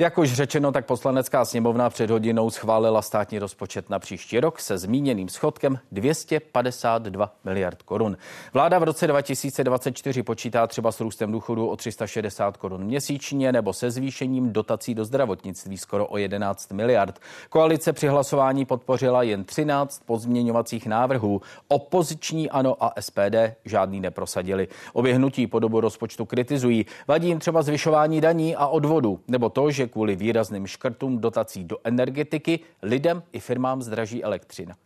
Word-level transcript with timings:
Jak 0.00 0.18
už 0.18 0.32
řečeno, 0.32 0.72
tak 0.72 0.86
poslanecká 0.86 1.44
sněmovna 1.44 1.90
před 1.90 2.10
hodinou 2.10 2.50
schválila 2.50 3.02
státní 3.02 3.38
rozpočet 3.38 3.90
na 3.90 3.98
příští 3.98 4.40
rok 4.40 4.60
se 4.60 4.78
zmíněným 4.78 5.28
schodkem 5.28 5.78
252 5.92 7.34
miliard 7.44 7.82
korun. 7.82 8.16
Vláda 8.52 8.78
v 8.78 8.82
roce 8.82 9.06
2024 9.06 10.22
počítá 10.22 10.66
třeba 10.66 10.92
s 10.92 11.00
růstem 11.00 11.32
důchodu 11.32 11.68
o 11.68 11.76
360 11.76 12.56
korun 12.56 12.84
měsíčně 12.84 13.52
nebo 13.52 13.72
se 13.72 13.90
zvýšením 13.90 14.52
dotací 14.52 14.94
do 14.94 15.04
zdravotnictví 15.04 15.78
skoro 15.78 16.06
o 16.06 16.16
11 16.16 16.72
miliard. 16.72 17.18
Koalice 17.48 17.92
při 17.92 18.08
hlasování 18.08 18.64
podpořila 18.64 19.22
jen 19.22 19.44
13 19.44 20.02
pozměňovacích 20.06 20.86
návrhů. 20.86 21.40
Opoziční 21.68 22.50
ANO 22.50 22.84
a 22.84 22.92
SPD 23.00 23.36
žádný 23.64 24.00
neprosadili. 24.00 24.68
Obě 24.92 25.14
hnutí 25.14 25.46
podobu 25.46 25.80
rozpočtu 25.80 26.24
kritizují. 26.24 26.86
Vadí 27.08 27.28
jim 27.28 27.38
třeba 27.38 27.62
zvyšování 27.62 28.20
daní 28.20 28.56
a 28.56 28.66
odvodu, 28.66 29.20
nebo 29.28 29.48
to, 29.48 29.70
že 29.70 29.89
kvůli 29.90 30.16
výrazným 30.16 30.66
škrtům 30.66 31.18
dotací 31.18 31.64
do 31.64 31.76
energetiky 31.84 32.60
lidem 32.82 33.22
i 33.32 33.40
firmám 33.40 33.82
zdraží 33.82 34.24
elektřina. 34.24 34.76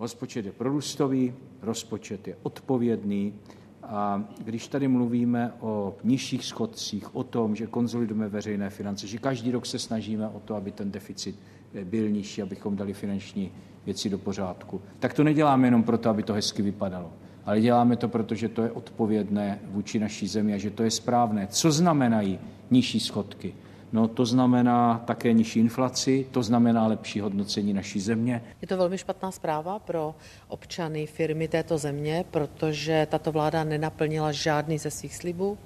Rozpočet 0.00 0.46
je 0.46 0.52
prorůstový, 0.52 1.34
rozpočet 1.62 2.28
je 2.28 2.36
odpovědný 2.42 3.34
a 3.82 4.24
když 4.44 4.68
tady 4.68 4.88
mluvíme 4.88 5.52
o 5.60 5.96
nižších 6.04 6.44
schodcích, 6.44 7.16
o 7.16 7.24
tom, 7.24 7.56
že 7.56 7.66
konzolidujeme 7.66 8.28
veřejné 8.28 8.70
finance, 8.70 9.06
že 9.06 9.18
každý 9.18 9.50
rok 9.50 9.66
se 9.66 9.78
snažíme 9.78 10.28
o 10.28 10.40
to, 10.40 10.54
aby 10.54 10.72
ten 10.72 10.90
deficit 10.90 11.36
byl 11.84 12.08
nižší, 12.08 12.42
abychom 12.42 12.76
dali 12.76 12.92
finanční 12.92 13.52
věci 13.86 14.10
do 14.10 14.18
pořádku, 14.18 14.80
tak 14.98 15.14
to 15.14 15.24
neděláme 15.24 15.66
jenom 15.66 15.82
proto, 15.82 16.10
aby 16.10 16.22
to 16.22 16.32
hezky 16.32 16.62
vypadalo 16.62 17.12
ale 17.44 17.60
děláme 17.60 17.96
to, 17.96 18.08
protože 18.08 18.48
to 18.48 18.62
je 18.62 18.70
odpovědné 18.70 19.58
vůči 19.64 19.98
naší 19.98 20.28
zemi 20.28 20.54
a 20.54 20.58
že 20.58 20.70
to 20.70 20.82
je 20.82 20.90
správné. 20.90 21.46
Co 21.46 21.72
znamenají 21.72 22.38
nižší 22.70 23.00
schodky? 23.00 23.54
No 23.92 24.08
to 24.08 24.26
znamená 24.26 25.02
také 25.06 25.32
nižší 25.32 25.60
inflaci, 25.60 26.26
to 26.30 26.42
znamená 26.42 26.86
lepší 26.86 27.20
hodnocení 27.20 27.72
naší 27.72 28.00
země. 28.00 28.42
Je 28.62 28.68
to 28.68 28.76
velmi 28.76 28.98
špatná 28.98 29.30
zpráva 29.30 29.78
pro 29.78 30.14
občany, 30.48 31.06
firmy 31.06 31.48
této 31.48 31.78
země, 31.78 32.24
protože 32.30 33.06
tato 33.10 33.32
vláda 33.32 33.64
nenaplnila 33.64 34.32
žádný 34.32 34.78
ze 34.78 34.90
svých 34.90 35.16
slibů. 35.16 35.58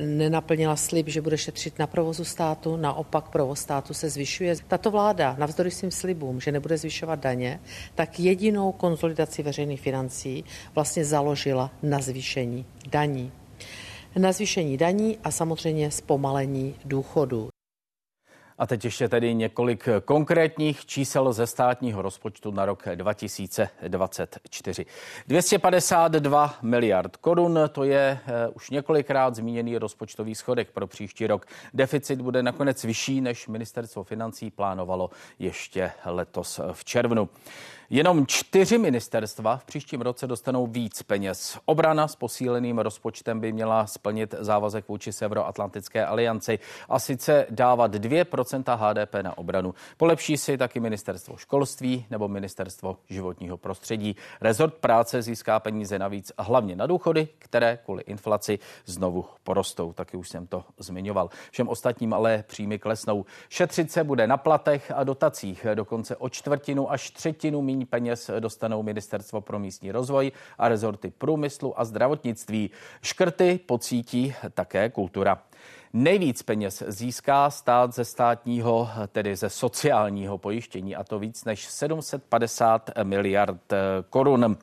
Nenaplnila 0.00 0.76
slib, 0.76 1.08
že 1.08 1.20
bude 1.20 1.38
šetřit 1.38 1.78
na 1.78 1.86
provozu 1.86 2.24
státu, 2.24 2.76
naopak 2.76 3.28
provoz 3.28 3.60
státu 3.60 3.94
se 3.94 4.10
zvyšuje. 4.10 4.56
Tato 4.68 4.90
vláda, 4.90 5.36
navzdory 5.38 5.70
svým 5.70 5.90
slibům, 5.90 6.40
že 6.40 6.52
nebude 6.52 6.78
zvyšovat 6.78 7.20
daně, 7.20 7.60
tak 7.94 8.20
jedinou 8.20 8.72
konsolidaci 8.72 9.42
veřejných 9.42 9.80
financí 9.80 10.44
vlastně 10.74 11.04
založila 11.04 11.70
na 11.82 12.00
zvýšení 12.00 12.66
daní 12.90 13.32
na 14.16 14.32
zvýšení 14.32 14.76
daní 14.76 15.18
a 15.24 15.30
samozřejmě 15.30 15.90
zpomalení 15.90 16.74
důchodů. 16.84 17.51
A 18.58 18.66
teď 18.66 18.84
ještě 18.84 19.08
tedy 19.08 19.34
několik 19.34 19.88
konkrétních 20.04 20.86
čísel 20.86 21.32
ze 21.32 21.46
státního 21.46 22.02
rozpočtu 22.02 22.50
na 22.50 22.64
rok 22.64 22.82
2024. 22.94 24.86
252 25.26 26.54
miliard 26.62 27.16
korun, 27.16 27.58
to 27.72 27.84
je 27.84 28.18
eh, 28.26 28.48
už 28.48 28.70
několikrát 28.70 29.34
zmíněný 29.34 29.78
rozpočtový 29.78 30.34
schodek 30.34 30.70
pro 30.70 30.86
příští 30.86 31.26
rok. 31.26 31.46
Deficit 31.74 32.20
bude 32.20 32.42
nakonec 32.42 32.84
vyšší, 32.84 33.20
než 33.20 33.48
ministerstvo 33.48 34.04
financí 34.04 34.50
plánovalo 34.50 35.10
ještě 35.38 35.92
letos 36.04 36.60
v 36.72 36.84
červnu. 36.84 37.28
Jenom 37.90 38.26
čtyři 38.26 38.78
ministerstva 38.78 39.56
v 39.56 39.64
příštím 39.64 40.00
roce 40.00 40.26
dostanou 40.26 40.66
víc 40.66 41.02
peněz. 41.02 41.58
Obrana 41.64 42.08
s 42.08 42.16
posíleným 42.16 42.78
rozpočtem 42.78 43.40
by 43.40 43.52
měla 43.52 43.86
splnit 43.86 44.34
závazek 44.38 44.88
vůči 44.88 45.12
Severoatlantické 45.12 46.06
alianci 46.06 46.58
a 46.88 46.98
sice 46.98 47.46
dávat 47.50 47.94
2% 47.94 48.76
HDP 48.76 49.14
na 49.22 49.38
obranu. 49.38 49.74
Polepší 49.96 50.36
si 50.36 50.58
taky 50.58 50.80
ministerstvo 50.80 51.36
školství 51.36 52.06
nebo 52.10 52.28
ministerstvo 52.28 52.96
životního 53.08 53.56
prostředí. 53.56 54.16
Rezort 54.40 54.74
práce 54.74 55.22
získá 55.22 55.60
peníze 55.60 55.98
navíc 55.98 56.32
hlavně 56.38 56.76
na 56.76 56.86
důchody, 56.86 57.28
které 57.38 57.78
kvůli 57.84 58.02
inflaci 58.02 58.58
znovu 58.86 59.24
porostou. 59.42 59.92
Taky 59.92 60.16
už 60.16 60.28
jsem 60.28 60.46
to 60.46 60.64
zmiňoval. 60.78 61.30
Všem 61.50 61.68
ostatním 61.68 62.12
ale 62.12 62.44
příjmy 62.46 62.78
klesnou. 62.78 63.24
Šetřit 63.48 63.92
se 63.92 64.04
bude 64.04 64.26
na 64.26 64.36
platech 64.36 64.92
a 64.94 65.04
dotacích, 65.04 65.66
dokonce 65.74 66.16
o 66.16 66.28
čtvrtinu 66.28 66.92
až 66.92 67.10
třetinu 67.10 67.62
míň 67.72 67.86
peněz 67.86 68.30
dostanou 68.40 68.82
Ministerstvo 68.82 69.40
pro 69.40 69.58
místní 69.58 69.92
rozvoj 69.92 70.32
a 70.58 70.68
rezorty 70.68 71.12
průmyslu 71.18 71.80
a 71.80 71.84
zdravotnictví. 71.84 72.70
Škrty 73.02 73.60
pocítí 73.66 74.34
také 74.54 74.90
kultura. 74.90 75.42
Nejvíc 75.92 76.42
peněz 76.42 76.82
získá 76.86 77.50
stát 77.50 77.94
ze 77.94 78.04
státního, 78.04 78.88
tedy 79.12 79.36
ze 79.36 79.50
sociálního 79.50 80.38
pojištění, 80.38 80.96
a 80.96 81.04
to 81.04 81.18
víc 81.18 81.44
než 81.44 81.66
750 81.66 82.90
miliard 83.02 83.72
korun. 84.10 84.56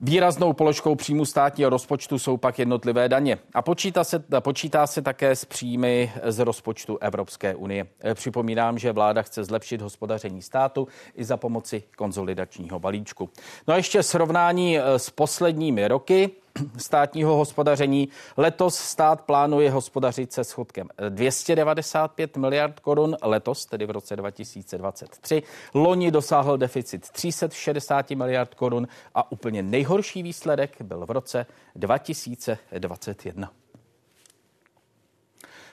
Výraznou 0.00 0.52
položkou 0.52 0.94
příjmu 0.94 1.24
státního 1.24 1.70
rozpočtu 1.70 2.18
jsou 2.18 2.36
pak 2.36 2.58
jednotlivé 2.58 3.08
daně. 3.08 3.38
A 3.54 3.62
počítá 3.62 4.04
se, 4.04 4.24
počítá 4.40 4.86
se 4.86 5.02
také 5.02 5.36
s 5.36 5.44
příjmy 5.44 6.12
z 6.24 6.38
rozpočtu 6.38 6.98
Evropské 6.98 7.54
unie. 7.54 7.86
Připomínám, 8.14 8.78
že 8.78 8.92
vláda 8.92 9.22
chce 9.22 9.44
zlepšit 9.44 9.80
hospodaření 9.80 10.42
státu 10.42 10.88
i 11.14 11.24
za 11.24 11.36
pomoci 11.36 11.82
konzolidačního 11.96 12.78
balíčku. 12.78 13.30
No 13.68 13.74
a 13.74 13.76
ještě 13.76 14.02
srovnání 14.02 14.78
s 14.78 15.10
posledními 15.10 15.88
roky 15.88 16.30
státního 16.76 17.36
hospodaření. 17.36 18.08
Letos 18.36 18.74
stát 18.74 19.20
plánuje 19.20 19.70
hospodařit 19.70 20.32
se 20.32 20.44
schodkem 20.44 20.88
295 21.08 22.36
miliard 22.36 22.80
korun, 22.80 23.16
letos 23.22 23.66
tedy 23.66 23.86
v 23.86 23.90
roce 23.90 24.16
2023. 24.16 25.42
Loni 25.74 26.10
dosáhl 26.10 26.56
deficit 26.58 27.10
360 27.10 28.10
miliard 28.10 28.54
korun 28.54 28.88
a 29.14 29.32
úplně 29.32 29.62
nejhorší 29.62 30.22
výsledek 30.22 30.82
byl 30.82 31.06
v 31.06 31.10
roce 31.10 31.46
2021. 31.74 33.50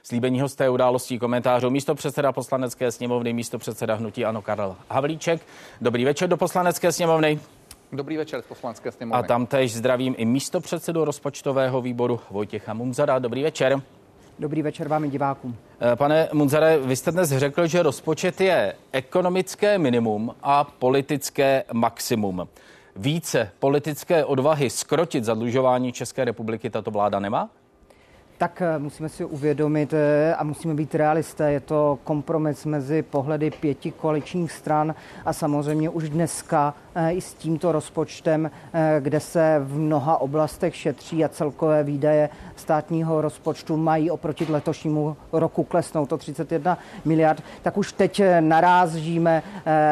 Slíbení 0.03 0.41
hosté 0.41 0.69
událostí 0.69 1.19
komentářů 1.19 1.69
místo 1.69 1.95
předseda 1.95 2.31
poslanecké 2.31 2.91
sněmovny, 2.91 3.34
místo 3.34 3.57
předseda 3.57 3.95
hnutí 3.95 4.25
Ano 4.25 4.41
Karel 4.41 4.75
Havlíček. 4.90 5.41
Dobrý 5.81 6.06
večer 6.06 6.29
do 6.29 6.38
poslanecké 6.38 6.91
sněmovny. 6.91 7.40
Dobrý 7.95 8.17
večer 8.17 8.41
z 8.41 8.45
poslanecké 8.45 8.91
sněmovny. 8.91 9.19
A 9.19 9.28
tam 9.28 9.45
tež 9.45 9.73
zdravím 9.73 10.16
i 10.17 10.25
místo 10.25 10.61
předsedu 10.61 11.06
rozpočtového 11.06 11.81
výboru 11.81 12.19
Vojtěcha 12.31 12.73
Munzara. 12.73 13.19
Dobrý 13.19 13.44
večer. 13.44 13.81
Dobrý 14.39 14.61
večer 14.61 14.88
vám 14.88 15.06
i 15.06 15.09
divákům. 15.09 15.57
Eh, 15.81 15.95
pane 15.95 16.29
Munzare, 16.33 16.78
vy 16.78 16.95
jste 16.95 17.11
dnes 17.11 17.29
řekl, 17.29 17.67
že 17.67 17.83
rozpočet 17.83 18.41
je 18.41 18.75
ekonomické 18.91 19.78
minimum 19.78 20.35
a 20.44 20.63
politické 20.63 21.63
maximum. 21.73 22.47
Více 22.95 23.51
politické 23.59 24.25
odvahy 24.25 24.69
skrotit 24.69 25.23
zadlužování 25.23 25.91
České 25.91 26.25
republiky 26.25 26.69
tato 26.69 26.91
vláda 26.91 27.19
nemá? 27.19 27.50
Tak 28.38 28.62
eh, 28.62 28.79
musíme 28.79 29.09
si 29.09 29.25
uvědomit 29.25 29.94
eh, 29.94 30.35
a 30.35 30.44
musíme 30.44 30.73
být 30.73 30.96
realisté. 30.96 31.51
Je 31.51 31.59
to 31.59 32.00
kompromis 32.03 32.66
mezi 32.66 33.01
pohledy 33.01 33.51
pěti 33.51 33.91
koaličních 33.91 34.51
stran 34.51 34.96
a 35.25 35.34
samozřejmě 35.34 35.90
už 35.90 36.09
dneska 36.09 36.74
eh, 36.95 37.12
i 37.13 37.22
s 37.22 37.34
tímto 37.34 37.72
rozpočtem, 37.72 38.51
kde 39.00 39.19
se 39.19 39.62
v 39.63 39.79
mnoha 39.79 40.18
oblastech 40.22 40.75
šetří 40.75 41.25
a 41.25 41.29
celkové 41.29 41.84
výdaje 41.84 42.29
státního 42.56 43.22
rozpočtu 43.22 43.78
mají 43.78 44.12
oproti 44.12 44.45
letošnímu 44.50 45.18
roku 45.31 45.63
klesnout 45.63 46.13
o 46.13 46.18
31 46.18 46.78
miliard, 47.06 47.44
tak 47.62 47.78
už 47.78 47.91
teď 47.91 48.22
narážíme 48.40 49.44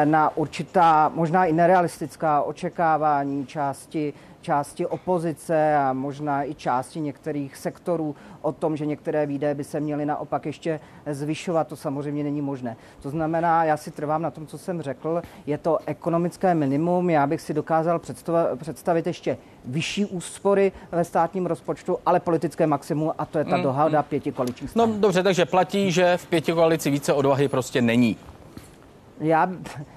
na 0.04 0.36
určitá, 0.36 1.12
možná 1.14 1.44
i 1.44 1.52
nerealistická 1.52 2.42
očekávání 2.42 3.46
části 3.46 4.14
části 4.44 4.86
opozice 4.86 5.76
a 5.76 5.92
možná 5.92 6.44
i 6.44 6.54
části 6.54 7.00
některých 7.00 7.56
sektorů 7.56 8.16
o 8.42 8.52
tom, 8.52 8.76
že 8.76 8.86
některé 8.86 9.26
výdaje 9.26 9.54
by 9.54 9.64
se 9.64 9.80
měly 9.80 10.06
naopak 10.06 10.46
ještě 10.46 10.80
zvyšovat, 11.10 11.68
to 11.68 11.76
samozřejmě 11.76 12.24
není 12.24 12.42
možné. 12.42 12.76
To 13.02 13.10
znamená, 13.10 13.64
já 13.64 13.76
si 13.76 13.90
trvám 13.90 14.22
na 14.22 14.30
tom, 14.30 14.46
co 14.46 14.58
jsem 14.58 14.82
řekl, 14.82 15.22
je 15.46 15.58
to 15.58 15.78
ekonomické 15.86 16.54
minimum, 16.54 17.10
já 17.10 17.26
bych 17.26 17.40
si 17.40 17.54
dokázal 17.54 18.00
představit 18.56 19.06
ještě 19.06 19.36
vyšší 19.64 20.04
úspory 20.06 20.72
ve 20.92 21.04
státním 21.04 21.46
rozpočtu, 21.46 21.98
ale 22.06 22.20
politické 22.20 22.66
maximum 22.66 23.12
a 23.18 23.24
to 23.26 23.38
je 23.38 23.44
ta 23.44 23.56
mm, 23.56 23.62
dohoda 23.62 24.00
mm. 24.00 24.04
pěti 24.08 24.32
koaličních. 24.32 24.76
No 24.76 24.86
dobře, 24.86 25.22
takže 25.22 25.44
platí, 25.46 25.92
že 25.92 26.16
v 26.16 26.26
pěti 26.26 26.52
koalici 26.52 26.90
více 26.90 27.12
odvahy 27.12 27.48
prostě 27.48 27.82
není. 27.82 28.16
Já, 29.20 29.50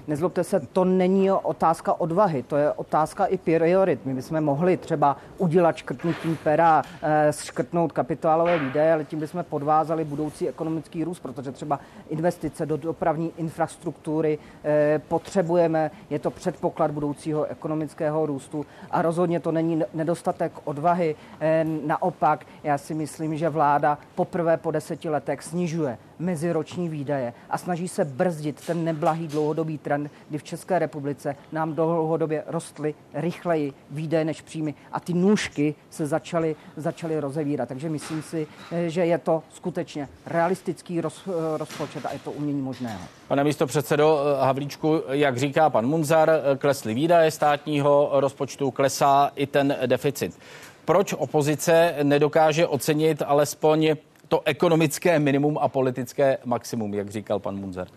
nezlobte 0.06 0.44
se, 0.44 0.60
to 0.60 0.84
není 0.84 1.30
otázka 1.30 2.00
odvahy, 2.00 2.42
to 2.42 2.56
je 2.56 2.72
otázka 2.72 3.24
i 3.24 3.38
priorit. 3.38 4.06
My 4.06 4.14
bychom 4.14 4.40
mohli 4.40 4.76
třeba 4.76 5.16
udělat 5.38 5.76
škrtnutím 5.76 6.38
pera, 6.44 6.82
eh, 7.02 7.32
škrtnout 7.32 7.92
kapitálové 7.92 8.58
výdaje, 8.58 8.92
ale 8.92 9.04
tím 9.04 9.20
bychom 9.20 9.44
podvázali 9.44 10.04
budoucí 10.04 10.48
ekonomický 10.48 11.04
růst, 11.04 11.20
protože 11.20 11.52
třeba 11.52 11.80
investice 12.08 12.66
do 12.66 12.76
dopravní 12.76 13.32
infrastruktury 13.36 14.38
eh, 14.64 15.00
potřebujeme, 15.08 15.90
je 16.10 16.18
to 16.18 16.30
předpoklad 16.30 16.90
budoucího 16.90 17.44
ekonomického 17.44 18.26
růstu 18.26 18.66
a 18.90 19.02
rozhodně 19.02 19.40
to 19.40 19.52
není 19.52 19.82
nedostatek 19.94 20.52
odvahy. 20.64 21.16
Eh, 21.40 21.64
naopak, 21.86 22.46
já 22.64 22.78
si 22.78 22.94
myslím, 22.94 23.36
že 23.36 23.48
vláda 23.48 23.98
poprvé 24.14 24.56
po 24.56 24.70
deseti 24.70 25.08
letech 25.08 25.42
snižuje 25.42 25.98
meziroční 26.18 26.88
výdaje 26.88 27.32
a 27.50 27.58
snaží 27.58 27.88
se 27.88 28.04
brzdit 28.04 28.66
ten 28.66 28.84
neblahý 28.84 29.28
dlouhodobý 29.28 29.78
trend, 29.78 30.10
kdy 30.28 30.38
v 30.38 30.42
České 30.42 30.78
republice 30.78 31.36
nám 31.52 31.74
dlouhodobě 31.74 32.44
rostly 32.46 32.94
rychleji 33.14 33.72
výdaje 33.90 34.24
než 34.24 34.40
příjmy 34.40 34.74
a 34.92 35.00
ty 35.00 35.14
nůžky 35.14 35.74
se 35.90 36.06
začaly, 36.06 36.56
začaly 36.76 37.20
rozevírat. 37.20 37.68
Takže 37.68 37.88
myslím 37.88 38.22
si, 38.22 38.46
že 38.86 39.06
je 39.06 39.18
to 39.18 39.42
skutečně 39.50 40.08
realistický 40.26 41.00
roz, 41.00 41.28
rozpočet 41.56 42.06
a 42.06 42.12
je 42.12 42.18
to 42.18 42.32
umění 42.32 42.62
možného. 42.62 43.00
Pane 43.28 43.44
místo 43.44 43.66
předsedo 43.66 44.20
Havlíčku, 44.40 45.02
jak 45.08 45.36
říká 45.36 45.70
pan 45.70 45.86
Munzar, 45.86 46.30
klesly 46.58 46.94
výdaje 46.94 47.30
státního 47.30 48.10
rozpočtu, 48.12 48.70
klesá 48.70 49.30
i 49.36 49.46
ten 49.46 49.76
deficit. 49.86 50.38
Proč 50.84 51.12
opozice 51.12 51.94
nedokáže 52.02 52.66
ocenit 52.66 53.22
alespoň 53.26 53.94
to 54.28 54.42
ekonomické 54.44 55.18
minimum 55.18 55.58
a 55.60 55.68
politické 55.68 56.38
maximum, 56.44 56.94
jak 56.94 57.10
říkal 57.10 57.38
pan 57.38 57.56
Munzer? 57.56 57.88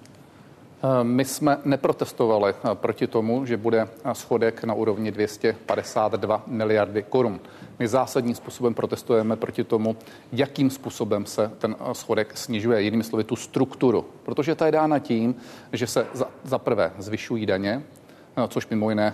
Eh, 0.83 1.03
my 1.03 1.25
jsme 1.25 1.57
neprotestovali 1.65 2.53
eh, 2.53 2.75
proti 2.75 3.07
tomu, 3.07 3.45
že 3.45 3.57
bude 3.57 3.87
eh, 4.03 4.15
schodek 4.15 4.63
na 4.63 4.73
úrovni 4.73 5.11
252 5.11 6.43
miliardy 6.47 7.03
korun. 7.03 7.39
My 7.79 7.87
zásadním 7.87 8.35
způsobem 8.35 8.73
protestujeme 8.73 9.35
proti 9.35 9.63
tomu, 9.63 9.95
jakým 10.31 10.69
způsobem 10.69 11.25
se 11.25 11.51
ten 11.57 11.75
schodek 11.93 12.37
snižuje, 12.37 12.81
jinými 12.81 13.03
slovy 13.03 13.23
tu 13.23 13.35
strukturu. 13.35 14.05
Protože 14.23 14.55
ta 14.55 14.65
je 14.65 14.71
dána 14.71 14.99
tím, 14.99 15.35
že 15.73 15.87
se 15.87 16.07
za, 16.13 16.27
za 16.43 16.57
prvé 16.57 16.91
zvyšují 16.97 17.45
daně, 17.45 17.83
což 18.47 18.67
mimo 18.67 18.89
jiné 18.89 19.13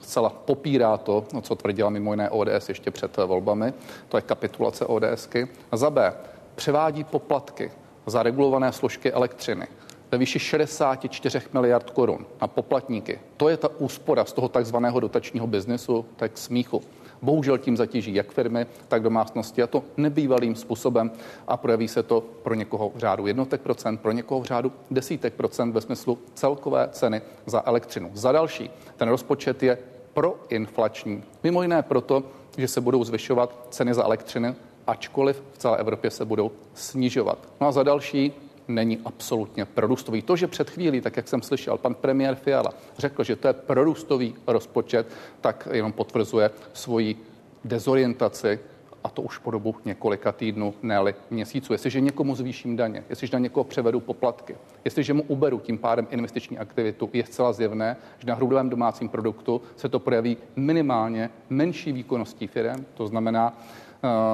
zcela 0.00 0.30
popírá 0.30 0.96
to, 0.96 1.24
co 1.42 1.54
tvrdila 1.54 1.90
mimo 1.90 2.12
jiné 2.12 2.30
ODS 2.30 2.68
ještě 2.68 2.90
před 2.90 3.16
volbami. 3.16 3.72
To 4.08 4.16
je 4.16 4.20
kapitulace 4.20 4.86
ODSky. 4.86 5.48
Za 5.72 5.90
B 5.90 6.12
převádí 6.54 7.04
poplatky 7.04 7.70
za 8.06 8.22
regulované 8.22 8.72
složky 8.72 9.12
elektřiny 9.12 9.66
ve 10.12 10.18
výši 10.18 10.38
64 10.38 11.40
miliard 11.52 11.90
korun 11.90 12.26
na 12.40 12.48
poplatníky. 12.48 13.18
To 13.36 13.48
je 13.48 13.56
ta 13.56 13.68
úspora 13.78 14.24
z 14.24 14.32
toho 14.32 14.48
takzvaného 14.48 15.00
dotačního 15.00 15.46
biznesu, 15.46 16.04
tak 16.16 16.38
smíchu. 16.38 16.82
Bohužel 17.22 17.58
tím 17.58 17.76
zatíží 17.76 18.14
jak 18.14 18.32
firmy, 18.32 18.66
tak 18.88 19.02
domácnosti 19.02 19.62
a 19.62 19.66
to 19.66 19.82
nebývalým 19.96 20.54
způsobem 20.54 21.10
a 21.48 21.56
projeví 21.56 21.88
se 21.88 22.02
to 22.02 22.20
pro 22.20 22.54
někoho 22.54 22.92
v 22.94 22.98
řádu 22.98 23.26
jednotek 23.26 23.60
procent, 23.60 24.00
pro 24.00 24.12
někoho 24.12 24.40
v 24.40 24.44
řádu 24.44 24.72
desítek 24.90 25.34
procent 25.34 25.72
ve 25.72 25.80
smyslu 25.80 26.18
celkové 26.34 26.88
ceny 26.92 27.22
za 27.46 27.62
elektřinu. 27.66 28.10
Za 28.14 28.32
další, 28.32 28.70
ten 28.96 29.08
rozpočet 29.08 29.62
je 29.62 29.78
proinflační. 30.14 31.22
Mimo 31.42 31.62
jiné 31.62 31.82
proto, 31.82 32.22
že 32.56 32.68
se 32.68 32.80
budou 32.80 33.04
zvyšovat 33.04 33.66
ceny 33.70 33.94
za 33.94 34.04
elektřinu, 34.04 34.54
ačkoliv 34.86 35.42
v 35.52 35.58
celé 35.58 35.78
Evropě 35.78 36.10
se 36.10 36.24
budou 36.24 36.50
snižovat. 36.74 37.38
No 37.60 37.66
a 37.66 37.72
za 37.72 37.82
další, 37.82 38.32
není 38.68 38.98
absolutně 39.04 39.64
prorůstový. 39.64 40.22
To, 40.22 40.36
že 40.36 40.46
před 40.46 40.70
chvílí, 40.70 41.00
tak 41.00 41.16
jak 41.16 41.28
jsem 41.28 41.42
slyšel, 41.42 41.78
pan 41.78 41.94
premiér 41.94 42.34
Fiala 42.34 42.70
řekl, 42.98 43.24
že 43.24 43.36
to 43.36 43.48
je 43.48 43.52
prorůstový 43.52 44.34
rozpočet, 44.46 45.06
tak 45.40 45.68
jenom 45.72 45.92
potvrzuje 45.92 46.50
svoji 46.72 47.16
dezorientaci 47.64 48.58
a 49.04 49.08
to 49.08 49.22
už 49.22 49.38
po 49.38 49.50
dobu 49.50 49.74
několika 49.84 50.32
týdnů, 50.32 50.74
ne 50.82 51.14
měsíců. 51.30 51.72
Jestliže 51.72 52.00
někomu 52.00 52.34
zvýším 52.34 52.76
daně, 52.76 53.04
jestliže 53.10 53.36
na 53.36 53.38
někoho 53.38 53.64
převedu 53.64 54.00
poplatky, 54.00 54.56
jestliže 54.84 55.14
mu 55.14 55.22
uberu 55.22 55.58
tím 55.58 55.78
pádem 55.78 56.06
investiční 56.10 56.58
aktivitu, 56.58 57.10
je 57.12 57.26
zcela 57.26 57.52
zjevné, 57.52 57.96
že 58.18 58.26
na 58.26 58.34
hrubém 58.34 58.70
domácím 58.70 59.08
produktu 59.08 59.62
se 59.76 59.88
to 59.88 59.98
projeví 59.98 60.36
minimálně 60.56 61.30
menší 61.50 61.92
výkonností 61.92 62.46
firm, 62.46 62.84
to 62.94 63.06
znamená, 63.06 63.58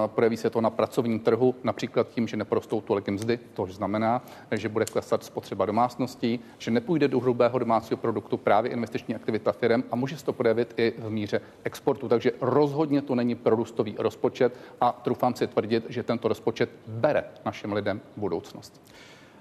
projeví 0.07 0.37
se 0.37 0.51
to 0.51 0.61
na 0.61 0.71
pracovním 0.71 1.21
trhu, 1.21 1.55
například 1.65 2.09
tím, 2.09 2.29
že 2.29 2.37
neprostou 2.37 2.81
tolik 2.81 3.09
mzdy, 3.09 3.39
to 3.55 3.67
znamená, 3.67 4.25
že 4.53 4.69
bude 4.69 4.85
klesat 4.85 5.25
spotřeba 5.25 5.67
domácností, 5.67 6.41
že 6.59 6.71
nepůjde 6.71 7.09
do 7.09 7.21
hrubého 7.21 7.59
domácího 7.59 7.97
produktu 7.97 8.37
právě 8.37 8.71
investiční 8.71 9.15
aktivita 9.15 9.53
firm 9.53 9.83
a 9.91 9.97
může 9.97 10.17
se 10.17 10.25
to 10.25 10.33
projevit 10.33 10.75
i 10.77 10.93
v 10.99 11.11
míře 11.11 11.41
exportu. 11.65 12.09
Takže 12.09 12.33
rozhodně 12.41 13.03
to 13.03 13.15
není 13.15 13.35
prorůstový 13.35 13.95
rozpočet 13.99 14.57
a 14.81 14.93
trufám 14.93 15.35
si 15.35 15.47
tvrdit, 15.47 15.85
že 15.89 16.03
tento 16.03 16.29
rozpočet 16.29 16.71
bere 16.87 17.25
našim 17.45 17.73
lidem 17.73 18.01
budoucnost. 18.17 18.81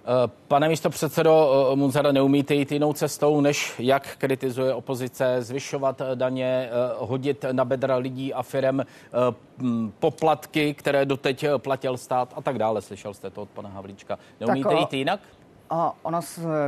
Eh, 0.10 0.32
pane 0.48 0.70
místo 0.70 0.90
předsedo 0.90 1.50
eh, 1.72 1.76
Munzara, 1.76 2.12
neumíte 2.12 2.56
jít 2.56 2.72
jinou 2.72 2.94
cestou, 2.94 3.42
než 3.42 3.74
jak 3.80 4.16
kritizuje 4.18 4.74
opozice, 4.74 5.42
zvyšovat 5.42 6.02
eh, 6.02 6.16
daně, 6.16 6.70
hodit 6.98 7.46
na 7.52 7.66
bedra 7.66 7.96
lidí 7.96 8.34
a 8.34 8.44
firem 8.44 8.86
poplatky, 10.00 10.74
které 10.74 11.06
doteď 11.06 11.46
platil 11.58 11.98
stát 11.98 12.34
a 12.36 12.42
tak 12.42 12.58
dále. 12.58 12.82
Slyšel 12.82 13.14
jste 13.14 13.30
to 13.30 13.42
od 13.42 13.50
pana 13.50 13.70
Havlíčka. 13.70 14.20
Neumíte 14.40 14.70
tak, 14.70 14.80
jít 14.80 14.94
jinak? 14.94 15.20
A 15.70 15.96
ono, 16.04 16.20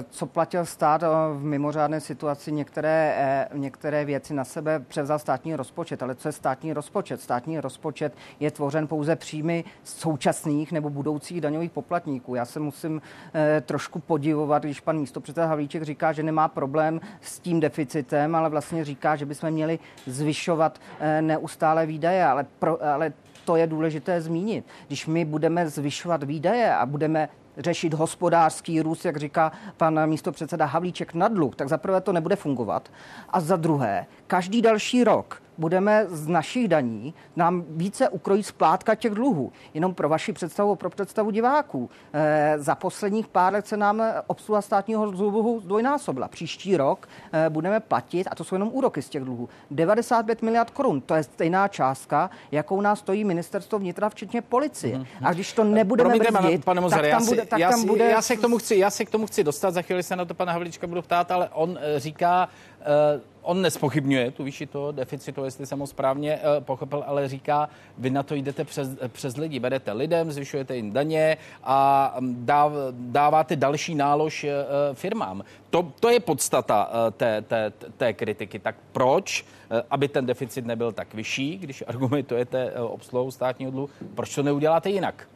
co 0.10 0.26
platil 0.26 0.66
stát 0.66 1.04
v 1.34 1.44
mimořádné 1.44 2.00
situaci, 2.00 2.52
některé, 2.52 3.16
eh, 3.18 3.48
některé 3.54 4.06
věci 4.06 4.34
na 4.34 4.44
sebe 4.44 4.80
převzal 4.80 5.20
státní 5.20 5.56
rozpočet. 5.56 6.04
Ale 6.04 6.16
co 6.16 6.28
je 6.28 6.32
státní 6.32 6.74
rozpočet? 6.74 7.22
Státní 7.22 7.60
rozpočet 7.60 8.14
je 8.40 8.52
tvořen 8.52 8.88
pouze 8.88 9.16
příjmy 9.16 9.64
současných 9.84 10.72
nebo 10.72 10.90
budoucích 10.90 11.42
daňových 11.42 11.72
poplatníků. 11.72 12.36
Já 12.36 12.46
se 12.46 12.60
musím 12.60 13.02
eh, 13.34 13.62
trošku 13.62 14.00
podivovat, 14.00 14.64
když 14.64 14.80
pan 14.80 15.00
místopředseda 15.00 15.48
Havlíček 15.48 15.84
říká, 15.84 16.12
že 16.12 16.24
nemá 16.24 16.48
problém 16.48 17.02
s 17.22 17.40
tím 17.40 17.60
deficitem, 17.60 18.36
ale 18.36 18.50
vlastně 18.50 18.86
říká, 18.86 19.16
že 19.16 19.26
bychom 19.26 19.52
měli 19.52 19.80
zvyšovat 20.06 20.80
eh, 21.00 21.22
neustále 21.22 21.86
výdaje. 21.86 22.26
Ale, 22.26 22.46
pro, 22.60 22.84
ale 22.84 23.14
to 23.46 23.56
je 23.56 23.68
důležité 23.68 24.22
zmínit. 24.22 24.66
Když 24.88 25.08
my 25.08 25.26
budeme 25.26 25.70
zvyšovat 25.70 26.24
výdaje 26.24 26.76
a 26.76 26.86
budeme 26.86 27.30
řešit 27.60 27.94
hospodářský 27.94 28.82
růst, 28.82 29.06
jak 29.06 29.18
říká 29.18 29.52
pan 29.78 30.08
místo 30.10 30.32
předseda 30.32 30.66
Havlíček 30.66 31.14
na 31.14 31.28
dluh, 31.28 31.56
tak 31.56 31.70
za 31.70 31.78
prvé 31.78 32.02
to 32.02 32.14
nebude 32.14 32.36
fungovat. 32.36 32.92
A 33.30 33.40
za 33.40 33.56
druhé, 33.56 34.06
každý 34.28 34.62
další 34.62 35.04
rok 35.04 35.42
budeme 35.60 36.06
z 36.10 36.28
našich 36.28 36.68
daní 36.68 37.14
nám 37.36 37.66
více 37.70 38.10
ukrojit 38.10 38.44
splátka 38.44 38.96
těch 38.96 39.14
dluhů. 39.14 39.52
Jenom 39.74 39.94
pro 39.94 40.10
vaši 40.10 40.34
představu, 40.34 40.76
pro 40.76 40.90
představu 40.90 41.32
diváků. 41.32 41.90
E, 42.14 42.54
za 42.58 42.76
posledních 42.76 43.28
pár 43.28 43.54
let 43.54 43.68
se 43.68 43.78
nám 43.78 44.04
obsluha 44.28 44.62
státního 44.62 45.12
dluhu 45.12 45.60
zdvojnásobila. 45.60 46.28
Příští 46.28 46.78
rok 46.78 47.10
e, 47.34 47.50
budeme 47.50 47.80
platit, 47.80 48.28
a 48.32 48.36
to 48.36 48.44
jsou 48.44 48.56
jenom 48.56 48.70
úroky 48.74 49.02
z 49.02 49.10
těch 49.10 49.24
dluhů, 49.24 49.50
95 49.72 50.42
miliard 50.42 50.70
korun. 50.70 51.02
To 51.02 51.16
je 51.16 51.24
stejná 51.24 51.68
částka, 51.68 52.30
jakou 52.52 52.82
nás 52.82 53.00
stojí 53.00 53.24
ministerstvo 53.24 53.80
vnitra, 53.80 54.10
včetně 54.10 54.42
policie. 54.42 54.98
Mm-hmm. 54.98 55.06
A 55.24 55.34
když 55.34 55.54
to 55.54 55.64
nebudeme 55.64 56.10
Promiňte, 56.10 56.32
brzdit, 56.32 56.66
pane 56.66 56.82
Mozare, 56.82 57.10
tak 57.10 57.20
tam 57.20 57.26
bude... 57.26 57.46
Tak 57.46 57.60
já, 57.60 57.70
tam 57.70 57.86
bude... 57.86 58.10
Já, 58.10 58.22
se 58.22 58.36
k 58.36 58.42
tomu 58.42 58.58
chci, 58.58 58.76
já 58.76 58.90
se 58.90 59.06
k 59.06 59.10
tomu 59.10 59.26
chci 59.26 59.44
dostat, 59.44 59.72
za 59.72 59.82
chvíli 59.82 60.04
se 60.04 60.16
na 60.16 60.26
to 60.26 60.34
pana 60.34 60.54
Havlička 60.54 60.88
budu 60.88 61.02
ptát, 61.02 61.32
ale 61.32 61.50
on 61.50 61.80
e, 61.82 62.00
říká, 62.00 62.50
uh, 62.80 63.22
on 63.50 63.62
nespochybňuje 63.62 64.32
tu 64.32 64.44
výši 64.44 64.66
toho 64.66 64.92
deficitu, 64.92 65.46
jestli 65.46 65.66
jsem 65.66 65.80
ho 65.80 65.88
správně 65.88 66.38
uh, 66.38 66.64
pochopil, 66.64 67.04
ale 67.08 67.28
říká, 67.28 67.70
vy 67.98 68.10
na 68.10 68.24
to 68.24 68.36
jdete 68.36 68.64
přes, 68.64 68.90
přes 69.08 69.38
lidi, 69.38 69.60
berete 69.60 69.92
lidem, 69.92 70.32
zvyšujete 70.32 70.76
jim 70.76 70.92
daně 70.92 71.38
a 71.64 72.16
mm, 72.20 72.46
dáv, 72.46 72.72
dáváte 72.92 73.56
další 73.56 73.96
nálož 73.96 74.44
uh, 74.44 74.50
firmám. 74.96 75.44
To, 75.70 75.92
to 76.00 76.10
je 76.10 76.20
podstata 76.20 76.90
té, 77.18 77.42
té, 77.42 77.72
té 77.98 78.14
kritiky. 78.14 78.60
Tak 78.60 78.76
proč, 78.92 79.46
aby 79.90 80.08
ten 80.08 80.26
deficit 80.26 80.66
nebyl 80.66 80.92
tak 80.92 81.14
vyšší, 81.14 81.58
když 81.58 81.84
argumentujete 81.88 82.72
uh, 82.72 82.92
obsluhou 82.92 83.32
státního 83.32 83.72
dluhu, 83.72 83.90
proč 84.16 84.36
to 84.36 84.44
neuděláte 84.44 84.90
jinak? 84.90 85.28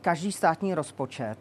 Každý 0.00 0.32
státní 0.32 0.74
rozpočet 0.74 1.38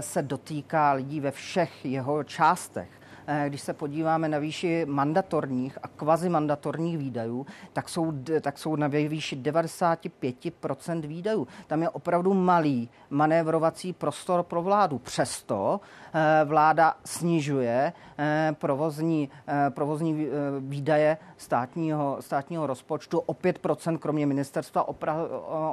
se 0.00 0.22
dotýká 0.22 0.92
lidí 0.92 1.20
ve 1.20 1.30
všech 1.30 1.84
jeho 1.84 2.24
částech. 2.24 2.88
Eh, 3.30 3.44
když 3.48 3.60
se 3.60 3.72
podíváme 3.72 4.28
na 4.28 4.38
výši 4.38 4.86
mandatorních 4.88 5.78
a 5.82 5.88
kvazimandatorních 5.88 6.98
výdajů, 6.98 7.46
tak 7.72 7.88
jsou, 7.88 8.12
tak 8.40 8.58
jsou 8.58 8.76
na 8.76 8.86
výši 8.86 9.36
95% 9.36 11.00
výdajů. 11.00 11.46
Tam 11.66 11.82
je 11.82 11.88
opravdu 11.88 12.34
malý 12.34 12.88
manévrovací 13.10 13.92
prostor 13.92 14.42
pro 14.42 14.62
vládu. 14.62 14.98
Přesto 14.98 15.80
eh, 16.14 16.44
vláda 16.44 16.96
snižuje 17.04 17.92
eh, 18.18 18.54
provozní, 18.58 19.30
provozní 19.70 20.26
výdaje 20.60 21.18
státního, 21.36 22.16
státního 22.20 22.66
rozpočtu 22.66 23.18
o 23.18 23.32
5%, 23.32 23.98
kromě 23.98 24.26
ministerstva 24.26 24.88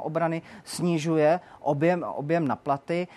obrany 0.02 0.42
snižuje 0.64 1.40
objem, 1.60 2.04
objem 2.08 2.48
na 2.48 2.56
platy 2.56 3.08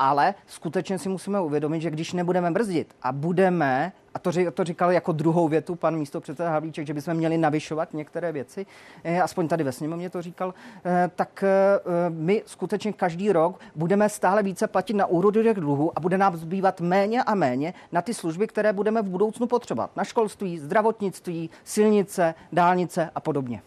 ale 0.00 0.34
skutečně 0.46 0.98
si 0.98 1.08
musíme 1.08 1.40
uvědomit, 1.40 1.80
že 1.80 1.90
když 1.90 2.12
nebudeme 2.12 2.50
brzdit 2.50 2.94
a 3.02 3.12
budeme, 3.12 3.92
a 4.14 4.18
to, 4.18 4.30
to 4.54 4.64
říkal 4.64 4.92
jako 4.92 5.12
druhou 5.12 5.48
větu 5.48 5.74
pan 5.74 5.96
místo 5.96 6.20
předseda 6.20 6.50
Havlíček, 6.50 6.86
že 6.86 6.94
bychom 6.94 7.14
měli 7.14 7.38
navyšovat 7.38 7.94
některé 7.94 8.32
věci, 8.32 8.66
eh, 9.04 9.22
aspoň 9.22 9.48
tady 9.48 9.64
ve 9.64 9.72
sněmovně 9.72 10.10
to 10.10 10.22
říkal, 10.22 10.54
eh, 10.84 11.10
tak 11.16 11.44
eh, 11.44 11.80
my 12.08 12.42
skutečně 12.46 12.92
každý 12.92 13.32
rok 13.32 13.60
budeme 13.74 14.08
stále 14.08 14.42
více 14.42 14.66
platit 14.66 14.94
na 14.94 15.06
úrodu 15.06 15.52
dluhů 15.52 15.98
a 15.98 16.00
bude 16.00 16.18
nám 16.18 16.36
zbývat 16.36 16.80
méně 16.80 17.22
a 17.22 17.34
méně 17.34 17.74
na 17.92 18.02
ty 18.02 18.14
služby, 18.14 18.46
které 18.46 18.72
budeme 18.72 19.02
v 19.02 19.08
budoucnu 19.08 19.46
potřebovat. 19.46 19.96
Na 19.96 20.04
školství, 20.04 20.58
zdravotnictví, 20.58 21.50
silnice, 21.64 22.34
dálnice 22.52 23.10
a 23.14 23.20
podobně. 23.20 23.62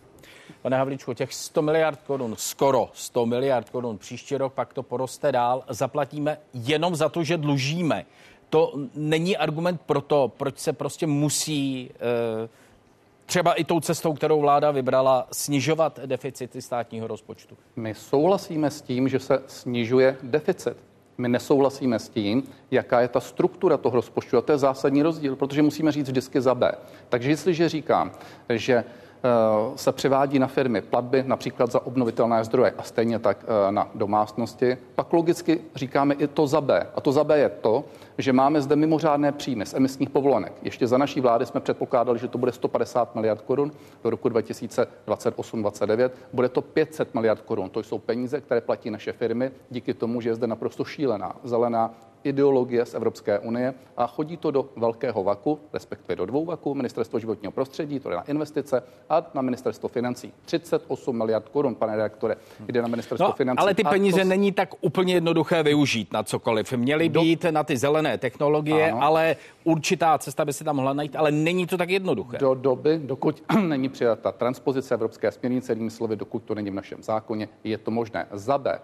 Pane 0.62 0.78
Havličku, 0.78 1.14
těch 1.14 1.34
100 1.34 1.62
miliard 1.62 2.00
korun, 2.08 2.36
skoro 2.38 2.90
100 2.94 3.26
miliard 3.26 3.70
korun 3.70 3.98
příští 3.98 4.38
rok, 4.38 4.54
pak 4.54 4.74
to 4.74 4.84
poroste 4.84 5.32
dál, 5.32 5.64
zaplatíme 5.70 6.38
jenom 6.54 6.96
za 6.96 7.10
to, 7.10 7.24
že 7.24 7.38
dlužíme. 7.38 8.06
To 8.50 8.74
není 8.96 9.38
argument 9.38 9.82
pro 9.86 10.02
to, 10.02 10.32
proč 10.38 10.60
se 10.60 10.74
prostě 10.74 11.08
musí 11.08 11.90
eh, 11.96 12.50
třeba 13.26 13.54
i 13.54 13.64
tou 13.64 13.80
cestou, 13.80 14.14
kterou 14.14 14.42
vláda 14.42 14.72
vybrala, 14.72 15.28
snižovat 15.32 16.00
deficity 16.06 16.62
státního 16.62 17.08
rozpočtu? 17.08 17.58
My 17.76 17.96
souhlasíme 17.96 18.72
s 18.72 18.82
tím, 18.82 19.10
že 19.10 19.20
se 19.20 19.44
snižuje 19.48 20.18
deficit. 20.24 20.78
My 21.18 21.30
nesouhlasíme 21.30 22.00
s 22.00 22.10
tím, 22.10 22.44
jaká 22.72 23.02
je 23.02 23.08
ta 23.08 23.20
struktura 23.20 23.78
toho 23.78 23.96
rozpočtu. 23.96 24.38
A 24.38 24.42
to 24.42 24.52
je 24.52 24.58
zásadní 24.58 25.04
rozdíl, 25.04 25.36
protože 25.36 25.62
musíme 25.62 25.92
říct 25.92 26.10
vždycky 26.10 26.42
za 26.42 26.56
B. 26.56 26.72
Takže 27.10 27.30
jestliže 27.30 27.70
říkám, 27.70 28.12
že 28.50 28.84
se 29.76 29.92
převádí 29.92 30.40
na 30.40 30.48
firmy 30.48 30.82
platby 30.82 31.24
například 31.28 31.72
za 31.72 31.86
obnovitelné 31.86 32.44
zdroje 32.44 32.74
a 32.78 32.84
stejně 32.84 33.20
tak 33.20 33.38
eh, 33.44 33.72
na 33.72 33.90
domácnosti, 33.96 34.78
pak 34.96 35.14
logicky 35.14 35.60
říkáme 35.76 36.14
i 36.14 36.28
to 36.28 36.48
za 36.48 36.62
B. 36.62 36.88
A 36.96 37.02
to 37.02 37.12
za 37.12 37.24
B 37.24 37.38
je 37.38 37.50
to, 37.50 37.84
že 38.18 38.34
máme 38.34 38.62
zde 38.62 38.76
mimořádné 38.76 39.32
příjmy 39.32 39.66
z 39.66 39.74
emisních 39.74 40.10
povolenek. 40.10 40.54
Ještě 40.62 40.88
za 40.88 40.98
naší 40.98 41.22
vlády 41.22 41.46
jsme 41.46 41.60
předpokládali, 41.60 42.20
že 42.20 42.28
to 42.28 42.38
bude 42.38 42.52
150 42.52 43.16
miliard 43.16 43.42
korun 43.42 43.72
do 44.04 44.10
roku 44.10 44.30
2028-2029. 44.30 46.10
Bude 46.34 46.50
to 46.50 46.62
500 46.62 47.14
miliard 47.14 47.42
korun. 47.42 47.70
To 47.70 47.84
jsou 47.84 48.00
peníze, 48.00 48.42
které 48.42 48.62
platí 48.62 48.90
naše 48.90 49.12
firmy 49.12 49.52
díky 49.70 49.94
tomu, 49.94 50.22
že 50.22 50.30
je 50.30 50.36
zde 50.36 50.48
naprosto 50.48 50.86
šílená 50.86 51.36
zelená 51.44 51.94
ideologie 52.24 52.86
z 52.86 52.94
Evropské 52.94 53.40
unie 53.40 53.74
a 53.98 54.08
chodí 54.08 54.38
to 54.38 54.52
do 54.52 54.70
velkého 54.76 55.24
vaku, 55.24 55.60
respektive 55.74 56.16
do 56.16 56.26
dvou 56.26 56.46
vaků, 56.46 56.76
ministerstvo 56.76 57.20
životního 57.20 57.52
prostředí, 57.52 58.00
to 58.00 58.10
je 58.10 58.16
na 58.16 58.22
investice 58.22 58.84
a 59.10 59.26
na 59.34 59.42
ministerstvo 59.42 59.90
financí. 59.90 60.34
38 60.46 61.18
miliard 61.18 61.50
korun, 61.50 61.76
pane 61.76 61.96
redaktore, 61.96 62.36
jde 62.68 62.82
na 62.82 62.88
ministerstvo 62.88 63.28
no, 63.28 63.34
financí. 63.34 63.60
Ale 63.60 63.74
ty 63.74 63.84
peníze 63.84 64.22
to... 64.22 64.28
není 64.28 64.52
tak 64.52 64.70
úplně 64.82 65.14
jednoduché 65.14 65.64
využít 65.64 66.14
na 66.14 66.24
cokoliv. 66.24 66.74
Měly 66.74 67.10
do... 67.10 67.22
být 67.22 67.46
na 67.52 67.64
ty 67.64 67.78
zelené 67.78 68.18
technologie, 68.18 68.92
ano. 68.92 69.04
ale 69.04 69.36
určitá 69.64 70.18
cesta 70.18 70.46
by 70.46 70.54
se 70.54 70.64
tam 70.64 70.76
mohla 70.76 70.94
najít, 70.94 71.16
ale 71.16 71.32
není 71.32 71.68
to 71.68 71.78
tak 71.78 71.90
jednoduché. 71.90 72.38
Do 72.38 72.54
doby, 72.54 73.02
dokud 73.04 73.44
není 73.68 73.90
přijata 73.90 74.32
transpozice 74.32 74.94
evropské 74.94 75.32
směrnice, 75.32 75.72
jinými 75.72 75.92
slovy, 75.92 76.16
dokud 76.16 76.44
to 76.44 76.56
není 76.56 76.70
v 76.70 76.74
našem 76.74 77.04
zákoně, 77.04 77.50
je 77.64 77.78
to 77.78 77.92
možné. 77.92 78.28
Za 78.32 78.58
B 78.58 78.80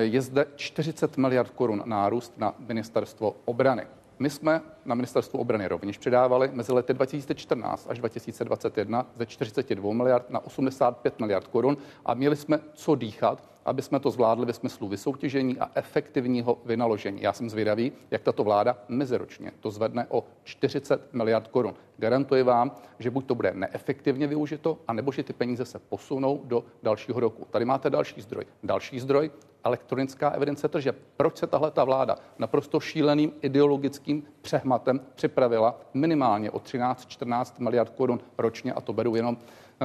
je 0.00 0.22
zde 0.22 0.46
40 0.56 1.16
miliard 1.16 1.50
korun 1.50 1.82
nárůst 1.86 2.32
na 2.38 2.54
ministerstvo 2.58 3.36
obrany. 3.44 3.86
My 4.18 4.30
jsme 4.30 4.62
na 4.84 4.94
ministerstvu 4.94 5.38
obrany 5.38 5.68
rovněž 5.68 5.98
přidávali 5.98 6.50
mezi 6.52 6.72
lety 6.72 6.94
2014 6.94 7.86
až 7.90 7.98
2021 7.98 9.06
ze 9.14 9.26
42 9.26 9.92
miliard 9.92 10.30
na 10.30 10.44
85 10.44 11.20
miliard 11.20 11.46
korun 11.46 11.76
a 12.04 12.14
měli 12.14 12.36
jsme 12.36 12.60
co 12.74 12.94
dýchat, 12.94 13.51
aby 13.64 13.82
jsme 13.82 14.00
to 14.00 14.10
zvládli 14.10 14.46
ve 14.46 14.52
smyslu 14.52 14.88
vysoutěžení 14.88 15.58
a 15.58 15.70
efektivního 15.74 16.58
vynaložení. 16.64 17.22
Já 17.22 17.32
jsem 17.32 17.50
zvědavý, 17.50 17.92
jak 18.10 18.22
tato 18.22 18.44
vláda 18.44 18.78
meziročně 18.88 19.52
to 19.60 19.70
zvedne 19.70 20.06
o 20.08 20.24
40 20.44 21.14
miliard 21.14 21.48
korun. 21.48 21.74
Garantuji 21.96 22.42
vám, 22.42 22.72
že 22.98 23.10
buď 23.10 23.26
to 23.26 23.34
bude 23.34 23.52
neefektivně 23.54 24.26
využito, 24.26 24.78
anebo 24.88 25.12
že 25.12 25.22
ty 25.22 25.32
peníze 25.32 25.64
se 25.64 25.78
posunou 25.78 26.40
do 26.44 26.64
dalšího 26.82 27.20
roku. 27.20 27.46
Tady 27.50 27.64
máte 27.64 27.90
další 27.90 28.20
zdroj. 28.20 28.44
Další 28.62 29.00
zdroj 29.00 29.30
elektronická 29.64 30.30
evidence 30.30 30.68
tržeb. 30.68 30.96
Proč 31.16 31.36
se 31.36 31.46
tahle 31.46 31.70
ta 31.70 31.84
vláda 31.84 32.16
naprosto 32.38 32.80
šíleným 32.80 33.32
ideologickým 33.42 34.22
přehmatem 34.42 35.00
připravila 35.14 35.80
minimálně 35.94 36.50
o 36.50 36.58
13-14 36.58 37.52
miliard 37.58 37.90
korun 37.90 38.20
ročně 38.38 38.72
a 38.72 38.80
to 38.80 38.92
beru 38.92 39.16
jenom 39.16 39.36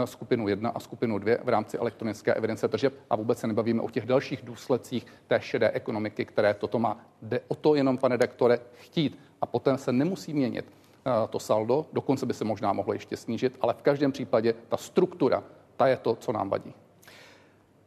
skupinu 0.05 0.47
1 0.47 0.69
a 0.69 0.79
skupinu 0.79 1.19
2 1.19 1.35
v 1.43 1.49
rámci 1.49 1.77
elektronické 1.77 2.33
evidence 2.33 2.67
tržeb 2.67 2.93
a 3.09 3.15
vůbec 3.15 3.39
se 3.39 3.47
nebavíme 3.47 3.81
o 3.81 3.89
těch 3.89 4.05
dalších 4.05 4.41
důsledcích 4.43 5.05
té 5.27 5.41
šedé 5.41 5.71
ekonomiky, 5.71 6.25
které 6.25 6.53
toto 6.53 6.79
má. 6.79 6.99
Jde 7.21 7.41
o 7.47 7.55
to 7.55 7.75
jenom, 7.75 7.97
pane 7.97 8.17
doktore, 8.17 8.59
chtít 8.73 9.19
a 9.41 9.45
potom 9.45 9.77
se 9.77 9.91
nemusí 9.91 10.33
měnit 10.33 10.65
eh, 11.05 11.27
to 11.29 11.39
saldo, 11.39 11.85
dokonce 11.93 12.25
by 12.25 12.33
se 12.33 12.43
možná 12.43 12.73
mohlo 12.73 12.93
ještě 12.93 13.17
snížit, 13.17 13.57
ale 13.61 13.73
v 13.73 13.81
každém 13.81 14.11
případě 14.11 14.53
ta 14.69 14.77
struktura, 14.77 15.43
ta 15.77 15.87
je 15.87 15.97
to, 15.97 16.15
co 16.15 16.31
nám 16.31 16.49
vadí. 16.49 16.73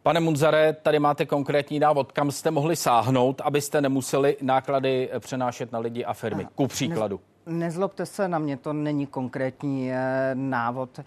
Pane 0.03 0.21
Munzare, 0.21 0.73
tady 0.73 0.99
máte 0.99 1.27
konkrétní 1.27 1.79
návod, 1.79 2.13
kam 2.13 2.31
jste 2.31 2.51
mohli 2.51 2.77
sáhnout, 2.77 3.41
abyste 3.45 3.81
nemuseli 3.81 4.37
náklady 4.43 5.11
přenášet 5.19 5.73
na 5.73 5.79
lidi 5.79 6.05
a 6.05 6.15
firmy. 6.15 6.47
Ku 6.55 6.67
příkladu. 6.67 7.21
Nezlobte 7.51 8.07
se 8.07 8.29
na 8.29 8.39
mě, 8.39 8.57
to 8.57 8.73
není 8.73 9.07
konkrétní 9.07 9.93
eh, 9.93 10.31
návod. 10.35 10.99
Eh, 10.99 11.05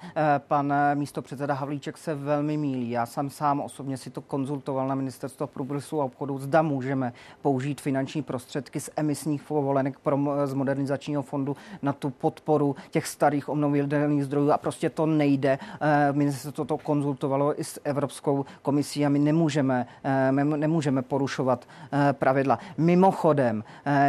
pan 0.48 0.74
místo 0.94 1.22
předseda 1.22 1.54
Havlíček 1.54 1.98
se 1.98 2.16
velmi 2.16 2.58
mílí. 2.58 2.90
Já 2.90 3.06
jsem 3.06 3.30
sám 3.30 3.62
osobně 3.62 3.98
si 3.98 4.10
to 4.10 4.22
konzultoval 4.22 4.88
na 4.88 4.96
ministerstvo 4.96 5.48
průmyslu 5.48 6.02
a 6.02 6.06
obchodu. 6.06 6.40
Zda 6.40 6.62
můžeme 6.62 7.14
použít 7.42 7.82
finanční 7.82 8.22
prostředky 8.22 8.80
z 8.80 8.90
emisních 8.96 9.44
povolenek 9.44 10.00
pro, 10.00 10.20
z 10.46 10.54
modernizačního 10.54 11.22
fondu 11.22 11.56
na 11.82 11.94
tu 11.94 12.10
podporu 12.10 12.76
těch 12.92 13.08
starých 13.08 13.50
obnovitelných 13.50 14.26
zdrojů 14.26 14.52
a 14.52 14.58
prostě 14.58 14.90
to 14.90 15.06
nejde. 15.06 15.60
Eh, 15.82 16.14
ministerstvo 16.14 16.66
to 16.66 16.78
konzultovalo 16.78 17.60
i 17.60 17.64
s 17.64 17.82
Evropskou 17.84 18.46
komisí 18.62 19.06
a 19.06 19.10
my 19.10 19.20
nemůžeme, 19.20 19.88
my 20.32 20.44
nemůžeme 20.44 21.02
porušovat 21.02 21.68
pravidla. 22.12 22.60
Mimochodem, 22.78 23.64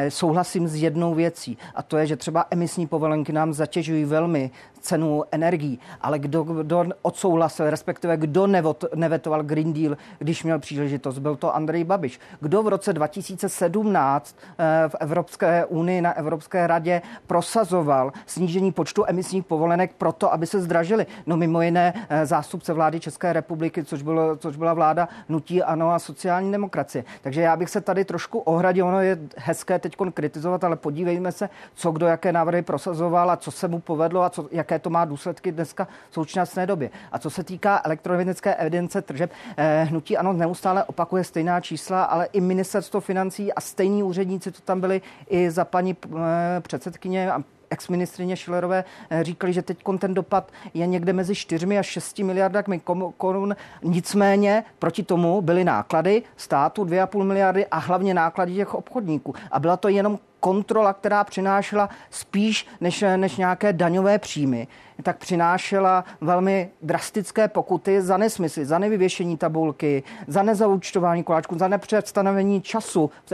souhlasím 0.08 0.68
s 0.68 0.74
jednou 0.74 1.14
věcí 1.14 1.58
a 1.74 1.82
to 1.82 1.96
je, 1.96 2.06
že 2.06 2.16
třeba 2.24 2.44
emisní 2.50 2.86
povolenky 2.86 3.32
nám 3.32 3.52
zatěžují 3.52 4.04
velmi 4.04 4.50
cenu 4.84 5.24
energií, 5.30 5.78
ale 6.00 6.18
kdo, 6.18 6.42
kdo 6.42 6.84
odsouhlasil, 7.02 7.70
respektive 7.70 8.16
kdo 8.16 8.46
nevot, 8.46 8.84
nevetoval 8.94 9.42
Green 9.42 9.72
Deal, 9.72 9.96
když 10.18 10.44
měl 10.44 10.58
příležitost, 10.58 11.18
byl 11.18 11.36
to 11.36 11.56
Andrej 11.56 11.84
Babiš. 11.84 12.20
Kdo 12.40 12.62
v 12.62 12.68
roce 12.68 12.92
2017 12.92 14.36
eh, 14.58 14.88
v 14.88 14.96
Evropské 15.00 15.64
unii 15.64 16.00
na 16.00 16.12
Evropské 16.12 16.66
radě 16.66 17.02
prosazoval 17.26 18.12
snížení 18.26 18.72
počtu 18.72 19.04
emisních 19.06 19.44
povolenek 19.44 19.94
proto, 19.98 20.32
aby 20.32 20.46
se 20.46 20.60
zdražily. 20.60 21.06
No 21.26 21.36
mimo 21.36 21.62
jiné 21.62 21.94
eh, 22.08 22.26
zástupce 22.26 22.72
vlády 22.72 23.00
České 23.00 23.32
republiky, 23.32 23.84
což, 23.84 24.02
bylo, 24.02 24.36
což 24.36 24.56
byla 24.56 24.74
vláda 24.74 25.08
Nutí 25.28 25.62
Ano 25.62 25.90
a 25.90 25.98
sociální 25.98 26.52
demokracie. 26.52 27.04
Takže 27.22 27.40
já 27.40 27.56
bych 27.56 27.70
se 27.70 27.80
tady 27.80 28.04
trošku 28.04 28.38
ohradil. 28.38 28.86
Ono 28.86 29.00
je 29.00 29.18
hezké 29.36 29.78
teď 29.78 29.96
kritizovat, 30.14 30.64
ale 30.64 30.76
podívejme 30.76 31.32
se, 31.32 31.48
co 31.74 31.92
kdo 31.92 32.06
jaké 32.06 32.32
návrhy 32.32 32.62
prosazoval 32.62 33.30
a 33.30 33.36
co 33.36 33.50
se 33.50 33.68
mu 33.68 33.80
povedlo 33.80 34.22
a 34.22 34.30
co, 34.30 34.48
jaké 34.50 34.73
to 34.78 34.90
má 34.90 35.04
důsledky 35.04 35.52
dneska 35.52 35.88
v 36.10 36.14
současné 36.14 36.66
době. 36.66 36.90
A 37.12 37.18
co 37.18 37.30
se 37.30 37.44
týká 37.44 37.80
elektronické 37.84 38.54
evidence 38.54 39.02
tržeb, 39.02 39.30
eh, 39.56 39.84
hnutí 39.84 40.16
ano 40.16 40.32
neustále 40.32 40.84
opakuje 40.84 41.24
stejná 41.24 41.60
čísla, 41.60 42.04
ale 42.04 42.28
i 42.32 42.40
ministerstvo 42.40 43.00
financí 43.00 43.52
a 43.52 43.60
stejní 43.60 44.02
úředníci 44.02 44.52
to 44.52 44.60
tam 44.60 44.80
byli 44.80 45.02
i 45.28 45.50
za 45.50 45.64
paní 45.64 45.96
eh, 46.06 46.60
předsedkyně 46.60 47.32
a 47.32 47.42
ex-ministrině 47.70 48.36
Šilerové 48.36 48.84
eh, 49.10 49.24
říkali, 49.24 49.52
že 49.52 49.62
teď 49.62 49.78
ten 49.98 50.14
dopad 50.14 50.52
je 50.74 50.86
někde 50.86 51.12
mezi 51.12 51.34
4 51.34 51.78
a 51.78 51.82
6 51.82 52.18
miliardami 52.18 52.80
korun. 53.16 53.56
Nicméně 53.82 54.64
proti 54.78 55.02
tomu 55.02 55.42
byly 55.42 55.64
náklady 55.64 56.22
státu 56.36 56.84
2,5 56.84 57.24
miliardy 57.24 57.66
a 57.66 57.78
hlavně 57.78 58.14
náklady 58.14 58.54
těch 58.54 58.74
obchodníků. 58.74 59.34
A 59.50 59.58
byla 59.58 59.76
to 59.76 59.88
jenom 59.88 60.18
kontrola, 60.44 60.92
která 60.92 61.24
přinášela 61.24 61.88
spíš 62.10 62.66
než, 62.80 63.04
než 63.16 63.36
nějaké 63.36 63.72
daňové 63.72 64.18
příjmy, 64.18 64.68
tak 65.02 65.18
přinášela 65.18 66.04
velmi 66.20 66.70
drastické 66.82 67.48
pokuty 67.48 68.02
za 68.02 68.16
nesmysly, 68.16 68.66
za 68.66 68.78
nevyvěšení 68.78 69.36
tabulky, 69.36 70.02
za 70.26 70.42
nezaučtování 70.42 71.24
koláčků, 71.24 71.58
za 71.58 71.68
nepředstanovení 71.68 72.62
času 72.62 73.10
v 73.26 73.32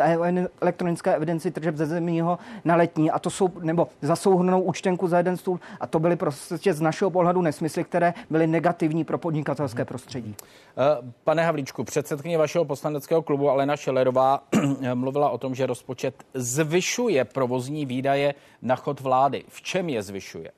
elektronické 0.60 1.16
evidenci 1.16 1.50
tržeb 1.50 1.76
ze 1.76 1.86
zemního 1.86 2.38
na 2.64 2.76
letní 2.76 3.10
a 3.10 3.18
to 3.18 3.30
jsou, 3.30 3.50
nebo 3.60 3.88
za 4.02 4.16
souhrnou 4.16 4.62
účtenku 4.62 5.08
za 5.08 5.16
jeden 5.16 5.36
stůl 5.36 5.60
a 5.80 5.86
to 5.86 5.98
byly 5.98 6.16
prostě 6.16 6.74
z 6.74 6.80
našeho 6.80 7.10
pohledu 7.10 7.42
nesmysly, 7.42 7.84
které 7.84 8.14
byly 8.30 8.46
negativní 8.46 9.04
pro 9.04 9.18
podnikatelské 9.18 9.84
prostředí. 9.84 10.34
Eh, 10.40 11.12
pane 11.24 11.44
Havlíčku, 11.44 11.84
předsedkyně 11.84 12.38
vašeho 12.38 12.64
poslaneckého 12.64 13.22
klubu 13.22 13.50
Alena 13.50 13.76
Šelerová 13.76 14.42
mluvila 14.94 15.30
o 15.30 15.38
tom, 15.38 15.54
že 15.54 15.66
rozpočet 15.66 16.14
zvyšuje 16.34 17.24
provozní 17.24 17.86
výdaje 17.86 18.34
na 18.62 18.76
chod 18.76 19.00
vlády. 19.00 19.44
V 19.48 19.62
čem 19.62 19.88
je 19.88 20.02
zvyšuje? 20.02 20.50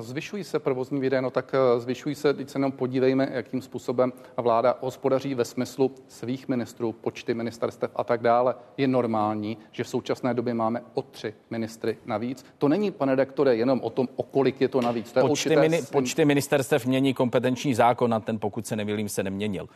Zvyšují 0.00 0.44
se 0.44 0.58
provozní 0.58 1.00
výdaje, 1.00 1.22
no 1.22 1.30
tak 1.30 1.54
eh, 1.54 1.80
zvyšují 1.80 2.14
se, 2.14 2.32
když 2.32 2.50
se 2.50 2.58
jenom 2.58 2.72
podívejme, 2.72 3.28
jakým 3.32 3.62
způsobem 3.62 4.12
vláda 4.36 4.78
hospodaří 4.80 5.34
ve 5.34 5.44
smyslu 5.44 5.94
svých 6.08 6.48
ministrů, 6.48 6.92
počty 6.92 7.34
ministerstev 7.34 7.90
a 7.96 8.04
tak 8.04 8.22
dále. 8.22 8.54
Je 8.76 8.88
normální, 8.88 9.58
že 9.72 9.84
v 9.84 9.88
současné 9.88 10.34
době 10.34 10.54
máme 10.54 10.82
o 10.94 11.02
tři 11.02 11.34
ministry 11.50 11.98
navíc. 12.06 12.44
To 12.58 12.68
není, 12.68 12.90
pane 12.90 13.12
redaktore, 13.12 13.56
jenom 13.56 13.80
o 13.82 13.90
tom, 13.90 14.08
o 14.16 14.22
kolik 14.22 14.60
je 14.60 14.68
to 14.68 14.80
navíc. 14.80 15.12
To 15.12 15.26
počty, 15.28 15.56
mini, 15.56 15.82
počty 15.82 16.24
ministerstev 16.24 16.86
mění 16.86 17.14
kompetenční 17.14 17.74
zákon 17.74 18.14
a 18.14 18.20
ten, 18.20 18.38
pokud 18.38 18.66
se 18.66 18.76
nemýlím, 18.76 19.08
se 19.08 19.22
neměnil. 19.22 19.68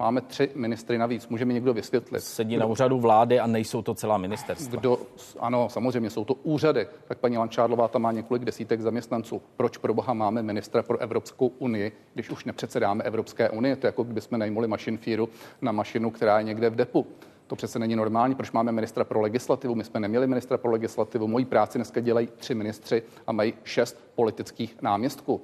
Máme 0.00 0.20
tři 0.20 0.50
ministry 0.54 0.98
navíc. 0.98 1.28
Může 1.28 1.44
mi 1.44 1.54
někdo 1.54 1.74
vysvětlit? 1.74 2.20
Sedí 2.20 2.56
na 2.56 2.66
úřadu 2.66 3.00
vlády 3.00 3.40
a 3.40 3.46
nejsou 3.46 3.82
to 3.82 3.94
celá 3.94 4.18
ministerstva. 4.18 4.80
Kdo, 4.80 4.98
ano, 5.40 5.68
samozřejmě 5.68 6.10
jsou 6.10 6.24
to 6.24 6.34
úřady. 6.34 6.86
Tak 7.08 7.18
paní 7.18 7.38
Lančádlová 7.38 7.88
tam 7.88 8.02
má 8.02 8.12
několik 8.12 8.44
desítek 8.44 8.80
zaměstnanců. 8.80 9.42
Proč 9.56 9.76
pro 9.76 9.94
boha 9.94 10.14
máme 10.14 10.42
ministra 10.42 10.82
pro 10.82 10.98
Evropskou 10.98 11.46
unii, 11.46 11.92
když 12.14 12.30
už 12.30 12.44
nepředsedáme 12.44 13.04
Evropské 13.04 13.50
unii? 13.50 13.76
To 13.76 13.86
je 13.86 13.88
jako 13.88 14.02
kdybychom 14.02 14.38
najmuli 14.38 14.68
mašinfíru 14.68 15.28
na 15.62 15.72
mašinu, 15.72 16.10
která 16.10 16.38
je 16.38 16.44
někde 16.44 16.70
v 16.70 16.76
depu. 16.76 17.06
To 17.46 17.56
přece 17.56 17.78
není 17.78 17.96
normální. 17.96 18.34
Proč 18.34 18.52
máme 18.52 18.72
ministra 18.72 19.04
pro 19.04 19.20
legislativu? 19.20 19.74
My 19.74 19.84
jsme 19.84 20.00
neměli 20.00 20.26
ministra 20.26 20.58
pro 20.58 20.70
legislativu. 20.70 21.28
Mojí 21.28 21.44
práci 21.44 21.78
dneska 21.78 22.00
dělají 22.00 22.28
tři 22.36 22.54
ministři 22.54 23.02
a 23.26 23.32
mají 23.32 23.54
šest 23.64 23.96
politických 24.14 24.76
náměstků. 24.82 25.40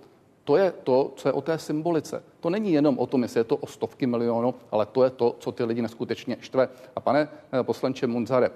To 0.47 0.57
je 0.57 0.73
to, 0.85 1.12
co 1.17 1.29
je 1.29 1.33
o 1.33 1.41
té 1.41 1.59
symbolice. 1.59 2.23
To 2.41 2.50
není 2.50 2.73
jenom 2.73 2.99
o 2.99 3.07
tom, 3.07 3.23
jestli 3.23 3.41
je 3.41 3.45
to 3.45 3.57
o 3.57 3.67
stovky 3.67 4.07
milionů, 4.07 4.55
ale 4.71 4.87
to 4.87 5.05
je 5.05 5.11
to, 5.11 5.37
co 5.38 5.53
ty 5.53 5.65
lidi 5.65 5.83
neskutečně 5.83 6.37
štve. 6.41 6.69
A 6.97 7.00
pane 7.00 7.29
eh, 7.53 7.62
poslanče 7.62 8.07
Munzare, 8.07 8.47
eh, 8.47 8.50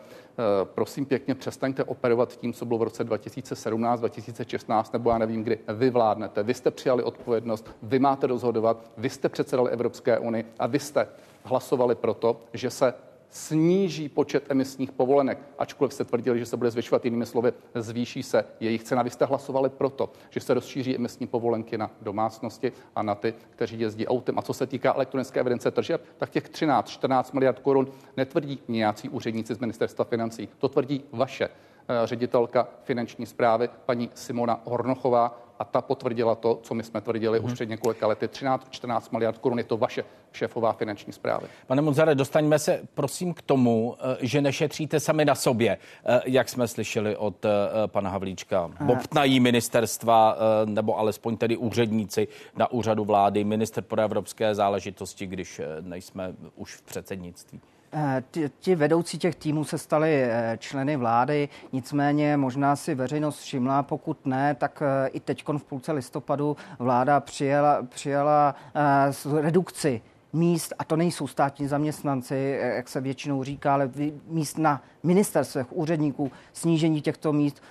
prosím 0.64 1.06
pěkně, 1.06 1.34
přestaňte 1.34 1.84
operovat 1.84 2.36
tím, 2.36 2.52
co 2.52 2.64
bylo 2.64 2.78
v 2.78 2.82
roce 2.82 3.04
2017, 3.04 4.00
2016, 4.00 4.92
nebo 4.92 5.10
já 5.10 5.18
nevím 5.18 5.44
kdy. 5.44 5.58
Vy 5.74 5.90
vládnete, 5.90 6.42
vy 6.42 6.54
jste 6.54 6.70
přijali 6.70 7.02
odpovědnost, 7.02 7.66
vy 7.82 7.98
máte 7.98 8.26
rozhodovat, 8.26 8.90
vy 8.96 9.10
jste 9.10 9.28
předsedali 9.28 9.70
Evropské 9.70 10.18
unii 10.18 10.44
a 10.58 10.66
vy 10.66 10.78
jste 10.78 11.08
hlasovali 11.44 11.94
proto, 11.94 12.40
že 12.52 12.70
se 12.70 12.94
sníží 13.30 14.08
počet 14.08 14.50
emisních 14.50 14.92
povolenek, 14.92 15.38
ačkoliv 15.58 15.94
se 15.94 16.04
tvrdili, 16.04 16.38
že 16.38 16.46
se 16.46 16.56
bude 16.56 16.70
zvyšovat 16.70 17.04
jinými 17.04 17.26
slovy, 17.26 17.52
zvýší 17.74 18.22
se 18.22 18.44
jejich 18.60 18.82
cena. 18.82 19.02
Vy 19.02 19.10
jste 19.10 19.24
hlasovali 19.24 19.68
proto, 19.68 20.12
že 20.30 20.40
se 20.40 20.54
rozšíří 20.54 20.96
emisní 20.96 21.26
povolenky 21.26 21.78
na 21.78 21.90
domácnosti 22.02 22.72
a 22.96 23.02
na 23.02 23.14
ty, 23.14 23.34
kteří 23.50 23.80
jezdí 23.80 24.06
autem. 24.06 24.38
A 24.38 24.42
co 24.42 24.52
se 24.52 24.66
týká 24.66 24.94
elektronické 24.94 25.40
evidence 25.40 25.70
tržeb, 25.70 26.04
tak 26.18 26.30
těch 26.30 26.50
13-14 26.50 27.34
miliard 27.34 27.58
korun 27.58 27.88
netvrdí 28.16 28.60
nějací 28.68 29.08
úředníci 29.08 29.54
z 29.54 29.58
ministerstva 29.58 30.04
financí. 30.04 30.48
To 30.58 30.68
tvrdí 30.68 31.04
vaše 31.12 31.48
ředitelka 32.04 32.68
finanční 32.84 33.26
zprávy, 33.26 33.68
paní 33.86 34.10
Simona 34.14 34.60
Hornochová, 34.64 35.50
a 35.60 35.64
ta 35.64 35.80
potvrdila 35.80 36.34
to, 36.34 36.58
co 36.62 36.74
my 36.74 36.82
jsme 36.82 37.00
tvrdili 37.00 37.38
hmm. 37.38 37.44
už 37.44 37.50
mhm. 37.50 37.54
před 37.54 37.68
několika 37.68 38.06
lety. 38.06 38.26
13-14 38.26 39.12
miliard 39.12 39.38
korun 39.38 39.58
je 39.58 39.64
to 39.64 39.76
vaše 39.76 40.04
šéfová 40.32 40.72
finanční 40.72 41.12
zprávy. 41.12 41.46
Pane 41.66 41.82
Munzare, 41.82 42.14
dostaňme 42.14 42.58
se 42.58 42.80
prosím 42.94 43.34
k 43.34 43.42
tomu, 43.42 43.96
eh, 44.00 44.16
že 44.20 44.40
nešetříte 44.40 45.00
sami 45.00 45.24
na 45.24 45.34
sobě, 45.34 45.78
eh, 46.04 46.20
jak 46.24 46.48
jsme 46.48 46.68
slyšeli 46.68 47.16
od 47.16 47.44
eh, 47.44 47.48
pana 47.86 48.10
Havlíčka. 48.10 48.70
Bobtnají 48.80 49.40
ministerstva, 49.40 50.36
nebo 50.64 50.98
alespoň 50.98 51.36
tedy 51.36 51.56
úředníci 51.56 52.28
na 52.56 52.70
úřadu 52.70 53.04
vlády, 53.04 53.44
minister 53.44 53.84
pro 53.84 54.02
evropské 54.02 54.54
záležitosti, 54.54 55.26
když 55.26 55.60
nejsme 55.80 56.34
už 56.56 56.74
v 56.74 56.82
předsednictví. 56.82 57.60
Eh, 57.92 58.22
ti, 58.30 58.50
ti 58.60 58.74
vedoucí 58.74 59.18
těch 59.18 59.34
týmů 59.34 59.64
se 59.64 59.78
stali 59.78 60.22
eh, 60.22 60.56
členy 60.60 60.96
vlády, 60.96 61.48
nicméně 61.72 62.36
možná 62.36 62.76
si 62.76 62.94
veřejnost 62.94 63.40
všimla, 63.40 63.82
pokud 63.82 64.26
ne, 64.26 64.54
tak 64.54 64.82
eh, 64.82 65.08
i 65.08 65.20
teď 65.20 65.44
v 65.56 65.64
půlce 65.64 65.92
listopadu 65.92 66.56
vláda 66.78 67.20
přijela, 67.20 67.82
přijela 67.82 68.54
redukci 69.40 70.02
míst, 70.32 70.72
a 70.78 70.84
to 70.84 70.96
nejsou 70.96 71.26
státní 71.26 71.68
zaměstnanci, 71.68 72.58
jak 72.76 72.88
se 72.88 73.00
většinou 73.00 73.44
říká, 73.44 73.74
ale 73.74 73.90
míst 74.26 74.58
na 74.58 74.82
ministerstvech 75.02 75.72
úředníků, 75.72 76.32
snížení 76.52 77.00
těchto 77.00 77.32
míst 77.32 77.62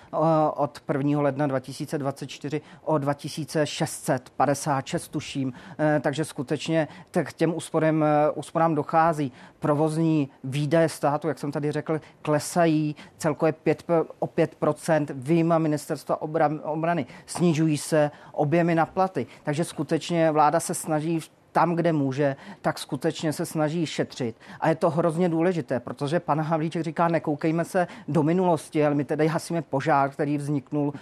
od 0.56 0.82
1. 0.98 1.22
ledna 1.22 1.48
2024 1.48 2.62
o 2.84 2.98
2656 2.98 5.08
tuším, 5.08 5.54
e, 5.80 6.00
takže 6.00 6.26
skutečně 6.26 6.88
k 7.24 7.34
těm 7.34 7.56
úsporem, 7.56 8.06
úsporám 8.36 8.76
dochází. 8.76 9.32
Provozní 9.60 10.30
výdaje 10.44 10.90
státu, 10.90 11.28
jak 11.28 11.40
jsem 11.40 11.52
tady 11.52 11.72
řekl, 11.72 12.02
klesají 12.22 12.96
celkově 13.18 13.54
5, 13.54 13.84
o 14.20 14.28
5%, 14.28 15.06
výjima 15.14 15.58
ministerstva 15.58 16.22
obrany, 16.64 17.06
snižují 17.26 17.78
se 17.78 18.12
objemy 18.32 18.76
na 18.76 18.86
platy. 18.86 19.28
Takže 19.44 19.64
skutečně 19.64 20.32
vláda 20.32 20.60
se 20.60 20.74
snaží 20.74 21.20
v 21.20 21.30
tam, 21.52 21.76
kde 21.76 21.94
může, 21.94 22.36
tak 22.62 22.80
skutečně 22.80 23.34
se 23.34 23.46
snaží 23.46 23.86
šetřit. 23.86 24.36
A 24.60 24.70
je 24.70 24.76
to 24.76 24.90
hrozně 24.90 25.30
důležité, 25.30 25.80
protože 25.80 26.20
pan 26.20 26.42
Havlíček 26.42 26.84
říká, 26.84 27.08
nekoukejme 27.08 27.66
se 27.66 27.88
do 28.08 28.24
minulosti, 28.24 28.86
ale 28.86 28.96
my 28.96 29.06
tedy 29.06 29.28
hasíme 29.28 29.62
požár, 29.62 30.10
který 30.10 30.38
vzniknul 30.38 30.88
uh, 30.88 30.94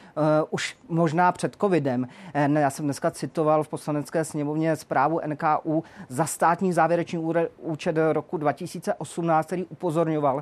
už 0.49 0.77
možná 0.89 1.31
před 1.31 1.55
covidem. 1.62 2.07
Uh, 2.47 2.57
já 2.57 2.69
jsem 2.69 2.86
dneska 2.86 3.12
citoval 3.12 3.63
v 3.63 3.67
poslanecké 3.67 4.25
sněmovně 4.25 4.75
zprávu 4.75 5.19
NKU 5.27 5.83
za 6.10 6.25
státní 6.25 6.73
závěrečný 6.73 7.19
účet 7.57 7.95
roku 8.12 8.38
2018, 8.38 9.45
který 9.45 9.65
upozorňoval, 9.65 10.36
uh, 10.36 10.41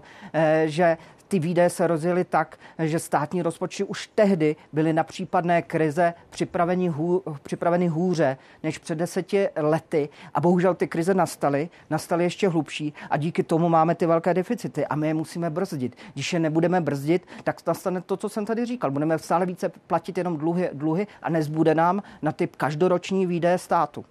že 0.65 0.97
ty 1.27 1.39
výdaje 1.39 1.69
se 1.69 1.87
rozjeli 1.87 2.23
tak, 2.23 2.57
že 2.79 2.99
státní 2.99 3.41
rozpočty 3.41 3.83
už 3.83 4.07
tehdy 4.15 4.55
byly 4.73 4.93
na 4.93 5.03
případné 5.03 5.61
krize 5.61 6.13
připraveni, 6.29 6.87
hů, 6.87 7.23
připraveni 7.41 7.87
hůře 7.87 8.37
než 8.63 8.77
před 8.77 8.95
deseti 8.95 9.49
lety. 9.55 9.94
A 10.34 10.41
bohužel 10.41 10.73
ty 10.75 10.88
krize 10.88 11.13
nastaly, 11.13 11.69
nastaly 11.89 12.23
ještě 12.23 12.49
hlubší 12.49 12.93
a 13.10 13.17
díky 13.17 13.43
tomu 13.43 13.69
máme 13.69 13.95
ty 13.95 14.05
velké 14.05 14.34
deficity 14.34 14.86
a 14.86 14.95
my 14.95 15.08
je 15.08 15.13
musíme 15.13 15.49
brzdit. 15.49 15.95
Když 16.13 16.34
je 16.34 16.39
nebudeme 16.39 16.81
brzdit, 16.81 17.27
tak 17.43 17.67
nastane 17.67 18.01
to, 18.01 18.17
co 18.17 18.29
jsem 18.29 18.45
tady 18.45 18.65
říkal. 18.65 18.91
Budeme 18.91 19.19
stále 19.19 19.45
více 19.45 19.71
platit 19.88 20.17
jenom 20.17 20.38
dluhy, 20.38 20.69
dluhy 20.73 21.08
a 21.21 21.29
nezbude 21.29 21.75
nám 21.75 22.03
na 22.21 22.31
ty 22.31 22.47
každoroční 22.47 23.25
výdaje 23.25 23.58
státu. 23.58 24.05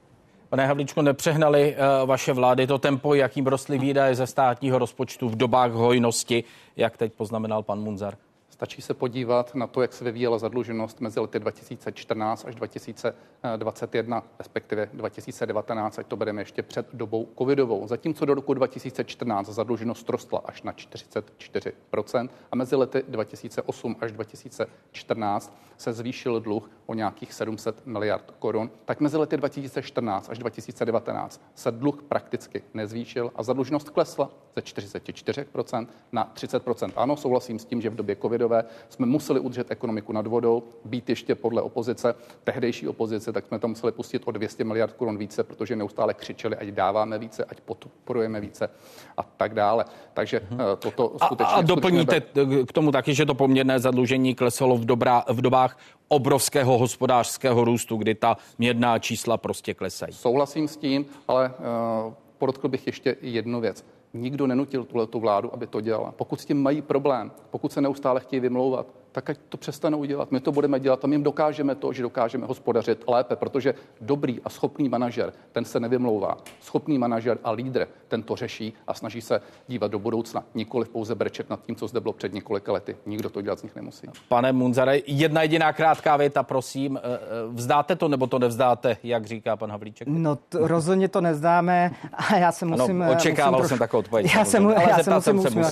Pane 0.49 0.66
Havlíčko, 0.66 1.03
nepřehnali 1.03 1.77
uh, 1.77 2.09
vaše 2.09 2.33
vlády 2.33 2.66
to 2.66 2.79
tempo, 2.79 3.14
jakým 3.14 3.47
rostly 3.47 3.79
výdaje 3.79 4.14
ze 4.14 4.27
státního 4.27 4.79
rozpočtu 4.79 5.29
v 5.29 5.37
dobách 5.37 5.73
hojnosti, 5.73 6.44
jak 6.77 6.97
teď 6.97 7.12
poznamenal 7.12 7.62
pan 7.62 7.81
Munzar? 7.81 8.14
Stačí 8.55 8.83
se 8.83 8.95
podívat 8.95 9.55
na 9.55 9.67
to, 9.67 9.83
jak 9.83 9.93
se 9.93 10.05
vyvíjela 10.05 10.38
zadluženost 10.38 11.01
mezi 11.01 11.21
lety 11.21 11.38
2014 11.38 12.45
až 12.45 12.55
2021, 12.55 14.23
respektive 14.38 14.88
2019, 14.93 15.99
ať 15.99 16.07
to 16.07 16.17
bereme 16.17 16.40
ještě 16.43 16.62
před 16.62 16.87
dobou 16.93 17.29
covidovou. 17.38 17.87
Zatímco 17.88 18.25
do 18.25 18.35
roku 18.35 18.55
2014 18.55 19.49
zadluženost 19.49 20.09
rostla 20.09 20.43
až 20.45 20.62
na 20.62 20.73
44% 20.73 22.29
a 22.53 22.57
mezi 22.57 22.77
lety 22.77 23.05
2008 23.09 23.97
až 24.01 24.12
2014 24.12 25.57
se 25.77 25.93
zvýšil 25.93 26.40
dluh 26.40 26.71
o 26.87 26.95
nějakých 26.95 27.33
700 27.33 27.87
miliard 27.87 28.35
korun, 28.38 28.71
tak 28.85 29.01
mezi 29.01 29.17
lety 29.17 29.37
2014 29.37 30.31
až 30.31 30.38
2019 30.38 31.40
se 31.55 31.71
dluh 31.71 32.03
prakticky 32.03 32.62
nezvýšil 32.75 33.33
a 33.37 33.43
zadlužnost 33.43 33.90
klesla 33.90 34.31
ze 34.57 34.61
44% 34.61 35.87
na 36.12 36.33
30%. 36.35 36.93
Ano, 36.97 37.17
souhlasím 37.17 37.59
s 37.59 37.64
tím, 37.64 37.81
že 37.81 37.90
v 37.90 37.95
době 37.95 38.14
covidové 38.44 38.64
jsme 38.88 39.07
museli 39.07 39.40
udržet 39.40 39.70
ekonomiku 39.70 40.12
nad 40.12 40.26
vodou, 40.26 40.62
být 40.85 41.11
ještě 41.11 41.35
podle 41.35 41.62
opozice, 41.62 42.14
tehdejší 42.44 42.88
opozice, 42.88 43.33
tak 43.33 43.46
jsme 43.46 43.59
to 43.59 43.68
museli 43.68 43.92
pustit 43.92 44.22
o 44.24 44.30
200 44.30 44.64
miliard 44.64 44.92
korun 44.92 45.18
více, 45.18 45.44
protože 45.44 45.76
neustále 45.76 46.14
křičeli, 46.14 46.57
ať 46.57 46.68
dáváme 46.68 47.18
více, 47.18 47.44
ať 47.44 47.61
podporujeme 47.61 48.40
více 48.40 48.70
a 49.16 49.22
tak 49.22 49.54
dále. 49.54 49.85
Takže 50.14 50.40
hmm. 50.50 50.61
toto 50.78 51.12
skutečně... 51.24 51.54
A, 51.54 51.59
a 51.59 51.62
doplníte 51.62 52.20
skutečně... 52.20 52.66
k 52.66 52.72
tomu 52.72 52.92
taky, 52.92 53.14
že 53.14 53.26
to 53.26 53.35
poměrné 53.35 53.78
zadlužení 53.78 54.35
klesalo 54.35 54.76
v, 54.76 54.85
dobrá, 54.85 55.24
v 55.28 55.40
dobách 55.40 55.78
obrovského 56.09 56.78
hospodářského 56.78 57.64
růstu, 57.64 57.96
kdy 57.96 58.14
ta 58.14 58.37
měrná 58.59 58.98
čísla 58.98 59.37
prostě 59.37 59.74
klesají. 59.74 60.12
Souhlasím 60.12 60.68
s 60.68 60.76
tím, 60.76 61.07
ale 61.28 61.48
uh, 61.48 62.12
podotkl 62.38 62.68
bych 62.68 62.87
ještě 62.87 63.16
jednu 63.20 63.61
věc. 63.61 63.85
Nikdo 64.14 64.46
nenutil 64.46 64.85
tuhle 64.85 65.07
vládu, 65.14 65.55
aby 65.55 65.66
to 65.66 65.81
dělala. 65.81 66.12
Pokud 66.12 66.40
s 66.40 66.44
tím 66.44 66.62
mají 66.62 66.83
problém, 66.83 67.33
pokud 67.50 67.72
se 67.72 67.81
neustále 67.81 68.20
chtějí 68.20 68.40
vymlouvat, 68.40 68.87
tak 69.14 69.31
ať 69.31 69.38
to 69.48 69.57
přestanou 69.57 70.05
dělat. 70.05 70.31
My 70.31 70.40
to 70.40 70.53
budeme 70.53 70.81
dělat 70.81 71.05
a 71.05 71.07
my 71.07 71.14
jim 71.14 71.22
dokážeme 71.22 71.74
to, 71.74 71.92
že 71.92 72.03
dokážeme 72.03 72.46
hospodařit 72.46 73.05
lépe, 73.09 73.37
protože 73.37 73.74
dobrý 74.00 74.40
a 74.44 74.50
schopný 74.50 74.88
manažer, 74.88 75.33
ten 75.53 75.64
se 75.64 75.81
nevymlouvá. 75.81 76.37
Schopný 76.61 76.98
manažer 76.98 77.38
a 77.44 77.50
lídr, 77.50 77.87
ten 78.09 78.22
to 78.22 78.37
řeší 78.37 78.74
a 78.87 78.94
snaží 78.94 79.20
se 79.20 79.40
dívat 79.68 79.90
do 79.90 79.98
budoucna, 79.98 80.44
nikoli 80.55 80.85
pouze 80.85 81.14
brečet 81.14 81.50
nad 81.50 81.62
tím, 81.62 81.77
co 81.77 81.88
zde 81.88 82.00
bylo 82.00 82.12
před 82.12 82.35
několika 82.35 82.72
lety. 82.72 82.96
Nikdo 83.07 83.31
to 83.31 83.42
dělat 83.42 83.59
z 83.59 83.62
nich 83.62 83.77
nemusí. 83.77 84.07
Pane 84.29 84.53
Munzare, 84.53 84.98
jedna 85.07 85.42
jediná 85.42 85.72
krátká 85.72 86.16
věta, 86.16 86.42
prosím. 86.42 86.96
Eh, 86.96 87.00
eh, 87.05 87.18
vzdáte 87.53 87.96
to 87.96 88.09
nebo 88.09 88.27
to 88.27 88.38
nevzdáte, 88.38 88.96
jak 89.03 89.27
říká 89.27 89.57
pan 89.57 89.70
Havlíček? 89.70 90.09
No, 90.09 90.37
to, 90.37 90.68
rozhodně 90.68 91.09
to 91.09 91.20
nezdáme 91.20 91.90
a 92.12 92.37
já 92.37 92.53
se 92.53 92.66
musím... 92.66 93.03
Ano, 93.03 93.12
očekával 93.12 93.53
musím 93.53 93.68
jsem 93.68 93.79
takovou 93.79 93.98
odpověď. 93.98 94.35
Já, 94.35 94.44
jsem, 94.44 94.68
já 94.70 95.20
se 95.20 95.33
musím 95.33 95.64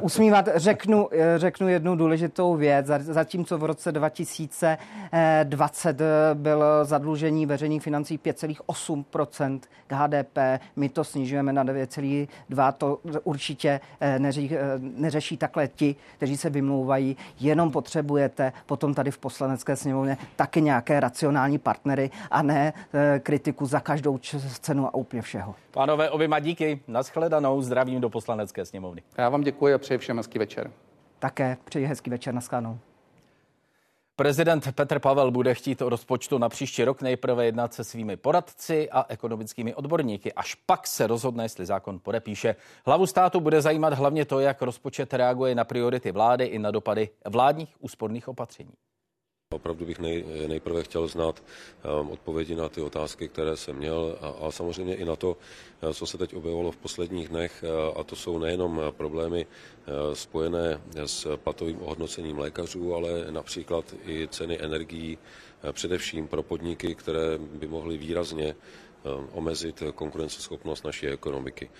usmívat. 0.00 0.48
Řeknu, 0.54 1.08
řeknu 1.36 1.68
jednu 1.68 1.96
důležitou 1.96 2.54
věc 2.54 2.85
let, 2.88 3.02
zatímco 3.02 3.58
v 3.58 3.64
roce 3.64 3.92
2020 3.92 6.00
byl 6.34 6.64
zadlužení 6.82 7.46
veřejných 7.46 7.82
financí 7.82 8.18
5,8 8.18 9.60
k 9.86 9.92
HDP. 9.92 10.38
My 10.76 10.88
to 10.88 11.04
snižujeme 11.04 11.52
na 11.52 11.64
9,2. 11.64 12.72
To 12.72 12.98
určitě 13.24 13.80
neří, 14.18 14.50
neřeší 14.78 15.36
takhle 15.36 15.68
ti, 15.68 15.96
kteří 16.16 16.36
se 16.36 16.50
vymlouvají. 16.50 17.16
Jenom 17.40 17.70
potřebujete 17.70 18.52
potom 18.66 18.94
tady 18.94 19.10
v 19.10 19.18
poslanecké 19.18 19.76
sněmovně 19.76 20.16
taky 20.36 20.62
nějaké 20.62 21.00
racionální 21.00 21.58
partnery 21.58 22.10
a 22.30 22.42
ne 22.42 22.72
kritiku 23.22 23.66
za 23.66 23.80
každou 23.80 24.18
cenu 24.60 24.86
a 24.86 24.94
úplně 24.94 25.22
všeho. 25.22 25.54
Pánové, 25.70 26.10
oběma 26.10 26.38
díky. 26.38 26.80
Naschledanou. 26.88 27.62
Zdravím 27.62 28.00
do 28.00 28.10
poslanecké 28.10 28.64
sněmovny. 28.64 29.02
Já 29.18 29.28
vám 29.28 29.40
děkuji 29.40 29.74
a 29.74 29.78
přeji 29.78 29.98
všem 29.98 30.16
hezký 30.16 30.38
večer. 30.38 30.70
Také 31.18 31.56
přeji 31.64 31.86
hezký 31.86 32.10
večer. 32.10 32.34
Naschledanou. 32.34 32.78
Prezident 34.16 34.72
Petr 34.74 34.98
Pavel 34.98 35.30
bude 35.30 35.54
chtít 35.54 35.82
o 35.82 35.88
rozpočtu 35.88 36.38
na 36.38 36.48
příští 36.48 36.84
rok 36.84 37.02
nejprve 37.02 37.46
jednat 37.46 37.74
se 37.74 37.84
svými 37.84 38.16
poradci 38.16 38.90
a 38.90 39.04
ekonomickými 39.08 39.74
odborníky. 39.74 40.32
Až 40.32 40.54
pak 40.54 40.86
se 40.86 41.06
rozhodne, 41.06 41.44
jestli 41.44 41.66
zákon 41.66 41.98
podepíše. 41.98 42.56
Hlavu 42.86 43.06
státu 43.06 43.40
bude 43.40 43.62
zajímat 43.62 43.92
hlavně 43.92 44.24
to, 44.24 44.40
jak 44.40 44.62
rozpočet 44.62 45.14
reaguje 45.14 45.54
na 45.54 45.64
priority 45.64 46.12
vlády 46.12 46.44
i 46.44 46.58
na 46.58 46.70
dopady 46.70 47.08
vládních 47.24 47.74
úsporných 47.80 48.28
opatření. 48.28 48.72
Opravdu 49.54 49.86
bych 49.86 49.98
nej, 49.98 50.24
nejprve 50.46 50.82
chtěl 50.82 51.06
znát 51.08 51.42
um, 52.00 52.10
odpovědi 52.10 52.54
na 52.54 52.68
ty 52.68 52.80
otázky, 52.80 53.28
které 53.28 53.56
jsem 53.56 53.76
měl 53.76 54.18
a, 54.20 54.28
a 54.28 54.50
samozřejmě 54.50 54.94
i 54.94 55.04
na 55.04 55.16
to, 55.16 55.36
uh, 55.82 55.90
co 55.92 56.06
se 56.06 56.18
teď 56.18 56.34
objevilo 56.34 56.72
v 56.72 56.76
posledních 56.76 57.28
dnech 57.28 57.64
uh, 57.64 58.00
a 58.00 58.02
to 58.04 58.16
jsou 58.16 58.38
nejenom 58.38 58.82
problémy 58.90 59.46
uh, 59.46 60.14
spojené 60.14 60.80
s 61.06 61.36
platovým 61.36 61.82
ohodnocením 61.82 62.38
lékařů, 62.38 62.94
ale 62.94 63.10
například 63.30 63.94
i 64.06 64.28
ceny 64.28 64.58
energií, 64.60 65.18
především 65.72 66.28
pro 66.28 66.42
podniky, 66.42 66.94
které 66.94 67.38
by 67.38 67.66
mohly 67.66 67.98
výrazně 67.98 68.54
omezit 69.32 69.82
konkurenceschopnost 69.94 70.84
naší 70.84 71.06
ekonomiky. 71.06 71.70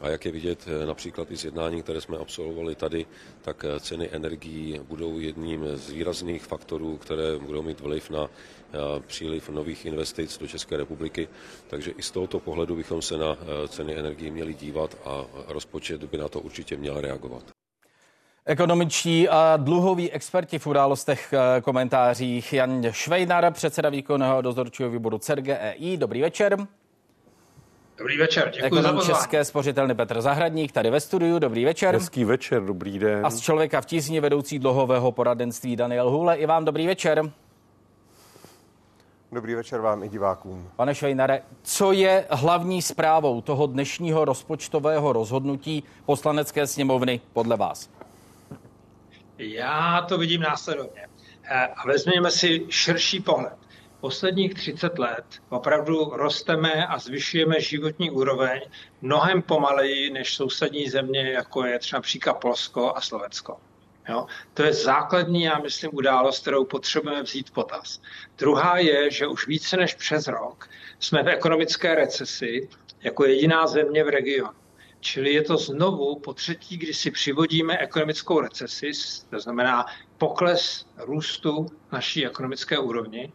A 0.00 0.08
jak 0.08 0.24
je 0.24 0.32
vidět 0.32 0.68
eh, 0.68 0.86
například 0.86 1.30
i 1.30 1.36
z 1.36 1.44
jednání, 1.44 1.82
které 1.82 2.00
jsme 2.00 2.18
absolvovali 2.18 2.74
tady, 2.74 3.06
tak 3.42 3.64
eh, 3.64 3.80
ceny 3.80 4.08
energií 4.12 4.80
budou 4.88 5.18
jedním 5.18 5.64
z 5.74 5.90
výrazných 5.90 6.44
faktorů, 6.44 6.96
které 6.96 7.38
budou 7.38 7.62
mít 7.62 7.80
vliv 7.80 8.10
na 8.10 8.24
eh, 8.24 8.78
příliv 9.06 9.48
nových 9.48 9.86
investic 9.86 10.38
do 10.38 10.46
České 10.46 10.76
republiky. 10.76 11.28
Takže 11.68 11.90
i 11.90 12.02
z 12.02 12.10
tohoto 12.10 12.40
pohledu 12.40 12.76
bychom 12.76 13.02
se 13.02 13.16
na 13.16 13.36
ceny 13.68 13.98
energií 13.98 14.30
měli 14.30 14.54
dívat 14.54 14.96
a 15.04 15.24
rozpočet 15.48 16.04
by 16.04 16.18
na 16.18 16.28
to 16.28 16.40
určitě 16.40 16.76
měl 16.76 17.00
reagovat. 17.00 17.42
Ekonomičtí 18.44 19.28
a 19.28 19.56
dluhoví 19.56 20.12
experti 20.12 20.58
v 20.58 20.66
událostech 20.66 21.34
komentářích 21.62 22.52
Jan 22.52 22.82
Švejnar, 22.90 23.52
předseda 23.52 23.88
výkonného 23.88 24.42
dozorčího 24.42 24.90
výboru 24.90 25.18
CERGEI. 25.18 25.96
Dobrý 25.96 26.20
večer. 26.20 26.56
Dobrý 27.98 28.18
večer, 28.18 28.50
děkuji 28.54 28.66
Ekonom 28.66 28.84
za 28.84 28.92
pozvání. 28.92 29.18
České 29.18 29.44
spořitelny 29.44 29.94
Petr 29.94 30.20
Zahradník 30.20 30.72
tady 30.72 30.90
ve 30.90 31.00
studiu. 31.00 31.38
Dobrý 31.38 31.64
večer. 31.64 31.94
Hezký 31.94 32.24
večer, 32.24 32.62
dobrý 32.62 32.98
den. 32.98 33.26
A 33.26 33.30
z 33.30 33.40
člověka 33.40 33.80
v 33.80 33.86
tísni 33.86 34.20
vedoucí 34.20 34.58
dlouhového 34.58 35.12
poradenství 35.12 35.76
Daniel 35.76 36.10
Hule. 36.10 36.36
I 36.36 36.46
vám 36.46 36.64
dobrý 36.64 36.86
večer. 36.86 37.22
Dobrý 39.32 39.54
večer 39.54 39.80
vám 39.80 40.02
i 40.02 40.08
divákům. 40.08 40.70
Pane 40.76 40.94
Švejnare, 40.94 41.42
co 41.62 41.92
je 41.92 42.26
hlavní 42.30 42.82
zprávou 42.82 43.40
toho 43.40 43.66
dnešního 43.66 44.24
rozpočtového 44.24 45.12
rozhodnutí 45.12 45.82
poslanecké 46.06 46.66
sněmovny 46.66 47.20
podle 47.32 47.56
vás? 47.56 47.90
Já 49.38 50.04
to 50.08 50.18
vidím 50.18 50.40
následovně. 50.40 51.06
Eh, 51.50 51.66
a 51.66 51.86
vezměme 51.86 52.30
si 52.30 52.66
širší 52.68 53.20
pohled 53.20 53.67
posledních 54.00 54.54
30 54.54 54.98
let 54.98 55.24
opravdu 55.48 56.04
rosteme 56.04 56.86
a 56.86 56.98
zvyšujeme 56.98 57.60
životní 57.60 58.10
úroveň 58.10 58.60
mnohem 59.02 59.42
pomaleji 59.42 60.10
než 60.10 60.34
sousední 60.34 60.88
země, 60.88 61.30
jako 61.30 61.64
je 61.64 61.78
třeba 61.78 61.98
například 61.98 62.34
Polsko 62.34 62.96
a 62.96 63.00
Slovensko. 63.00 63.56
Jo? 64.08 64.26
To 64.54 64.62
je 64.62 64.72
základní, 64.72 65.42
já 65.42 65.58
myslím, 65.58 65.90
událost, 65.94 66.40
kterou 66.40 66.64
potřebujeme 66.64 67.22
vzít 67.22 67.50
potaz. 67.50 68.00
Druhá 68.38 68.78
je, 68.78 69.10
že 69.10 69.26
už 69.26 69.46
více 69.46 69.76
než 69.76 69.94
přes 69.94 70.28
rok 70.28 70.68
jsme 71.00 71.22
v 71.22 71.28
ekonomické 71.28 71.94
recesi 71.94 72.68
jako 73.02 73.24
jediná 73.24 73.66
země 73.66 74.04
v 74.04 74.08
regionu. 74.08 74.58
Čili 75.00 75.34
je 75.34 75.42
to 75.42 75.56
znovu 75.56 76.18
po 76.18 76.34
třetí, 76.34 76.76
kdy 76.76 76.94
si 76.94 77.10
přivodíme 77.10 77.78
ekonomickou 77.78 78.40
recesi, 78.40 78.90
to 79.30 79.40
znamená 79.40 79.86
pokles 80.18 80.86
růstu 80.96 81.66
naší 81.92 82.26
ekonomické 82.26 82.78
úrovni. 82.78 83.32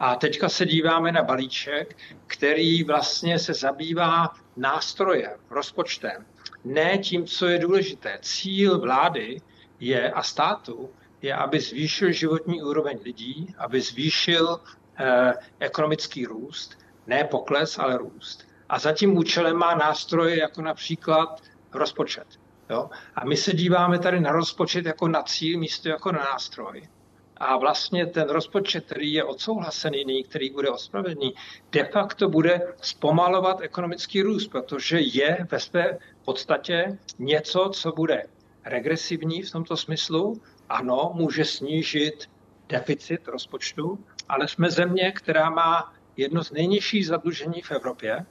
A 0.00 0.16
teďka 0.16 0.48
se 0.48 0.66
díváme 0.66 1.12
na 1.12 1.22
balíček, 1.22 1.96
který 2.26 2.84
vlastně 2.84 3.38
se 3.38 3.54
zabývá 3.54 4.34
nástrojem, 4.56 5.32
rozpočtem, 5.50 6.26
ne 6.64 6.98
tím, 6.98 7.26
co 7.26 7.46
je 7.46 7.58
důležité. 7.58 8.18
Cíl 8.22 8.80
vlády 8.80 9.40
je 9.80 10.10
a 10.10 10.22
státu 10.22 10.90
je, 11.22 11.34
aby 11.34 11.60
zvýšil 11.60 12.12
životní 12.12 12.62
úroveň 12.62 12.98
lidí, 13.04 13.54
aby 13.58 13.80
zvýšil 13.80 14.60
eh, 14.98 15.32
ekonomický 15.58 16.26
růst, 16.26 16.78
ne 17.06 17.24
pokles, 17.24 17.78
ale 17.78 17.98
růst. 17.98 18.48
A 18.68 18.78
za 18.78 18.92
tím 18.92 19.16
účelem 19.16 19.56
má 19.56 19.74
nástroje 19.74 20.38
jako 20.38 20.62
například 20.62 21.42
rozpočet. 21.74 22.26
Jo? 22.70 22.90
A 23.14 23.24
my 23.24 23.36
se 23.36 23.52
díváme 23.52 23.98
tady 23.98 24.20
na 24.20 24.32
rozpočet 24.32 24.86
jako 24.86 25.08
na 25.08 25.22
cíl, 25.22 25.58
místo 25.58 25.88
jako 25.88 26.12
na 26.12 26.18
nástroj. 26.18 26.88
A 27.36 27.56
vlastně 27.56 28.06
ten 28.06 28.28
rozpočet, 28.28 28.84
který 28.84 29.12
je 29.12 29.24
odsouhlasený, 29.24 30.24
který 30.24 30.50
bude 30.50 30.70
ospravedlný, 30.70 31.34
de 31.72 31.84
facto 31.84 32.28
bude 32.28 32.74
zpomalovat 32.82 33.60
ekonomický 33.60 34.22
růst, 34.22 34.48
protože 34.48 35.00
je 35.00 35.46
ve 35.50 35.60
své 35.60 35.98
podstatě 36.24 36.98
něco, 37.18 37.70
co 37.74 37.92
bude 37.92 38.22
regresivní 38.64 39.42
v 39.42 39.50
tomto 39.52 39.76
smyslu. 39.76 40.40
Ano, 40.68 41.12
může 41.14 41.44
snížit 41.44 42.30
deficit 42.68 43.28
rozpočtu, 43.28 44.04
ale 44.28 44.48
jsme 44.48 44.70
země, 44.70 45.12
která 45.12 45.50
má 45.50 45.94
jedno 46.16 46.44
z 46.44 46.52
nejnižších 46.52 47.06
zadlužení 47.06 47.62
v 47.62 47.70
Evropě 47.70 48.26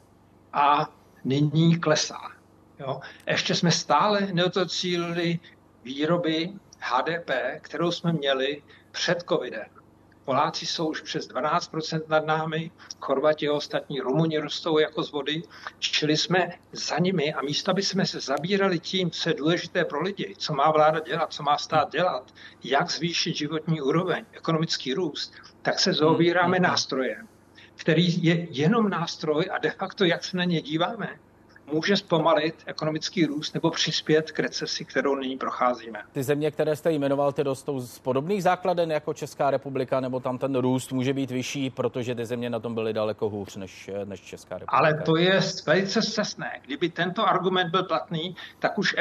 a 0.54 0.90
nyní 1.24 1.80
klesá. 1.80 2.20
Jo? 2.80 3.00
Ještě 3.28 3.56
jsme 3.56 3.72
stále 3.72 4.28
neotocílili 4.34 5.40
výroby 5.84 6.54
HDP, 6.80 7.30
kterou 7.62 7.92
jsme 7.92 8.14
měli 8.14 8.64
před 8.96 9.24
covidem. 9.30 9.66
Poláci 10.26 10.66
jsou 10.66 10.90
už 10.90 11.02
přes 11.02 11.30
12% 11.30 12.02
nad 12.08 12.26
námi, 12.26 12.72
Chorvati 13.00 13.48
a 13.48 13.54
ostatní 13.54 14.00
Rumuni 14.00 14.38
rostou 14.38 14.80
jako 14.80 15.04
z 15.04 15.12
vody, 15.12 15.44
čili 15.80 16.18
jsme 16.18 16.50
za 16.72 16.98
nimi 17.00 17.34
a 17.34 17.42
místo, 17.42 17.72
aby 17.72 17.84
jsme 17.84 18.06
se 18.06 18.20
zabírali 18.20 18.80
tím, 18.80 19.12
co 19.12 19.30
je 19.30 19.36
důležité 19.36 19.86
pro 19.86 20.02
lidi, 20.02 20.36
co 20.38 20.54
má 20.54 20.72
vláda 20.72 21.00
dělat, 21.00 21.34
co 21.34 21.44
má 21.44 21.58
stát 21.58 21.92
dělat, 21.92 22.34
jak 22.64 22.92
zvýšit 22.92 23.36
životní 23.36 23.82
úroveň, 23.82 24.26
ekonomický 24.32 24.94
růst, 24.94 25.34
tak 25.62 25.80
se 25.80 25.94
zaobíráme 25.94 26.58
hmm. 26.58 26.64
nástrojem, 26.64 27.28
který 27.76 28.24
je 28.24 28.48
jenom 28.50 28.90
nástroj 28.90 29.46
a 29.52 29.58
de 29.58 29.72
facto, 29.72 30.06
jak 30.06 30.24
se 30.24 30.38
na 30.38 30.44
ně 30.44 30.62
díváme, 30.62 31.20
může 31.74 31.98
zpomalit 31.98 32.56
ekonomický 32.66 33.26
růst 33.26 33.54
nebo 33.54 33.72
přispět 33.72 34.32
k 34.32 34.40
recesi, 34.40 34.86
kterou 34.86 35.16
nyní 35.16 35.38
procházíme. 35.38 36.00
Ty 36.12 36.24
země, 36.24 36.52
které 36.52 36.76
jste 36.76 36.92
jmenoval, 36.92 37.34
ty 37.34 37.44
rostou 37.44 37.80
z 37.80 38.00
podobných 38.00 38.44
základen 38.44 38.92
jako 38.92 39.14
Česká 39.14 39.52
republika, 39.52 40.00
nebo 40.00 40.20
tam 40.20 40.38
ten 40.38 40.56
růst 40.56 40.92
může 40.92 41.14
být 41.14 41.32
vyšší, 41.32 41.70
protože 41.70 42.16
ty 42.16 42.26
země 42.26 42.50
na 42.50 42.60
tom 42.60 42.76
byly 42.76 42.94
daleko 42.94 43.30
hůř 43.30 43.56
než, 43.56 43.90
než 44.06 44.22
Česká 44.22 44.56
republika. 44.56 44.78
Ale 44.78 44.94
to 44.94 45.18
je 45.18 45.40
velice 45.66 46.02
cestné. 46.02 46.52
Kdyby 46.66 46.90
tento 46.90 47.28
argument 47.28 47.70
byl 47.70 47.84
platný, 47.84 48.36
tak 48.60 48.78
už 48.78 48.96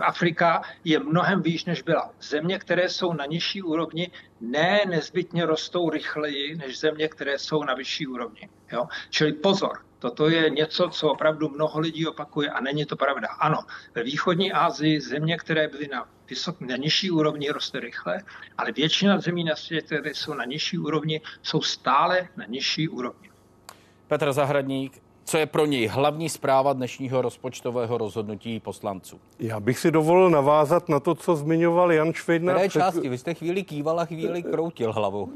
Afrika 0.00 0.62
je 0.84 0.98
mnohem 0.98 1.42
výš, 1.42 1.64
než 1.64 1.82
byla. 1.82 2.10
Země, 2.22 2.58
které 2.58 2.88
jsou 2.88 3.12
na 3.12 3.26
nižší 3.26 3.62
úrovni, 3.62 4.10
ne 4.40 4.80
nezbytně 4.88 5.46
rostou 5.46 5.90
rychleji 5.90 6.56
než 6.56 6.80
země, 6.80 7.08
které 7.08 7.38
jsou 7.38 7.64
na 7.64 7.74
vyšší 7.74 8.06
úrovni. 8.06 8.48
Jo? 8.72 8.86
Čili 9.10 9.32
pozor, 9.32 9.78
Toto 10.00 10.28
je 10.28 10.50
něco, 10.50 10.88
co 10.88 11.08
opravdu 11.10 11.48
mnoho 11.48 11.80
lidí 11.80 12.06
opakuje 12.06 12.50
a 12.50 12.60
není 12.60 12.84
to 12.84 12.96
pravda. 12.96 13.28
Ano, 13.28 13.58
ve 13.94 14.02
východní 14.02 14.52
Asii 14.52 15.00
země, 15.00 15.36
které 15.36 15.68
byly 15.68 15.88
na, 15.88 16.08
vysok, 16.30 16.60
na 16.60 16.76
nižší 16.76 17.10
úrovni, 17.10 17.50
roste 17.50 17.80
rychle, 17.80 18.22
ale 18.58 18.72
většina 18.72 19.20
zemí 19.20 19.44
na 19.44 19.56
světě, 19.56 19.86
které 19.86 20.14
jsou 20.14 20.34
na 20.34 20.44
nižší 20.44 20.78
úrovni, 20.78 21.20
jsou 21.42 21.62
stále 21.62 22.28
na 22.36 22.44
nižší 22.48 22.88
úrovni. 22.88 23.30
Petr 24.08 24.32
Zahradník, 24.32 25.02
co 25.30 25.38
je 25.38 25.46
pro 25.46 25.66
něj 25.66 25.86
hlavní 25.86 26.28
zpráva 26.28 26.72
dnešního 26.72 27.22
rozpočtového 27.22 27.98
rozhodnutí 27.98 28.60
poslanců? 28.60 29.20
Já 29.38 29.60
bych 29.60 29.78
si 29.78 29.90
dovolil 29.90 30.30
navázat 30.30 30.88
na 30.88 31.00
to, 31.00 31.14
co 31.14 31.36
zmiňoval 31.36 31.92
Jan 31.92 32.12
Švejdner. 32.12 32.56
Které 32.56 32.68
části? 32.68 33.08
Vy 33.08 33.18
jste 33.18 33.34
chvíli 33.34 33.62
kýval 33.62 34.00
a 34.00 34.04
chvíli 34.04 34.42
kroutil 34.42 34.92
hlavou. 34.92 35.28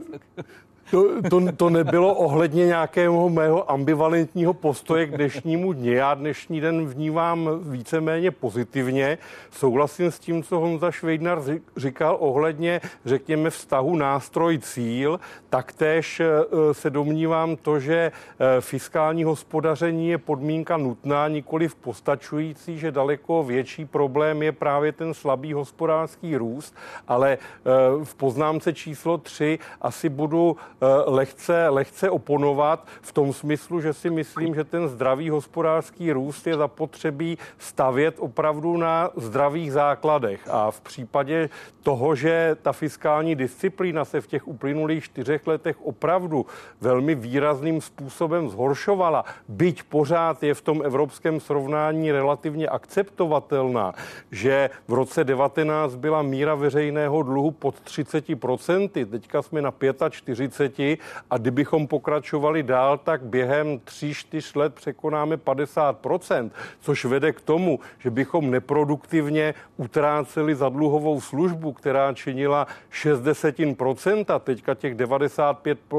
To, 0.91 1.23
to, 1.31 1.53
to 1.57 1.71
nebylo 1.71 2.15
ohledně 2.15 2.67
nějakého 2.67 3.29
mého 3.29 3.71
ambivalentního 3.71 4.55
postoje 4.55 5.07
k 5.07 5.17
dnešnímu 5.17 5.73
dni. 5.73 5.95
Já 5.95 6.15
dnešní 6.15 6.61
den 6.61 6.87
vnímám 6.87 7.51
víceméně 7.63 8.31
pozitivně. 8.31 9.19
Souhlasím 9.51 10.11
s 10.11 10.19
tím, 10.19 10.43
co 10.43 10.59
Honza 10.59 10.91
Švejdnar 10.91 11.43
říkal 11.77 12.17
ohledně, 12.21 12.81
řekněme, 13.05 13.51
vztahu 13.51 13.97
nástroj-cíl. 13.97 15.21
Taktéž 15.51 16.21
eh, 16.21 16.75
se 16.75 16.91
domnívám 16.91 17.57
to, 17.57 17.81
že 17.81 18.13
eh, 18.13 18.61
fiskální 18.61 19.25
hospodaření 19.25 20.09
je 20.09 20.19
podmínka 20.19 20.77
nutná, 20.77 21.29
nikoli 21.29 21.69
v 21.69 21.75
postačující, 21.75 22.79
že 22.79 22.93
daleko 22.93 23.43
větší 23.43 23.85
problém 23.85 24.43
je 24.43 24.53
právě 24.53 24.93
ten 24.93 25.15
slabý 25.15 25.53
hospodářský 25.53 26.37
růst, 26.37 26.75
ale 27.09 27.33
eh, 27.33 27.71
v 28.05 28.15
poznámce 28.15 28.73
číslo 28.73 29.19
3 29.19 29.59
asi 29.81 30.09
budu 30.09 30.57
lehce, 31.07 31.69
lehce 31.69 32.11
oponovat 32.11 32.87
v 33.03 33.13
tom 33.13 33.33
smyslu, 33.33 33.81
že 33.81 33.93
si 33.93 34.11
myslím, 34.11 34.55
že 34.55 34.65
ten 34.65 34.89
zdravý 34.89 35.31
hospodářský 35.31 36.13
růst 36.13 36.47
je 36.47 36.57
zapotřebí 36.57 37.39
stavět 37.59 38.15
opravdu 38.19 38.77
na 38.77 39.11
zdravých 39.17 39.73
základech. 39.73 40.49
A 40.51 40.71
v 40.71 40.81
případě 40.81 41.49
toho, 41.83 42.15
že 42.15 42.57
ta 42.63 42.73
fiskální 42.73 43.35
disciplína 43.35 44.05
se 44.05 44.21
v 44.21 44.27
těch 44.27 44.49
uplynulých 44.49 45.05
čtyřech 45.05 45.47
letech 45.47 45.77
opravdu 45.87 46.47
velmi 46.81 47.15
výrazným 47.15 47.81
způsobem 47.81 48.49
zhoršovala, 48.49 49.25
byť 49.49 49.83
pořád 49.83 50.43
je 50.43 50.55
v 50.55 50.61
tom 50.63 50.83
evropském 50.85 51.41
srovnání 51.41 52.13
relativně 52.13 52.69
akceptovatelná, 52.69 53.93
že 54.31 54.71
v 54.89 54.93
roce 54.93 55.25
19 55.25 55.95
byla 55.95 56.23
míra 56.23 56.55
veřejného 56.55 57.23
dluhu 57.23 57.51
pod 57.51 57.75
30%, 57.85 59.07
teďka 59.07 59.43
jsme 59.43 59.63
na 59.63 59.73
45 60.11 60.74
deseti 60.75 60.99
a 61.31 61.39
kdybychom 61.39 61.87
pokračovali 61.87 62.63
dál, 62.63 62.99
tak 62.99 63.23
během 63.23 63.79
3-4 63.79 64.59
let 64.59 64.75
překonáme 64.75 65.37
50%, 65.37 66.51
což 66.81 67.05
vede 67.05 67.33
k 67.33 67.41
tomu, 67.41 67.81
že 67.99 68.11
bychom 68.11 68.51
neproduktivně 68.51 69.55
utráceli 69.77 70.55
za 70.55 70.69
dluhovou 70.69 71.21
službu, 71.21 71.73
která 71.73 72.13
činila 72.13 72.67
60%, 72.93 74.41
teďka 74.41 74.75
těch 74.75 74.95
95 74.95 75.79
eh, 75.93 75.97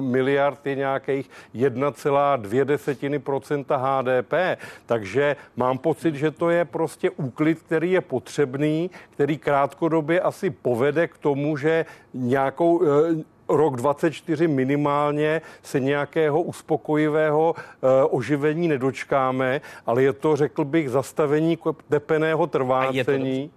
miliard 0.00 0.66
je 0.66 0.74
nějakých 0.74 1.30
1,2% 1.54 3.64
HDP. 3.68 4.32
Takže 4.86 5.36
mám 5.56 5.78
pocit, 5.78 6.14
že 6.14 6.30
to 6.30 6.50
je 6.50 6.64
prostě 6.64 7.10
úklid, 7.10 7.62
který 7.62 7.92
je 7.92 8.00
potřebný, 8.00 8.90
který 9.10 9.38
krátkodobě 9.38 10.20
asi 10.20 10.50
povede 10.50 11.08
k 11.08 11.18
tomu, 11.18 11.56
že 11.56 11.86
nějakou 12.14 12.82
eh, 12.82 12.86
rok 13.56 13.76
24 13.76 14.48
minimálně 14.48 15.42
se 15.62 15.80
nějakého 15.80 16.42
uspokojivého 16.42 17.54
eh, 17.56 18.04
oživení 18.04 18.68
nedočkáme, 18.68 19.60
ale 19.86 20.02
je 20.02 20.12
to, 20.12 20.36
řekl 20.36 20.64
bych, 20.64 20.90
zastavení 20.90 21.58
tepeného 21.88 22.46
trvácení. 22.46 23.50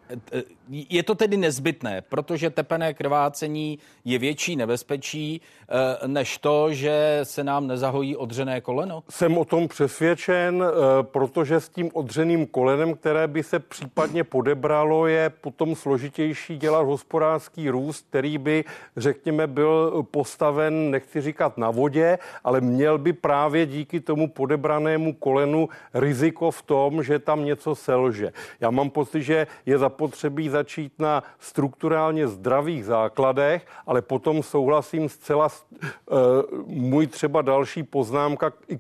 Je 0.69 1.03
to, 1.03 1.13
eh, 1.13 1.15
tedy 1.15 1.37
nezbytné, 1.37 2.01
protože 2.01 2.49
tepené 2.49 2.93
krvácení 2.93 3.79
je 4.05 4.17
větší 4.17 4.55
nebezpečí 4.55 5.41
eh, 5.69 6.07
než 6.07 6.37
to, 6.37 6.73
že 6.73 7.19
se 7.23 7.43
nám 7.43 7.67
nezahojí 7.67 8.15
odřené 8.15 8.61
koleno? 8.61 9.03
Jsem 9.09 9.37
o 9.37 9.45
tom 9.45 9.67
přesvědčen, 9.67 10.63
protože 11.01 11.59
s 11.59 11.69
tím 11.69 11.89
odřeným 11.93 12.45
kolenem, 12.45 12.93
které 12.93 13.27
by 13.27 13.43
se 13.43 13.59
případně 13.59 14.23
podebralo, 14.23 15.07
je 15.07 15.29
potom 15.29 15.75
složitější 15.75 16.57
dělat 16.57 16.81
hospodářský 16.81 17.69
růst, 17.69 18.05
který 18.09 18.37
by, 18.37 18.63
řekněme, 18.97 19.47
byl 19.47 20.03
postaven, 20.11 20.91
nechci 20.91 21.21
říkat 21.21 21.57
na 21.57 21.71
vodě, 21.71 22.19
ale 22.43 22.61
měl 22.61 22.97
by 22.97 23.13
právě 23.13 23.65
díky 23.65 23.99
tomu 23.99 24.27
podebranému 24.27 25.13
kolenu 25.13 25.69
riziko 25.93 26.51
v 26.51 26.61
tom, 26.61 27.03
že 27.03 27.19
tam 27.19 27.45
něco 27.45 27.75
selže. 27.75 28.31
Já 28.59 28.71
mám 28.71 28.89
pocit, 28.89 29.23
že 29.23 29.47
je 29.65 29.77
zapotřebí 29.77 30.49
začít 30.53 30.93
na 30.99 31.23
strukturálně 31.39 32.27
zdravých 32.27 32.85
základech, 32.85 33.65
ale 33.85 34.01
potom 34.01 34.43
souhlasím 34.43 35.09
zcela 35.09 35.47
uh, 35.49 36.17
můj 36.65 37.07
třeba 37.07 37.41
další 37.41 37.83
poznámka 37.83 38.53
i 38.69 38.79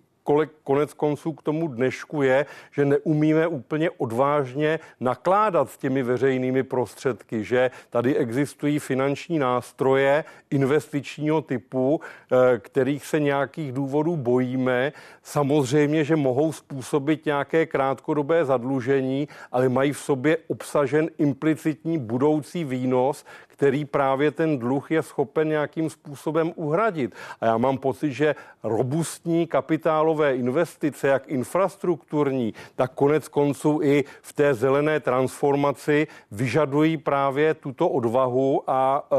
konec 0.63 0.93
konců 0.93 1.33
k 1.33 1.41
tomu 1.41 1.67
dnešku 1.67 2.21
je, 2.21 2.45
že 2.71 2.85
neumíme 2.85 3.47
úplně 3.47 3.89
odvážně 3.89 4.79
nakládat 4.99 5.69
s 5.69 5.77
těmi 5.77 6.03
veřejnými 6.03 6.63
prostředky, 6.63 7.43
že 7.43 7.71
tady 7.89 8.15
existují 8.15 8.79
finanční 8.79 9.39
nástroje 9.39 10.23
investičního 10.49 11.41
typu, 11.41 12.01
eh, 12.01 12.59
kterých 12.59 13.05
se 13.05 13.19
nějakých 13.19 13.71
důvodů 13.71 14.15
bojíme. 14.15 14.91
Samozřejmě, 15.23 16.03
že 16.03 16.15
mohou 16.15 16.51
způsobit 16.51 17.25
nějaké 17.25 17.65
krátkodobé 17.65 18.45
zadlužení, 18.45 19.27
ale 19.51 19.69
mají 19.69 19.91
v 19.91 19.99
sobě 19.99 20.37
obsažen 20.47 21.09
implicitní 21.17 21.97
budoucí 21.97 22.63
výnos, 22.63 23.25
který 23.53 23.85
právě 23.85 24.31
ten 24.31 24.59
dluh 24.59 24.91
je 24.91 25.03
schopen 25.03 25.49
nějakým 25.49 25.89
způsobem 25.89 26.51
uhradit. 26.55 27.15
A 27.41 27.45
já 27.45 27.57
mám 27.57 27.77
pocit, 27.77 28.11
že 28.11 28.35
robustní 28.63 29.47
kapitálové 29.47 30.35
investice, 30.35 31.07
jak 31.07 31.27
infrastrukturní, 31.27 32.53
tak 32.75 32.91
konec 32.93 33.27
konců 33.27 33.79
i 33.83 34.03
v 34.21 34.33
té 34.33 34.53
zelené 34.53 34.99
transformaci 34.99 36.07
vyžadují 36.31 36.97
právě 36.97 37.53
tuto 37.53 37.89
odvahu 37.89 38.63
a 38.67 39.07
e, 39.11 39.15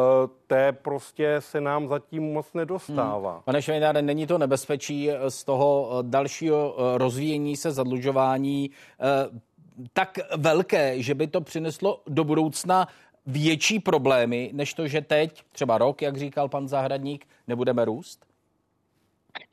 té 0.46 0.72
prostě 0.72 1.36
se 1.38 1.60
nám 1.60 1.88
zatím 1.88 2.32
moc 2.32 2.46
nedostává. 2.54 3.32
Hmm. 3.32 3.42
Pane 3.44 3.62
Švejnáre, 3.62 4.02
není 4.02 4.26
to 4.26 4.38
nebezpečí 4.38 5.10
z 5.28 5.44
toho 5.44 5.98
dalšího 6.02 6.76
e, 6.78 6.98
rozvíjení 6.98 7.56
se 7.56 7.72
zadlužování 7.72 8.70
e, 8.70 9.54
tak 9.92 10.18
velké, 10.36 11.02
že 11.02 11.14
by 11.14 11.26
to 11.26 11.40
přineslo 11.40 12.02
do 12.06 12.24
budoucna 12.24 12.88
větší 13.26 13.80
problémy, 13.80 14.50
než 14.52 14.74
to, 14.74 14.88
že 14.88 15.00
teď, 15.00 15.44
třeba 15.52 15.78
rok, 15.78 16.02
jak 16.02 16.16
říkal 16.16 16.48
pan 16.48 16.68
Zahradník, 16.68 17.26
nebudeme 17.46 17.84
růst? 17.84 18.26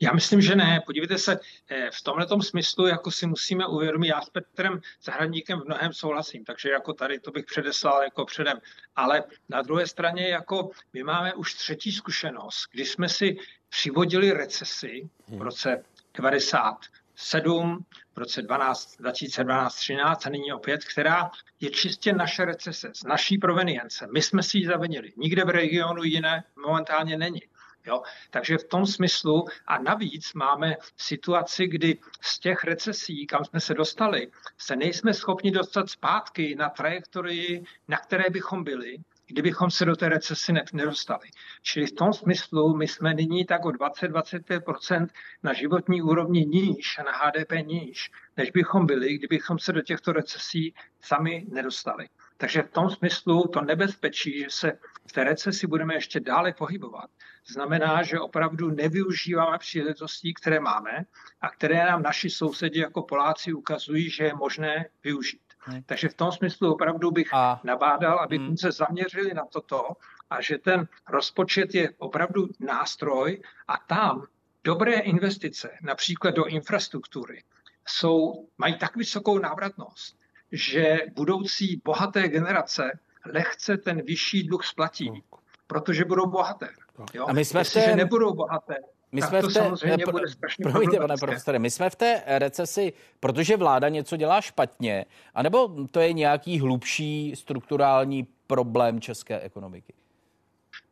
Já 0.00 0.12
myslím, 0.12 0.40
že 0.40 0.56
ne. 0.56 0.80
Podívejte 0.86 1.18
se, 1.18 1.40
eh, 1.68 1.90
v 1.92 2.02
tomhle 2.02 2.26
smyslu 2.42 2.86
jako 2.86 3.10
si 3.10 3.26
musíme 3.26 3.66
uvědomit, 3.66 4.08
já 4.08 4.20
s 4.20 4.30
Petrem 4.30 4.80
Zahradníkem 5.02 5.60
v 5.60 5.64
mnohem 5.64 5.92
souhlasím, 5.92 6.44
takže 6.44 6.70
jako 6.70 6.92
tady 6.92 7.20
to 7.20 7.30
bych 7.30 7.44
předeslal 7.44 8.02
jako 8.02 8.24
předem. 8.24 8.58
Ale 8.96 9.24
na 9.48 9.62
druhé 9.62 9.86
straně 9.86 10.28
jako 10.28 10.70
my 10.92 11.02
máme 11.02 11.34
už 11.34 11.54
třetí 11.54 11.92
zkušenost, 11.92 12.66
kdy 12.72 12.86
jsme 12.86 13.08
si 13.08 13.36
přivodili 13.68 14.32
recesi 14.32 15.08
v 15.28 15.42
roce 15.42 15.84
90 16.14 16.78
7, 17.14 17.84
v 18.14 18.18
roce 18.18 18.42
12, 18.42 18.96
2012, 19.00 19.74
13 19.74 20.26
a 20.26 20.30
nyní 20.30 20.52
opět, 20.52 20.84
která 20.84 21.30
je 21.60 21.70
čistě 21.70 22.12
naše 22.12 22.44
recese, 22.44 22.90
z 22.94 23.04
naší 23.04 23.38
provenience. 23.38 24.06
My 24.12 24.22
jsme 24.22 24.42
si 24.42 24.58
ji 24.58 24.66
zavinili. 24.66 25.12
Nikde 25.16 25.44
v 25.44 25.48
regionu 25.48 26.02
jiné 26.02 26.44
momentálně 26.66 27.18
není. 27.18 27.42
Jo? 27.86 28.02
Takže 28.30 28.58
v 28.58 28.64
tom 28.64 28.86
smyslu 28.86 29.44
a 29.66 29.78
navíc 29.78 30.34
máme 30.34 30.76
situaci, 30.96 31.66
kdy 31.66 31.98
z 32.20 32.38
těch 32.38 32.64
recesí, 32.64 33.26
kam 33.26 33.44
jsme 33.44 33.60
se 33.60 33.74
dostali, 33.74 34.30
se 34.58 34.76
nejsme 34.76 35.14
schopni 35.14 35.50
dostat 35.50 35.90
zpátky 35.90 36.54
na 36.54 36.68
trajektorii, 36.68 37.64
na 37.88 37.96
které 37.96 38.24
bychom 38.30 38.64
byli, 38.64 38.98
kdybychom 39.32 39.70
se 39.70 39.84
do 39.84 39.96
té 39.96 40.08
recesi 40.08 40.52
nedostali. 40.72 41.28
Čili 41.62 41.86
v 41.86 41.92
tom 41.92 42.12
smyslu 42.12 42.76
my 42.76 42.88
jsme 42.88 43.14
nyní 43.14 43.44
tak 43.44 43.64
o 43.64 43.68
20-25% 43.68 45.06
na 45.42 45.52
životní 45.52 46.02
úrovni 46.02 46.46
níž 46.46 46.98
a 46.98 47.02
na 47.02 47.12
HDP 47.12 47.52
níž, 47.66 48.10
než 48.36 48.50
bychom 48.50 48.86
byli, 48.86 49.18
kdybychom 49.18 49.58
se 49.58 49.72
do 49.72 49.82
těchto 49.82 50.12
recesí 50.12 50.74
sami 51.00 51.46
nedostali. 51.48 52.08
Takže 52.36 52.62
v 52.62 52.70
tom 52.70 52.90
smyslu 52.90 53.48
to 53.48 53.60
nebezpečí, 53.60 54.38
že 54.38 54.46
se 54.48 54.72
v 55.08 55.12
té 55.12 55.24
recesi 55.24 55.66
budeme 55.66 55.94
ještě 55.94 56.20
dále 56.20 56.52
pohybovat, 56.52 57.10
znamená, 57.46 58.02
že 58.02 58.20
opravdu 58.20 58.70
nevyužíváme 58.70 59.58
příležitostí, 59.58 60.34
které 60.34 60.60
máme 60.60 61.04
a 61.40 61.50
které 61.50 61.84
nám 61.84 62.02
naši 62.02 62.30
sousedi 62.30 62.80
jako 62.80 63.02
Poláci 63.02 63.52
ukazují, 63.52 64.10
že 64.10 64.24
je 64.24 64.34
možné 64.34 64.86
využít. 65.04 65.51
Takže 65.86 66.08
v 66.08 66.14
tom 66.14 66.32
smyslu 66.32 66.72
opravdu 66.72 67.10
bych 67.10 67.34
a... 67.34 67.60
nabádal, 67.64 68.18
abychom 68.18 68.46
hmm. 68.46 68.56
se 68.56 68.72
zaměřili 68.72 69.34
na 69.34 69.44
toto 69.44 69.88
a 70.30 70.40
že 70.40 70.58
ten 70.58 70.88
rozpočet 71.08 71.74
je 71.74 71.90
opravdu 71.98 72.48
nástroj 72.60 73.42
a 73.68 73.78
tam 73.78 74.26
dobré 74.64 74.94
investice, 74.94 75.70
například 75.82 76.34
do 76.34 76.44
infrastruktury, 76.44 77.42
jsou, 77.88 78.48
mají 78.58 78.78
tak 78.78 78.96
vysokou 78.96 79.38
návratnost, 79.38 80.16
že 80.52 80.98
budoucí 81.14 81.82
bohaté 81.84 82.28
generace 82.28 82.98
lehce 83.26 83.76
ten 83.76 84.02
vyšší 84.02 84.42
dluh 84.42 84.64
splatí, 84.64 85.08
hmm. 85.08 85.20
protože 85.66 86.04
budou 86.04 86.26
bohaté. 86.26 86.68
Jo? 87.14 87.26
A 87.28 87.32
my 87.32 87.44
jsme 87.44 87.60
Jestliže 87.60 87.86
té... 87.86 87.96
nebudou 87.96 88.34
bohaté, 88.34 88.74
my 89.12 89.22
jsme 89.22 89.40
to 89.40 89.48
v 89.48 89.52
té, 89.52 89.60
samozřejmě 89.60 90.04
pro, 90.04 90.12
bude 90.12 90.28
strašně 90.28 90.62
promiňte, 90.62 90.96
pane 90.96 91.14
profesore, 91.20 91.58
my 91.58 91.70
jsme 91.70 91.90
v 91.90 91.96
té 91.96 92.22
recesi, 92.26 92.92
protože 93.20 93.56
vláda 93.56 93.88
něco 93.88 94.16
dělá 94.16 94.40
špatně, 94.40 95.04
anebo 95.34 95.86
to 95.90 96.00
je 96.00 96.12
nějaký 96.12 96.60
hlubší 96.60 97.32
strukturální 97.36 98.26
problém 98.46 99.00
české 99.00 99.40
ekonomiky? 99.40 99.94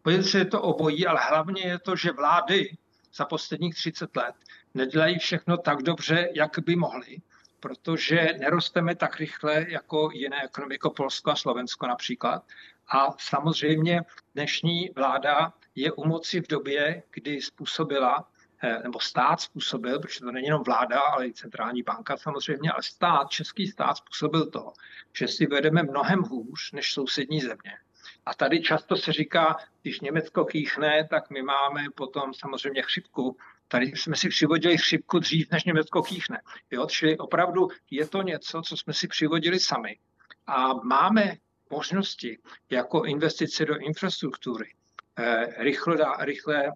Pozice 0.03 0.39
je 0.39 0.45
to 0.45 0.63
obojí, 0.63 1.07
ale 1.07 1.21
hlavně 1.29 1.63
je 1.63 1.79
to, 1.79 1.97
že 1.97 2.13
vlády 2.13 2.77
za 3.15 3.25
posledních 3.25 3.75
30 3.75 4.17
let 4.17 4.35
nedělají 4.75 5.19
všechno 5.19 5.57
tak 5.57 5.83
dobře, 5.83 6.29
jak 6.35 6.59
by 6.59 6.77
mohly, 6.77 7.17
protože 7.61 8.35
nerosteme 8.38 8.94
tak 8.94 9.16
rychle 9.16 9.66
jako 9.68 10.11
jiné 10.12 10.44
ekonomiky, 10.44 10.75
jako 10.75 10.90
Polsko 10.90 11.31
a 11.31 11.37
Slovensko 11.37 11.87
například. 11.87 12.44
A 12.88 13.14
samozřejmě 13.18 14.01
dnešní 14.35 14.90
vláda 14.96 15.53
je 15.75 15.92
u 15.92 16.05
moci 16.05 16.40
v 16.40 16.49
době, 16.49 17.03
kdy 17.11 17.42
způsobila 17.42 18.29
eh, 18.62 18.79
nebo 18.83 19.01
stát 19.01 19.40
způsobil, 19.40 20.01
protože 20.01 20.20
to 20.20 20.33
není 20.33 20.46
jenom 20.46 20.62
vláda, 20.62 21.01
ale 21.01 21.27
i 21.27 21.33
centrální 21.33 21.83
banka 21.83 22.16
samozřejmě, 22.16 22.70
ale 22.70 22.83
stát, 22.83 23.31
český 23.31 23.66
stát 23.66 23.96
způsobil 23.96 24.51
to, 24.51 24.73
že 25.12 25.29
si 25.29 25.46
vedeme 25.46 25.83
mnohem 25.83 26.23
hůř 26.23 26.73
než 26.73 26.92
sousední 26.92 27.40
země. 27.40 27.79
A 28.27 28.35
tady 28.35 28.61
často 28.61 28.96
se 28.96 29.12
říká, 29.12 29.57
když 29.83 30.01
Německo 30.01 30.44
kýchne, 30.44 31.09
tak 31.11 31.31
my 31.31 31.42
máme 31.42 31.85
potom 31.94 32.35
samozřejmě 32.35 32.83
chřipku. 32.83 33.37
Tady 33.73 33.87
jsme 33.87 34.17
si 34.17 34.29
přivodili 34.29 34.79
chřipku 34.79 35.19
dřív, 35.19 35.51
než 35.51 35.65
Německo 35.65 36.03
kýchne. 36.03 36.41
Jo? 36.71 36.87
Čili 36.87 37.19
opravdu 37.19 37.69
je 37.91 38.07
to 38.07 38.23
něco, 38.23 38.63
co 38.63 38.77
jsme 38.77 38.93
si 38.93 39.09
přivodili 39.09 39.61
sami. 39.61 39.99
A 40.47 40.75
máme 40.75 41.37
možnosti 41.71 42.39
jako 42.71 43.05
investice 43.05 43.65
do 43.65 43.79
infrastruktury, 43.79 44.73
eh, 45.19 45.47
rychle, 45.63 45.97
rychle 46.19 46.73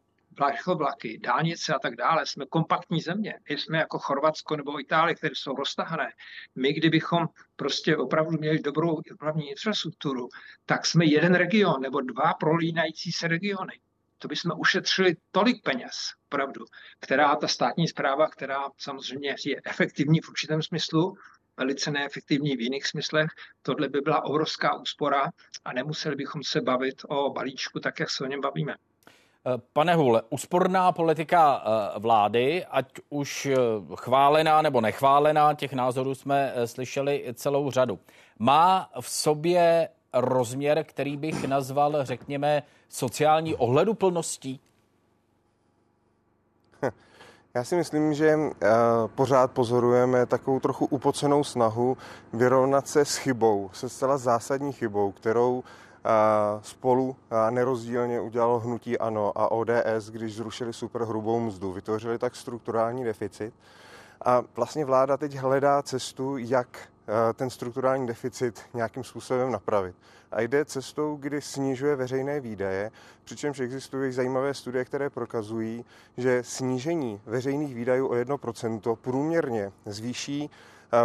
vlaky, 0.74 1.18
dálnice 1.22 1.74
a 1.74 1.78
tak 1.78 1.96
dále. 1.96 2.26
Jsme 2.26 2.46
kompaktní 2.46 3.00
země. 3.00 3.34
Jsme 3.48 3.78
jako 3.78 3.98
Chorvatsko 3.98 4.56
nebo 4.56 4.80
Itálie, 4.80 5.14
které 5.14 5.34
jsou 5.34 5.54
roztahané. 5.54 6.12
My, 6.54 6.72
kdybychom 6.72 7.26
prostě 7.56 7.96
opravdu 7.96 8.38
měli 8.38 8.58
dobrou 8.58 9.00
hlavní 9.20 9.50
infrastrukturu, 9.50 10.28
tak 10.66 10.86
jsme 10.86 11.04
jeden 11.04 11.34
region 11.34 11.80
nebo 11.80 12.00
dva 12.00 12.34
prolínající 12.34 13.12
se 13.12 13.28
regiony. 13.28 13.72
To 14.24 14.28
bychom 14.28 14.52
ušetřili 14.56 15.16
tolik 15.30 15.62
peněz, 15.62 15.92
opravdu, 16.28 16.64
která 17.00 17.36
ta 17.36 17.48
státní 17.48 17.88
zpráva, 17.88 18.28
která 18.28 18.64
samozřejmě 18.78 19.34
je 19.46 19.60
efektivní 19.64 20.20
v 20.20 20.28
určitém 20.28 20.62
smyslu, 20.62 21.14
velice 21.56 21.90
neefektivní 21.90 22.56
v 22.56 22.60
jiných 22.60 22.86
smyslech. 22.86 23.30
Tohle 23.62 23.88
by 23.88 24.00
byla 24.00 24.24
obrovská 24.24 24.80
úspora 24.80 25.30
a 25.64 25.72
nemuseli 25.72 26.16
bychom 26.16 26.42
se 26.44 26.60
bavit 26.60 27.02
o 27.08 27.30
balíčku 27.30 27.80
tak, 27.80 28.00
jak 28.00 28.10
se 28.10 28.24
o 28.24 28.26
něm 28.26 28.40
bavíme. 28.40 28.74
Pane 29.72 29.94
Hul, 29.94 30.22
úsporná 30.30 30.92
politika 30.92 31.64
eh, 31.64 31.98
vlády, 31.98 32.64
ať 32.70 32.86
už 33.10 33.46
eh, 33.46 33.56
chválená 33.96 34.62
nebo 34.62 34.80
nechválená, 34.80 35.54
těch 35.54 35.72
názorů 35.72 36.14
jsme 36.14 36.52
eh, 36.54 36.66
slyšeli 36.66 37.24
celou 37.34 37.70
řadu. 37.70 37.98
Má 38.38 38.90
v 39.00 39.08
sobě 39.08 39.88
rozměr, 40.14 40.84
který 40.84 41.16
bych 41.16 41.44
nazval, 41.44 42.04
řekněme, 42.04 42.62
sociální 42.88 43.54
ohleduplností? 43.54 44.60
Já 47.54 47.64
si 47.64 47.76
myslím, 47.76 48.14
že 48.14 48.38
pořád 49.14 49.50
pozorujeme 49.50 50.26
takovou 50.26 50.60
trochu 50.60 50.86
upocenou 50.86 51.44
snahu 51.44 51.96
vyrovnat 52.32 52.88
se 52.88 53.04
s 53.04 53.16
chybou, 53.16 53.70
se 53.72 53.88
zcela 53.88 54.18
zásadní 54.18 54.72
chybou, 54.72 55.12
kterou 55.12 55.64
spolu 56.62 57.16
nerozdílně 57.50 58.20
udělalo 58.20 58.60
hnutí 58.60 58.98
ANO 58.98 59.32
a 59.38 59.50
ODS, 59.50 60.10
když 60.10 60.34
zrušili 60.34 60.72
superhrubou 60.72 61.40
mzdu. 61.40 61.72
Vytvořili 61.72 62.18
tak 62.18 62.36
strukturální 62.36 63.04
deficit. 63.04 63.54
A 64.24 64.42
vlastně 64.56 64.84
vláda 64.84 65.16
teď 65.16 65.34
hledá 65.34 65.82
cestu, 65.82 66.36
jak 66.36 66.88
ten 67.34 67.50
strukturální 67.50 68.06
deficit 68.06 68.60
nějakým 68.74 69.04
způsobem 69.04 69.52
napravit. 69.52 69.96
A 70.32 70.40
jde 70.40 70.64
cestou, 70.64 71.16
kdy 71.16 71.40
snižuje 71.40 71.96
veřejné 71.96 72.40
výdaje, 72.40 72.90
přičemž 73.24 73.60
existují 73.60 74.12
zajímavé 74.12 74.54
studie, 74.54 74.84
které 74.84 75.10
prokazují, 75.10 75.84
že 76.16 76.42
snížení 76.44 77.20
veřejných 77.26 77.74
výdajů 77.74 78.06
o 78.06 78.14
1% 78.14 78.96
průměrně 78.96 79.72
zvýší 79.86 80.50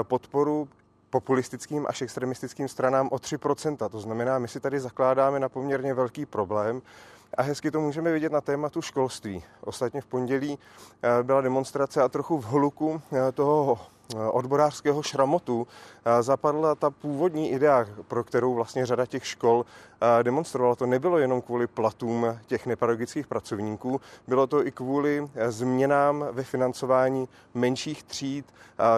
podporu 0.03 0.67
populistickým 1.09 1.85
až 1.89 2.01
extremistickým 2.01 2.67
stranám 2.67 3.09
o 3.11 3.15
3%. 3.15 3.89
To 3.89 3.99
znamená, 3.99 4.39
my 4.39 4.47
si 4.47 4.59
tady 4.59 4.79
zakládáme 4.79 5.39
na 5.39 5.49
poměrně 5.49 5.93
velký 5.93 6.25
problém 6.25 6.81
a 7.37 7.41
hezky 7.41 7.71
to 7.71 7.79
můžeme 7.81 8.11
vidět 8.11 8.31
na 8.31 8.41
tématu 8.41 8.81
školství. 8.81 9.43
Ostatně 9.61 10.01
v 10.01 10.05
pondělí 10.05 10.59
eh, 11.03 11.23
byla 11.23 11.41
demonstrace 11.41 12.01
a 12.01 12.09
trochu 12.09 12.37
v 12.37 12.45
hluku 12.45 13.01
eh, 13.13 13.31
toho 13.31 13.79
odborářského 14.31 15.03
šramotu 15.03 15.67
zapadla 16.21 16.75
ta 16.75 16.89
původní 16.89 17.51
idea, 17.51 17.85
pro 18.07 18.23
kterou 18.23 18.53
vlastně 18.53 18.85
řada 18.85 19.05
těch 19.05 19.27
škol 19.27 19.65
demonstrovala. 20.23 20.75
To 20.75 20.85
nebylo 20.85 21.17
jenom 21.17 21.41
kvůli 21.41 21.67
platům 21.67 22.37
těch 22.45 22.65
nepedagogických 22.65 23.27
pracovníků, 23.27 24.01
bylo 24.27 24.47
to 24.47 24.67
i 24.67 24.71
kvůli 24.71 25.29
změnám 25.47 26.25
ve 26.31 26.43
financování 26.43 27.27
menších 27.53 28.03
tříd, 28.03 28.45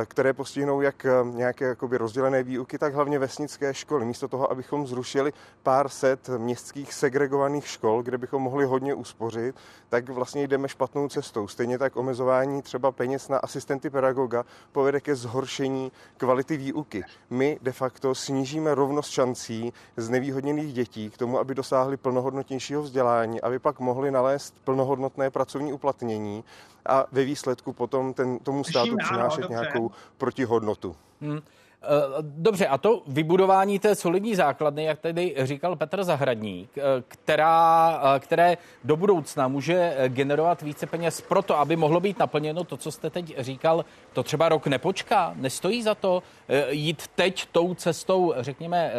které 0.05 0.33
postihnou 0.33 0.81
jak 0.81 1.05
nějaké 1.23 1.65
jakoby 1.65 1.97
rozdělené 1.97 2.43
výuky, 2.43 2.77
tak 2.77 2.93
hlavně 2.93 3.19
vesnické 3.19 3.73
školy. 3.73 4.05
Místo 4.05 4.27
toho, 4.27 4.51
abychom 4.51 4.87
zrušili 4.87 5.33
pár 5.63 5.89
set 5.89 6.29
městských 6.37 6.93
segregovaných 6.93 7.67
škol, 7.67 8.03
kde 8.03 8.17
bychom 8.17 8.41
mohli 8.41 8.65
hodně 8.65 8.93
uspořit, 8.93 9.55
tak 9.89 10.09
vlastně 10.09 10.47
jdeme 10.47 10.69
špatnou 10.69 11.07
cestou. 11.07 11.47
Stejně 11.47 11.77
tak 11.77 11.95
omezování 11.97 12.61
třeba 12.61 12.91
peněz 12.91 13.29
na 13.29 13.37
asistenty 13.37 13.89
pedagoga 13.89 14.45
povede 14.71 15.01
ke 15.01 15.15
zhoršení 15.15 15.91
kvality 16.17 16.57
výuky. 16.57 17.03
My 17.29 17.59
de 17.61 17.71
facto 17.71 18.15
snížíme 18.15 18.75
rovnost 18.75 19.09
šancí 19.09 19.73
z 19.97 20.09
nevýhodněných 20.09 20.73
dětí 20.91 21.09
k 21.09 21.17
tomu, 21.17 21.39
aby 21.39 21.55
dosáhli 21.55 21.97
plnohodnotnějšího 21.97 22.81
vzdělání, 22.81 23.41
aby 23.41 23.59
pak 23.59 23.79
mohli 23.79 24.11
nalézt 24.11 24.55
plnohodnotné 24.63 25.29
pracovní 25.29 25.73
uplatnění 25.73 26.43
a 26.85 27.05
ve 27.11 27.23
výsledku 27.23 27.73
potom 27.73 28.13
ten, 28.13 28.39
tomu 28.39 28.63
státu 28.63 28.95
přinášet 29.03 29.49
nějakou 29.49 29.91
protihodnotu. 30.17 30.95
Hmm. 31.21 31.39
Eh, 31.83 31.87
dobře, 32.21 32.67
a 32.67 32.77
to 32.77 33.01
vybudování 33.07 33.79
té 33.79 33.95
solidní 33.95 34.35
základny, 34.35 34.83
jak 34.83 34.99
tady 34.99 35.35
říkal 35.37 35.75
Petr 35.75 36.03
Zahradník, 36.03 36.77
eh, 36.77 36.81
která, 37.07 38.01
eh, 38.15 38.19
které 38.19 38.57
do 38.83 38.95
budoucna 38.95 39.47
může 39.47 39.95
generovat 40.07 40.61
více 40.61 40.85
peněz 40.85 41.21
proto, 41.21 41.59
aby 41.59 41.75
mohlo 41.75 41.99
být 41.99 42.19
naplněno 42.19 42.63
to, 42.63 42.77
co 42.77 42.91
jste 42.91 43.09
teď 43.09 43.39
říkal, 43.39 43.85
to 44.13 44.23
třeba 44.23 44.49
rok 44.49 44.67
nepočká, 44.67 45.33
nestojí 45.35 45.83
za 45.83 45.95
to 45.95 46.23
jít 46.69 47.07
teď 47.07 47.45
tou 47.51 47.73
cestou, 47.73 48.33
řekněme, 48.37 48.93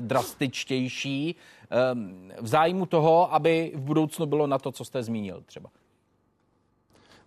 drastičtější, 0.00 1.36
v 2.40 2.46
zájmu 2.46 2.86
toho, 2.86 3.34
aby 3.34 3.72
v 3.74 3.80
budoucnu 3.80 4.26
bylo 4.26 4.46
na 4.46 4.58
to, 4.58 4.72
co 4.72 4.84
jste 4.84 5.02
zmínil 5.02 5.42
třeba? 5.46 5.70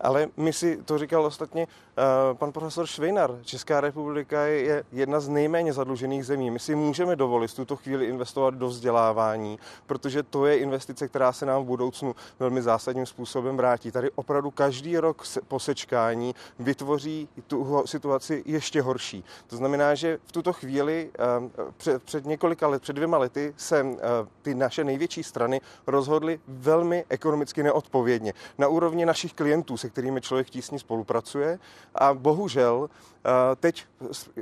Ale 0.02 0.28
my 0.38 0.54
si, 0.54 0.84
to 0.84 0.98
říkal 0.98 1.26
ostatně 1.26 1.68
pan 2.34 2.52
profesor 2.52 2.88
Švejnar, 2.88 3.40
Česká 3.42 3.82
republika 3.82 4.42
je 4.42 4.84
jedna 4.92 5.20
z 5.20 5.30
nejméně 5.30 5.74
zadlužených 5.74 6.26
zemí. 6.26 6.52
My 6.52 6.60
si 6.60 6.76
můžeme 6.76 7.16
dovolit 7.16 7.52
v 7.52 7.56
tuto 7.56 7.76
chvíli 7.76 8.06
investovat 8.06 8.54
do 8.54 8.68
vzdělávání, 8.68 9.60
protože 9.86 10.24
to 10.24 10.46
je 10.46 10.58
investice, 10.58 11.08
která 11.08 11.34
se 11.34 11.46
nám 11.46 11.64
v 11.64 11.66
budoucnu 11.66 12.16
velmi 12.40 12.62
zásadním 12.62 13.06
způsobem 13.06 13.58
vrátí. 13.58 13.92
Tady 13.92 14.12
opravdu 14.16 14.52
každý 14.52 14.98
rok 14.98 15.24
po 15.48 15.60
sečkání 15.60 16.36
vytvoří 16.60 17.30
tu 17.48 17.84
situaci 17.86 18.44
ještě 18.46 18.82
horší. 18.82 19.24
To 19.48 19.56
znamená, 19.56 19.96
že 19.96 20.20
v 20.26 20.32
tuto 20.32 20.54
chvíli 20.54 21.10
uh, 21.42 21.68
před, 21.78 22.04
před 22.04 22.26
několika 22.26 22.68
let, 22.68 22.82
před 22.82 22.94
dvěma 22.94 23.18
lety 23.18 23.54
se 23.58 23.84
uh, 23.84 23.98
ty 24.42 24.56
naše 24.56 24.84
největší 24.84 25.24
strany 25.24 25.62
rozhodly 25.88 26.40
velmi 26.48 27.06
ekonomicky 27.10 27.64
neodpovědně. 27.64 28.34
Na 28.58 28.68
úrovni 28.68 29.06
našich 29.06 29.34
klientů 29.34 29.78
se 29.78 29.90
kterými 29.90 30.22
člověk 30.22 30.50
tísně 30.50 30.80
spolupracuje. 30.80 31.60
A 31.96 32.14
bohužel 32.14 32.90
eh, 32.90 33.30
teď 33.56 33.84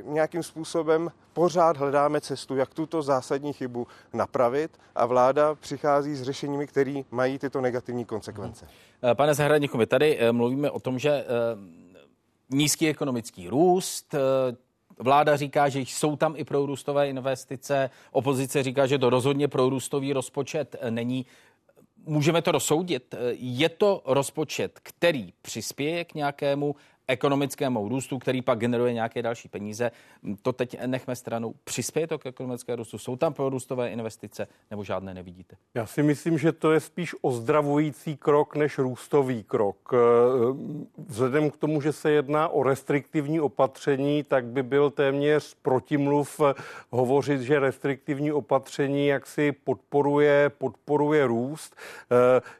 nějakým 0.03 0.43
způsobem 0.43 1.11
pořád 1.33 1.77
hledáme 1.77 2.21
cestu, 2.21 2.55
jak 2.55 2.73
tuto 2.73 3.01
zásadní 3.01 3.53
chybu 3.53 3.87
napravit 4.13 4.71
a 4.95 5.05
vláda 5.05 5.55
přichází 5.55 6.15
s 6.15 6.23
řešeními, 6.23 6.67
které 6.67 7.01
mají 7.11 7.39
tyto 7.39 7.61
negativní 7.61 8.05
konsekvence. 8.05 8.67
Eh, 9.03 9.15
pane 9.15 9.33
Zahradníku, 9.33 9.77
my 9.77 9.85
tady 9.85 10.17
eh, 10.19 10.31
mluvíme 10.31 10.71
o 10.71 10.79
tom, 10.79 10.99
že 10.99 11.25
nízký 12.49 12.87
ekonomický 12.87 13.49
růst, 13.49 14.15
Vláda 15.01 15.37
říká, 15.37 15.69
že 15.69 15.79
jsou 15.79 16.15
tam 16.15 16.33
i 16.37 16.43
prorůstové 16.43 17.09
investice, 17.09 17.89
opozice 18.11 18.63
říká, 18.63 18.87
že 18.87 18.99
to 18.99 19.09
rozhodně 19.09 19.47
prorůstový 19.47 20.13
rozpočet 20.13 20.75
není 20.89 21.25
můžeme 22.05 22.41
to 22.41 22.51
rozsoudit. 22.51 23.15
Je 23.31 23.69
to 23.69 24.01
rozpočet, 24.05 24.79
který 24.83 25.33
přispěje 25.41 26.05
k 26.05 26.13
nějakému 26.13 26.75
ekonomickému 27.09 27.89
růstu, 27.89 28.19
který 28.19 28.41
pak 28.41 28.59
generuje 28.59 28.93
nějaké 28.93 29.21
další 29.21 29.47
peníze. 29.47 29.91
To 30.41 30.53
teď 30.53 30.77
nechme 30.85 31.15
stranou. 31.15 31.53
Přispěje 31.63 32.07
to 32.07 32.19
k 32.19 32.25
ekonomickému 32.25 32.75
růstu? 32.75 32.97
Jsou 32.97 33.15
tam 33.15 33.33
prorůstové 33.33 33.89
investice 33.89 34.47
nebo 34.71 34.83
žádné 34.83 35.13
nevidíte? 35.13 35.55
Já 35.73 35.85
si 35.85 36.03
myslím, 36.03 36.37
že 36.37 36.51
to 36.51 36.71
je 36.71 36.79
spíš 36.79 37.15
ozdravující 37.21 38.17
krok 38.17 38.55
než 38.55 38.77
růstový 38.77 39.43
krok. 39.43 39.91
Vzhledem 41.07 41.49
k 41.49 41.57
tomu, 41.57 41.81
že 41.81 41.93
se 41.93 42.11
jedná 42.11 42.47
o 42.47 42.63
restriktivní 42.63 43.39
opatření, 43.39 44.23
tak 44.23 44.45
by 44.45 44.63
byl 44.63 44.89
téměř 44.89 45.55
protimluv 45.61 46.41
hovořit, 46.89 47.41
že 47.41 47.59
restriktivní 47.59 48.31
opatření 48.31 49.07
jaksi 49.07 49.51
podporuje, 49.51 50.51
podporuje 50.57 51.27
růst. 51.27 51.75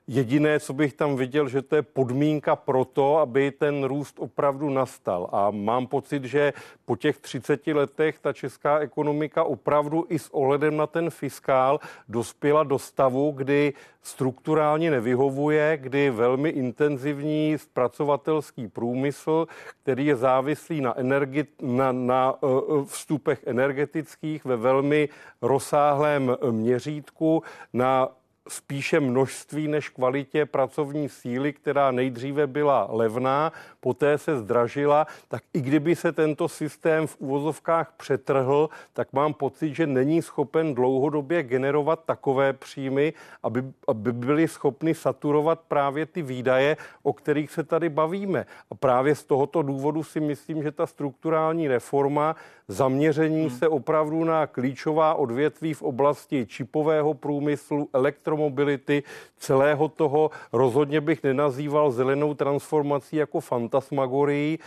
Jediné, 0.08 0.60
co 0.60 0.74
bych 0.74 0.94
tam 0.94 1.16
viděl, 1.16 1.48
že 1.48 1.62
to 1.62 1.76
je 1.76 1.82
podmínka 1.82 2.56
pro 2.56 2.86
to, 2.86 3.18
aby 3.18 3.52
ten 3.52 3.84
růst 3.84 4.16
opravdu 4.20 4.39
nastal. 4.70 5.30
A 5.32 5.52
mám 5.52 5.88
pocit, 5.88 6.24
že 6.24 6.54
po 6.86 6.96
těch 6.96 7.18
30 7.18 7.68
letech 7.68 8.20
ta 8.20 8.34
česká 8.34 8.80
ekonomika 8.80 9.44
opravdu 9.44 10.06
i 10.10 10.20
s 10.20 10.30
ohledem 10.34 10.78
na 10.78 10.88
ten 10.88 11.10
fiskál 11.10 11.80
dospěla 12.10 12.64
do 12.64 12.80
stavu, 12.80 13.32
kdy 13.32 13.74
strukturálně 14.02 14.92
nevyhovuje, 14.92 15.78
kdy 15.78 16.10
velmi 16.10 16.50
intenzivní 16.50 17.58
zpracovatelský 17.58 18.68
průmysl, 18.68 19.48
který 19.84 20.06
je 20.06 20.16
závislý 20.16 20.82
na, 20.82 20.94
energi- 20.94 21.48
na, 21.62 21.92
na 21.92 22.34
e, 22.44 22.48
e, 22.48 22.86
vstupech 22.86 23.44
energetických 23.46 24.46
ve 24.46 24.56
velmi 24.56 25.10
rozsáhlém 25.42 26.38
měřítku, 26.52 27.44
na 27.74 28.10
spíše 28.50 29.00
množství 29.00 29.68
než 29.68 29.90
kvalitě 29.90 30.46
pracovní 30.46 31.10
síly, 31.10 31.54
která 31.54 31.92
nejdříve 31.92 32.48
byla 32.48 32.88
levná, 32.92 33.52
poté 33.80 34.18
se 34.18 34.38
zdražila, 34.38 35.08
tak 35.28 35.44
i 35.54 35.62
kdyby 35.62 35.96
se 35.96 36.12
tento 36.12 36.50
systém 36.50 37.08
v 37.08 37.16
úvozovkách 37.20 37.94
přetrhl, 37.98 38.70
tak 38.94 39.14
mám 39.14 39.34
pocit, 39.34 39.76
že 39.76 39.88
není 39.88 40.22
schopen 40.22 40.76
dlouhodobě 40.76 41.44
generovat 41.44 42.04
takové 42.06 42.54
příjmy, 42.54 43.14
aby, 43.44 43.64
aby 43.88 44.14
byli 44.14 44.48
schopni 44.48 44.96
saturovat 44.96 45.60
právě 45.68 46.06
ty 46.06 46.22
výdaje, 46.22 46.78
o 47.04 47.14
kterých 47.14 47.52
se 47.52 47.64
tady 47.64 47.90
bavíme. 47.90 48.46
A 48.72 48.76
právě 48.76 49.16
z 49.16 49.24
tohoto 49.24 49.62
důvodu 49.62 50.04
si 50.04 50.20
myslím, 50.20 50.64
že 50.64 50.72
ta 50.72 50.88
strukturální 50.88 51.68
reforma 51.68 52.36
zaměření 52.70 53.42
hmm. 53.42 53.50
se 53.50 53.68
opravdu 53.68 54.24
na 54.24 54.48
klíčová 54.48 55.14
odvětví 55.14 55.74
v 55.74 55.82
oblasti 55.82 56.46
čipového 56.46 57.14
průmyslu, 57.14 57.90
elektromobility, 57.94 59.04
celého 59.38 59.88
toho. 59.88 60.32
Rozhodně 60.54 61.02
bych 61.02 61.24
nenazýval 61.24 61.92
zelenou 61.92 62.34
transformací 62.34 63.16
jako 63.16 63.40
fantasmagorii. 63.40 64.58
E, 64.58 64.60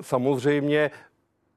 samozřejmě 0.00 0.90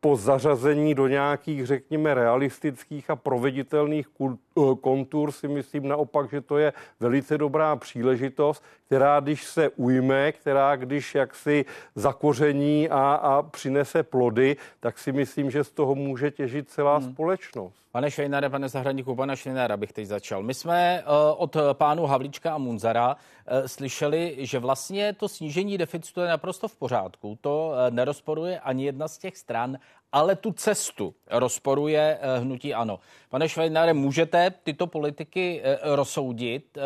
po 0.01 0.15
zařazení 0.15 0.95
do 0.95 1.07
nějakých, 1.07 1.65
řekněme, 1.65 2.13
realistických 2.13 3.09
a 3.09 3.15
proveditelných 3.15 4.07
eh, 4.21 4.61
kontur 4.81 5.31
si 5.31 5.47
myslím 5.47 5.87
naopak, 5.87 6.29
že 6.29 6.41
to 6.41 6.57
je 6.57 6.73
velice 6.99 7.37
dobrá 7.37 7.75
příležitost, 7.75 8.63
která 8.85 9.19
když 9.19 9.43
se 9.43 9.69
ujme, 9.69 10.31
která 10.31 10.75
když 10.75 11.15
jaksi 11.15 11.65
zakoření 11.95 12.89
a, 12.89 13.13
a 13.13 13.43
přinese 13.43 14.03
plody, 14.03 14.57
tak 14.79 14.99
si 14.99 15.11
myslím, 15.11 15.51
že 15.51 15.63
z 15.63 15.71
toho 15.71 15.95
může 15.95 16.31
těžit 16.31 16.69
celá 16.69 16.97
hmm. 16.97 17.13
společnost. 17.13 17.81
Pane 17.91 18.11
Švejnare, 18.11 18.49
pane 18.49 18.69
Zahradníku, 18.69 19.15
pane 19.15 19.37
Švejnare, 19.37 19.77
bych 19.77 19.93
teď 19.93 20.07
začal. 20.07 20.43
My 20.43 20.53
jsme 20.53 21.03
uh, 21.03 21.11
od 21.37 21.57
pánu 21.73 22.05
Havlíčka 22.05 22.53
a 22.53 22.57
Munzara 22.57 23.15
uh, 23.15 23.67
slyšeli, 23.67 24.37
že 24.39 24.59
vlastně 24.59 25.13
to 25.13 25.29
snížení 25.29 25.77
deficitu 25.77 26.21
je 26.21 26.27
naprosto 26.27 26.67
v 26.67 26.75
pořádku. 26.75 27.37
To 27.41 27.71
uh, 27.71 27.95
nerozporuje 27.95 28.59
ani 28.59 28.85
jedna 28.85 29.07
z 29.07 29.17
těch 29.17 29.37
stran, 29.37 29.77
ale 30.11 30.35
tu 30.35 30.51
cestu 30.51 31.15
rozporuje 31.31 32.19
hnutí 32.39 32.73
ano. 32.73 32.99
Pane 33.29 33.49
Švejnare, 33.49 33.93
můžete 33.93 34.53
tyto 34.63 34.87
politiky 34.87 35.61
rozsoudit, 35.83 36.77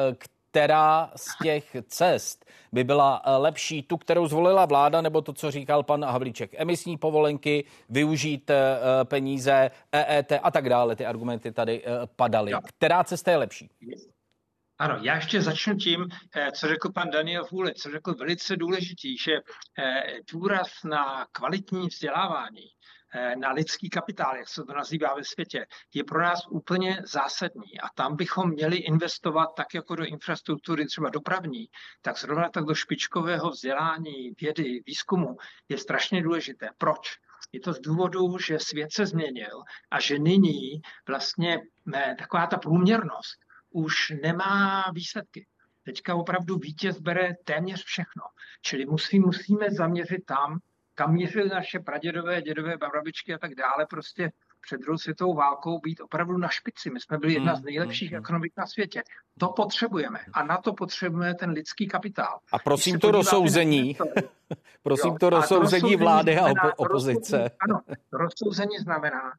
která 0.55 1.11
z 1.15 1.37
těch 1.43 1.75
cest 1.87 2.45
by 2.71 2.83
byla 2.83 3.21
eh, 3.25 3.31
lepší, 3.31 3.83
tu, 3.83 3.97
kterou 3.97 4.27
zvolila 4.27 4.65
vláda, 4.65 5.01
nebo 5.01 5.21
to, 5.21 5.33
co 5.33 5.51
říkal 5.51 5.83
pan 5.83 6.05
Havlíček, 6.05 6.51
emisní 6.57 6.97
povolenky, 6.97 7.65
využít 7.89 8.49
eh, 8.49 8.79
peníze, 9.03 9.71
EET 9.91 10.31
a 10.43 10.51
tak 10.51 10.69
dále. 10.69 10.95
Ty 10.95 11.05
argumenty 11.05 11.51
tady 11.51 11.83
eh, 11.85 11.89
padaly. 12.15 12.51
Která 12.77 13.03
cesta 13.03 13.31
je 13.31 13.37
lepší? 13.37 13.69
Ano, 14.79 14.97
já 15.01 15.15
ještě 15.15 15.41
začnu 15.41 15.75
tím, 15.75 16.05
co 16.53 16.67
řekl 16.67 16.91
pan 16.91 17.09
Daniel 17.09 17.45
Fůle, 17.45 17.73
co 17.73 17.91
řekl 17.91 18.13
velice 18.13 18.55
důležitý, 18.57 19.17
že 19.17 19.31
důraz 20.31 20.67
na 20.83 21.27
kvalitní 21.31 21.87
vzdělávání 21.87 22.63
Eh, 22.63 22.84
na 23.35 23.51
lidský 23.51 23.89
kapitál, 23.89 24.37
jak 24.37 24.49
se 24.49 24.63
to 24.63 24.73
nazývá 24.73 25.15
ve 25.15 25.23
světě, 25.23 25.65
je 25.93 26.03
pro 26.03 26.21
nás 26.21 26.39
úplně 26.49 27.01
zásadní. 27.05 27.79
A 27.83 27.89
tam 27.95 28.15
bychom 28.15 28.49
měli 28.49 28.77
investovat 28.77 29.47
tak 29.57 29.73
jako 29.73 29.95
do 29.95 30.05
infrastruktury 30.05 30.85
třeba 30.85 31.09
dopravní, 31.09 31.69
tak 32.01 32.17
zrovna 32.17 32.49
tak 32.49 32.63
do 32.63 32.75
špičkového 32.75 33.49
vzdělání, 33.49 34.31
vědy, 34.41 34.81
výzkumu 34.85 35.37
je 35.69 35.77
strašně 35.77 36.23
důležité. 36.23 36.69
Proč? 36.77 37.17
Je 37.51 37.59
to 37.59 37.73
z 37.73 37.79
důvodu, 37.79 38.37
že 38.37 38.59
svět 38.59 38.93
se 38.93 39.05
změnil 39.05 39.63
a 39.91 39.99
že 39.99 40.19
nyní 40.19 40.81
vlastně 41.07 41.59
ne, 41.85 42.15
taková 42.19 42.47
ta 42.47 42.57
průměrnost 42.57 43.39
už 43.69 44.13
nemá 44.21 44.85
výsledky. 44.93 45.47
Teďka 45.83 46.15
opravdu 46.15 46.57
vítěz 46.57 46.99
bere 46.99 47.33
téměř 47.43 47.83
všechno. 47.83 48.23
Čili 48.61 48.85
musí, 48.85 49.19
musíme 49.19 49.71
zaměřit 49.71 50.25
tam, 50.25 50.59
kam 50.95 51.13
mířily 51.13 51.49
naše 51.49 51.79
pradědové, 51.79 52.41
dědové, 52.41 52.77
babičky 52.77 53.33
a 53.33 53.37
tak 53.37 53.55
dále, 53.55 53.85
prostě 53.89 54.31
před 54.61 54.81
druhou 54.81 54.97
světovou 54.97 55.33
válkou 55.33 55.79
být 55.79 56.01
opravdu 56.01 56.37
na 56.37 56.47
špici. 56.47 56.89
My 56.89 56.99
jsme 56.99 57.17
byli 57.17 57.33
jedna 57.33 57.55
z 57.55 57.57
hmm, 57.57 57.65
nejlepších 57.65 58.11
hmm. 58.11 58.19
ekonomik 58.19 58.53
na 58.57 58.67
světě. 58.67 59.03
To 59.39 59.47
potřebujeme 59.47 60.19
a 60.33 60.43
na 60.43 60.57
to 60.57 60.73
potřebujeme 60.73 61.35
ten 61.35 61.49
lidský 61.49 61.87
kapitál. 61.87 62.39
A 62.51 62.59
prosím 62.59 62.99
to 62.99 63.11
rozsouzení, 63.11 63.97
prosím 64.83 65.11
jo, 65.11 65.17
to 65.19 65.29
rozsouzení 65.29 65.95
vlády 65.95 66.37
a 66.37 66.47
opo- 66.47 66.73
opozice. 66.77 67.37
Rozsouzení, 67.37 67.57
ano, 67.59 67.81
rozsouzení 68.11 68.77
znamená, 68.77 69.33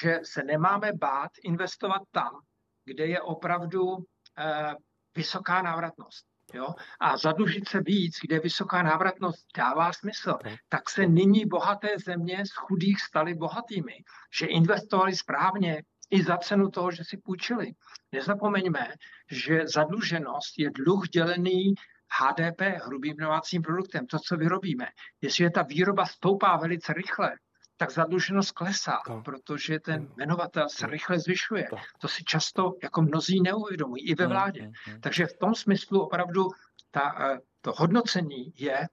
že 0.00 0.20
se 0.22 0.42
nemáme 0.42 0.92
bát 0.92 1.30
investovat 1.44 2.02
tam, 2.10 2.40
kde 2.84 3.06
je 3.06 3.20
opravdu 3.20 3.96
eh, 4.38 4.74
vysoká 5.16 5.62
návratnost 5.62 6.31
jo, 6.54 6.74
a 7.00 7.16
zadlužit 7.16 7.68
se 7.68 7.80
víc, 7.80 8.18
kde 8.22 8.40
vysoká 8.40 8.82
návratnost 8.82 9.46
dává 9.56 9.92
smysl, 9.92 10.38
tak 10.68 10.90
se 10.90 11.06
nyní 11.06 11.46
bohaté 11.46 11.88
země 12.06 12.46
z 12.46 12.52
chudých 12.54 13.00
staly 13.00 13.34
bohatými, 13.34 13.96
že 14.38 14.46
investovali 14.46 15.16
správně 15.16 15.82
i 16.10 16.22
za 16.22 16.36
cenu 16.36 16.70
toho, 16.70 16.90
že 16.90 17.04
si 17.04 17.16
půjčili. 17.16 17.72
Nezapomeňme, 18.12 18.94
že 19.30 19.66
zadluženost 19.66 20.58
je 20.58 20.70
dluh 20.70 21.08
dělený 21.08 21.74
HDP, 22.20 22.60
hrubým 22.60 23.16
domácím 23.16 23.62
produktem, 23.62 24.06
to, 24.06 24.18
co 24.18 24.36
vyrobíme. 24.36 24.86
Jestliže 25.20 25.50
ta 25.50 25.62
výroba 25.62 26.06
stoupá 26.06 26.56
velice 26.56 26.92
rychle, 26.92 27.32
tak 27.76 27.90
zadluženost 27.90 28.52
klesá, 28.52 28.98
to. 29.06 29.22
protože 29.24 29.80
ten 29.80 30.08
jmenovatel 30.16 30.68
se 30.68 30.86
rychle 30.86 31.18
zvyšuje. 31.18 31.66
To. 31.70 31.76
to 31.98 32.08
si 32.08 32.24
často 32.24 32.74
jako 32.82 33.02
mnozí 33.02 33.40
neuvědomují, 33.40 34.08
i 34.08 34.14
ve 34.14 34.26
vládě. 34.26 34.62
Mm, 34.62 34.94
mm, 34.94 35.00
Takže 35.00 35.26
v 35.26 35.38
tom 35.38 35.54
smyslu 35.54 36.00
opravdu 36.00 36.48
ta, 36.90 37.14
eh, 37.20 37.38
to 37.60 37.72
hodnocení 37.76 38.52
je, 38.56 38.88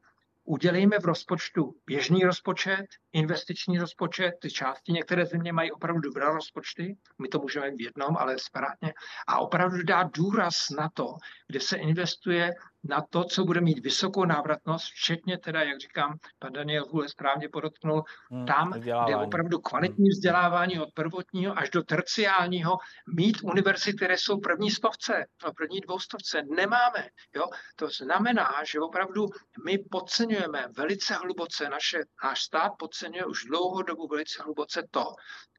udělejme 0.49 0.99
v 0.99 1.05
rozpočtu 1.05 1.75
běžný 1.86 2.23
rozpočet, 2.23 2.86
investiční 3.13 3.80
rozpočet, 3.80 4.32
ty 4.41 4.51
části, 4.51 4.91
některé 4.91 5.25
země 5.25 5.53
mají 5.53 5.71
opravdu 5.71 6.01
dobré 6.01 6.25
rozpočty, 6.25 6.97
my 7.21 7.27
to 7.27 7.39
můžeme 7.39 7.71
v 7.71 7.82
jednom, 7.82 8.17
ale 8.17 8.39
separátně, 8.39 8.93
a 9.27 9.39
opravdu 9.39 9.84
dát 9.84 10.07
důraz 10.13 10.69
na 10.69 10.89
to, 10.93 11.15
kde 11.47 11.59
se 11.59 11.77
investuje 11.77 12.51
na 12.84 13.01
to, 13.09 13.23
co 13.23 13.43
bude 13.43 13.61
mít 13.61 13.80
vysokou 13.80 14.25
návratnost, 14.25 14.86
včetně 14.86 15.38
teda, 15.38 15.63
jak 15.63 15.80
říkám, 15.80 16.17
pan 16.39 16.53
Daniel 16.53 16.86
Hule 16.86 17.09
správně 17.09 17.49
podotknul, 17.49 18.03
hmm, 18.32 18.45
tam, 18.45 18.71
kde 18.71 19.15
opravdu 19.15 19.59
kvalitní 19.59 20.05
hmm. 20.05 20.09
vzdělávání 20.09 20.80
od 20.80 20.89
prvotního 20.93 21.59
až 21.59 21.69
do 21.69 21.84
terciálního, 21.84 22.77
mít 23.15 23.38
univerzity, 23.43 23.97
které 23.97 24.17
jsou 24.17 24.39
první 24.39 24.71
stovce, 24.71 25.25
no 25.45 25.53
první 25.53 25.80
dvoustovce, 25.80 26.41
nemáme. 26.55 27.09
Jo? 27.36 27.43
To 27.75 27.88
znamená, 27.88 28.51
že 28.71 28.80
opravdu 28.80 29.25
my 29.65 29.77
podceňujeme 29.91 30.67
velice 30.77 31.13
hluboce, 31.13 31.69
naše, 31.69 31.99
náš 32.23 32.41
stát 32.41 32.71
podceňuje 32.80 33.25
už 33.25 33.43
dlouhou 33.43 33.82
dobu 33.82 34.07
velice 34.07 34.43
hluboce 34.43 34.84
to, 34.91 35.05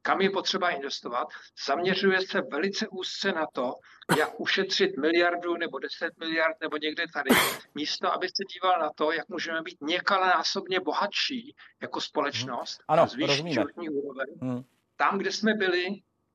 kam 0.01 0.21
je 0.21 0.29
potřeba 0.29 0.69
investovat, 0.69 1.27
zaměřuje 1.67 2.21
se 2.21 2.41
velice 2.51 2.87
úzce 2.87 3.31
na 3.31 3.45
to, 3.53 3.73
jak 4.17 4.39
ušetřit 4.39 4.97
miliardu 4.97 5.57
nebo 5.57 5.79
10 5.79 6.17
miliard 6.19 6.55
nebo 6.61 6.77
někde 6.77 7.03
tady, 7.13 7.29
místo, 7.75 8.13
aby 8.13 8.27
se 8.27 8.43
díval 8.53 8.79
na 8.79 8.89
to, 8.95 9.11
jak 9.11 9.29
můžeme 9.29 9.61
být 9.61 9.77
násobně 10.09 10.79
bohatší 10.79 11.55
jako 11.81 12.01
společnost 12.01 12.77
hmm. 12.77 12.85
ano, 12.87 13.03
a 13.03 13.07
zvýšit 13.07 13.47
životní 13.47 13.89
úroveň. 13.89 14.27
Hmm. 14.41 14.63
Tam, 14.95 15.17
kde 15.17 15.31
jsme 15.31 15.53
byli 15.53 15.85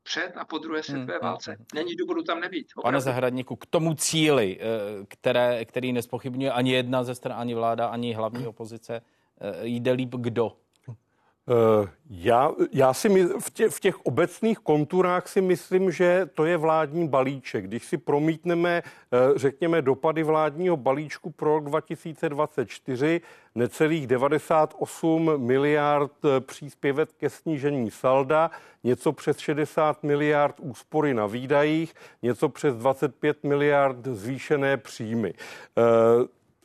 před 0.02 0.32
a 0.36 0.44
po 0.44 0.58
druhé 0.58 0.82
světové 0.82 1.12
hmm. 1.12 1.22
válce. 1.22 1.52
Hmm. 1.52 1.66
Není 1.74 1.94
důvodu 1.96 2.22
tam 2.22 2.40
nebýt. 2.40 2.66
Opravdu. 2.76 2.86
Pane 2.86 3.00
Zahradníku, 3.00 3.56
k 3.56 3.66
tomu 3.66 3.94
cíli, 3.94 4.58
eh, 4.60 5.06
které, 5.08 5.64
který 5.64 5.92
nespochybňuje 5.92 6.52
ani 6.52 6.72
jedna 6.72 7.04
ze 7.04 7.14
stran, 7.14 7.40
ani 7.40 7.54
vláda, 7.54 7.86
ani 7.86 8.12
hlavní 8.12 8.46
opozice, 8.46 9.02
jde 9.62 9.92
líp 9.92 10.14
kdo? 10.14 10.56
Eh, 11.48 11.88
já, 12.10 12.52
já 12.72 12.94
si 12.94 13.08
my, 13.08 13.24
v, 13.24 13.50
tě, 13.50 13.68
v 13.68 13.80
těch 13.80 14.06
obecných 14.06 14.58
konturách 14.58 15.28
si 15.28 15.40
myslím, 15.40 15.90
že 15.90 16.28
to 16.34 16.44
je 16.44 16.56
vládní 16.56 17.08
balíček. 17.08 17.64
Když 17.64 17.84
si 17.84 17.98
promítneme, 17.98 18.82
eh, 18.82 19.18
řekněme, 19.36 19.82
dopady 19.82 20.22
vládního 20.22 20.76
balíčku 20.76 21.30
pro 21.30 21.54
rok 21.54 21.64
2024, 21.64 23.20
necelých 23.54 24.06
98 24.06 25.46
miliard 25.46 26.12
eh, 26.24 26.40
příspěvek 26.40 27.08
ke 27.18 27.30
snížení 27.30 27.90
salda, 27.90 28.50
něco 28.84 29.12
přes 29.12 29.38
60 29.38 30.02
miliard 30.02 30.54
úspory 30.60 31.14
na 31.14 31.26
výdajích, 31.26 31.94
něco 32.22 32.48
přes 32.48 32.76
25 32.76 33.44
miliard 33.44 34.06
zvýšené 34.06 34.76
příjmy 34.76 35.34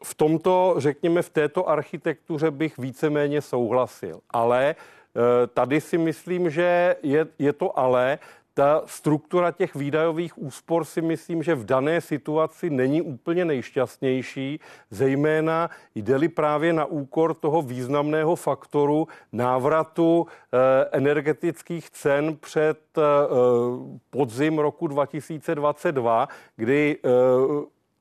v 0.04 0.16
tomto, 0.16 0.76
řekněme, 0.78 1.22
v 1.22 1.30
této 1.30 1.70
architektuře 1.70 2.52
bych 2.52 2.78
víceméně 2.78 3.42
souhlasil. 3.42 4.20
Ale 4.30 4.76
eh, 4.76 5.48
tady 5.48 5.82
si 5.82 5.98
myslím, 5.98 6.50
že 6.50 6.96
je, 7.04 7.28
je 7.40 7.54
to 7.54 7.80
ale, 7.80 8.20
ta 8.54 8.84
struktura 8.86 9.52
těch 9.52 9.76
výdajových 9.76 10.38
úspor 10.38 10.86
si 10.86 11.02
myslím, 11.02 11.44
že 11.44 11.56
v 11.56 11.66
dané 11.66 12.02
situaci 12.02 12.70
není 12.70 13.02
úplně 13.02 13.46
nejšťastnější, 13.46 14.60
zejména 14.90 15.70
jde-li 15.96 16.30
právě 16.30 16.74
na 16.74 16.86
úkor 16.86 17.34
toho 17.34 17.62
významného 17.62 18.36
faktoru 18.36 19.08
návratu 19.32 20.28
eh, 20.28 20.58
energetických 20.92 21.90
cen 21.90 22.38
před 22.38 22.80
eh, 22.98 23.02
podzim 24.10 24.60
roku 24.60 24.88
2022, 24.88 26.28
kdy 26.56 26.98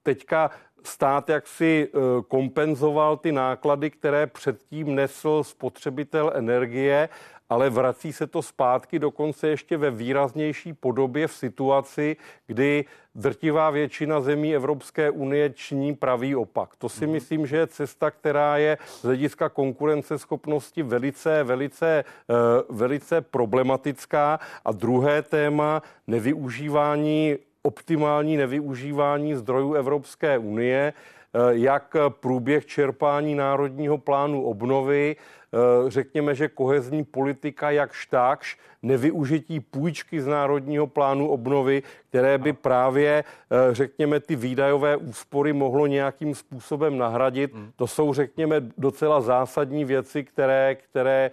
teďka 0.03 0.51
stát 0.85 1.29
jaksi 1.29 1.89
eh, 1.89 1.99
kompenzoval 2.29 3.17
ty 3.17 3.33
náklady, 3.33 3.91
které 3.91 4.27
předtím 4.27 4.95
nesl 4.95 5.45
spotřebitel 5.45 6.33
energie, 6.35 7.09
ale 7.51 7.71
vrací 7.71 8.13
se 8.13 8.27
to 8.27 8.43
zpátky 8.43 8.99
dokonce 8.99 9.49
ještě 9.49 9.77
ve 9.77 9.91
výraznější 9.91 10.73
podobě 10.73 11.27
v 11.27 11.33
situaci, 11.33 12.17
kdy 12.47 12.85
drtivá 13.15 13.71
většina 13.71 14.21
zemí 14.21 14.55
Evropské 14.55 15.11
unie 15.11 15.51
činí 15.51 15.95
pravý 15.95 16.37
opak. 16.37 16.77
To 16.77 16.89
si 16.89 17.07
mm. 17.07 17.13
myslím, 17.13 17.47
že 17.47 17.57
je 17.57 17.67
cesta, 17.67 18.11
která 18.11 18.57
je 18.57 18.79
z 18.87 19.05
hlediska 19.05 19.49
konkurenceschopnosti 19.49 20.83
velice, 20.83 21.45
velice, 21.45 22.05
eh, 22.31 22.35
velice 22.69 23.21
problematická. 23.21 24.41
A 24.65 24.73
druhé 24.73 25.23
téma, 25.23 25.83
nevyužívání 26.07 27.37
optimální 27.63 28.37
nevyužívání 28.37 29.35
zdrojů 29.35 29.75
Evropské 29.75 30.39
unie, 30.39 30.93
eh, 30.93 31.39
jak 31.51 31.97
průběh 32.09 32.67
čerpání 32.67 33.35
Národního 33.35 33.99
plánu 33.99 34.45
obnovy, 34.45 35.17
eh, 35.17 35.91
řekněme, 35.91 36.35
že 36.35 36.49
kohezní 36.49 37.05
politika 37.05 37.71
jakž 37.71 38.07
takž, 38.07 38.59
nevyužití 38.83 39.61
půjčky 39.61 40.21
z 40.21 40.27
Národního 40.27 40.87
plánu 40.87 41.29
obnovy, 41.29 41.83
které 42.09 42.39
by 42.39 42.53
právě, 42.53 43.25
eh, 43.25 43.75
řekněme, 43.75 44.21
ty 44.21 44.37
výdajové 44.37 44.97
úspory 44.97 45.53
mohlo 45.53 45.87
nějakým 45.87 46.35
způsobem 46.35 46.99
nahradit. 46.99 47.55
Hmm. 47.55 47.71
To 47.77 47.87
jsou, 47.87 48.15
řekněme, 48.15 48.61
docela 48.79 49.21
zásadní 49.21 49.85
věci, 49.85 50.25
které, 50.25 50.75
které, 50.75 51.31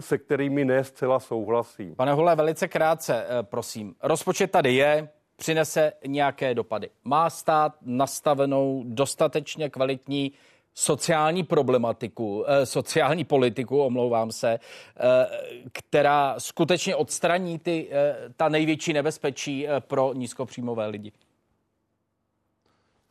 se 0.00 0.18
kterými 0.18 0.64
ne 0.64 0.84
zcela 0.84 1.20
souhlasím. 1.20 1.94
Pane 1.94 2.12
Hole, 2.12 2.36
velice 2.36 2.68
krátce, 2.68 3.26
prosím. 3.42 3.94
Rozpočet 4.02 4.50
tady 4.50 4.74
je, 4.74 5.08
přinese 5.36 5.92
nějaké 6.06 6.54
dopady. 6.54 6.90
Má 7.04 7.30
stát 7.30 7.76
nastavenou 7.82 8.82
dostatečně 8.86 9.70
kvalitní 9.70 10.32
sociální 10.74 11.44
problematiku, 11.44 12.44
eh, 12.46 12.66
sociální 12.66 13.24
politiku, 13.24 13.82
omlouvám 13.82 14.32
se, 14.32 14.50
eh, 14.50 15.26
která 15.72 16.34
skutečně 16.38 16.96
odstraní 16.96 17.58
ty, 17.58 17.88
eh, 17.90 18.16
ta 18.36 18.48
největší 18.48 18.92
nebezpečí 18.92 19.66
pro 19.80 20.12
nízkopříjmové 20.14 20.86
lidi. 20.86 21.12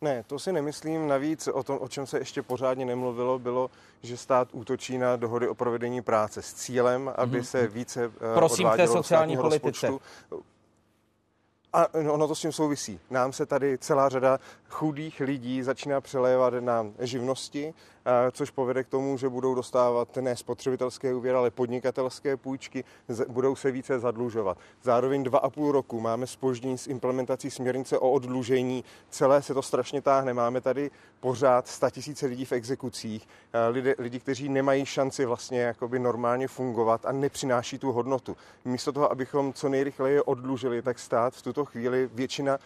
Ne, 0.01 0.23
to 0.27 0.39
si 0.39 0.53
nemyslím. 0.53 1.07
Navíc 1.07 1.47
o 1.47 1.63
tom, 1.63 1.77
o 1.81 1.87
čem 1.87 2.07
se 2.07 2.17
ještě 2.17 2.41
pořádně 2.41 2.85
nemluvilo, 2.85 3.39
bylo, 3.39 3.69
že 4.03 4.17
stát 4.17 4.47
útočí 4.51 4.97
na 4.97 5.15
dohody 5.15 5.47
o 5.47 5.55
provedení 5.55 6.01
práce 6.01 6.41
s 6.41 6.53
cílem, 6.53 7.11
aby 7.15 7.39
mm-hmm. 7.39 7.43
se 7.43 7.67
více 7.67 8.11
Prosím 8.33 8.69
té 8.77 8.87
sociální 8.87 9.37
politice. 9.37 9.87
Rozpočtu 9.87 10.45
a 11.75 11.87
ono 11.93 12.27
to 12.27 12.35
s 12.35 12.41
tím 12.41 12.51
souvisí. 12.51 12.99
Nám 13.09 13.33
se 13.33 13.45
tady 13.45 13.77
celá 13.77 14.09
řada 14.09 14.39
chudých 14.69 15.19
lidí 15.19 15.63
začíná 15.63 16.01
přelévat 16.01 16.53
na 16.59 16.87
živnosti, 16.99 17.73
což 18.31 18.51
povede 18.51 18.83
k 18.83 18.87
tomu, 18.87 19.17
že 19.17 19.29
budou 19.29 19.55
dostávat 19.55 20.17
ne 20.17 20.35
spotřebitelské 20.35 21.13
úvěry, 21.13 21.37
ale 21.37 21.51
podnikatelské 21.51 22.37
půjčky, 22.37 22.83
budou 23.27 23.55
se 23.55 23.71
více 23.71 23.99
zadlužovat. 23.99 24.57
Zároveň 24.83 25.23
dva 25.23 25.39
a 25.39 25.49
půl 25.49 25.71
roku 25.71 25.99
máme 25.99 26.27
spoždění 26.27 26.77
s 26.77 26.87
implementací 26.87 27.51
směrnice 27.51 27.99
o 27.99 28.11
oddlužení. 28.11 28.83
Celé 29.09 29.41
se 29.41 29.53
to 29.53 29.61
strašně 29.61 30.01
táhne. 30.01 30.33
Máme 30.33 30.61
tady 30.61 30.91
pořád 31.19 31.67
100 31.67 31.89
tisíce 31.89 32.25
lidí 32.25 32.45
v 32.45 32.51
exekucích, 32.51 33.27
lidi, 33.71 33.95
lidi, 33.97 34.19
kteří 34.19 34.49
nemají 34.49 34.85
šanci 34.85 35.25
vlastně 35.25 35.61
jakoby 35.61 35.99
normálně 35.99 36.47
fungovat 36.47 37.05
a 37.05 37.11
nepřináší 37.11 37.79
tu 37.79 37.91
hodnotu. 37.91 38.37
Místo 38.65 38.91
toho, 38.91 39.11
abychom 39.11 39.53
co 39.53 39.69
nejrychleji 39.69 40.21
oddlužili, 40.21 40.81
tak 40.81 40.99
stát 40.99 41.33
v 41.33 41.41
tuto 41.41 41.65
chvíli 41.65 42.09
většina, 42.13 42.59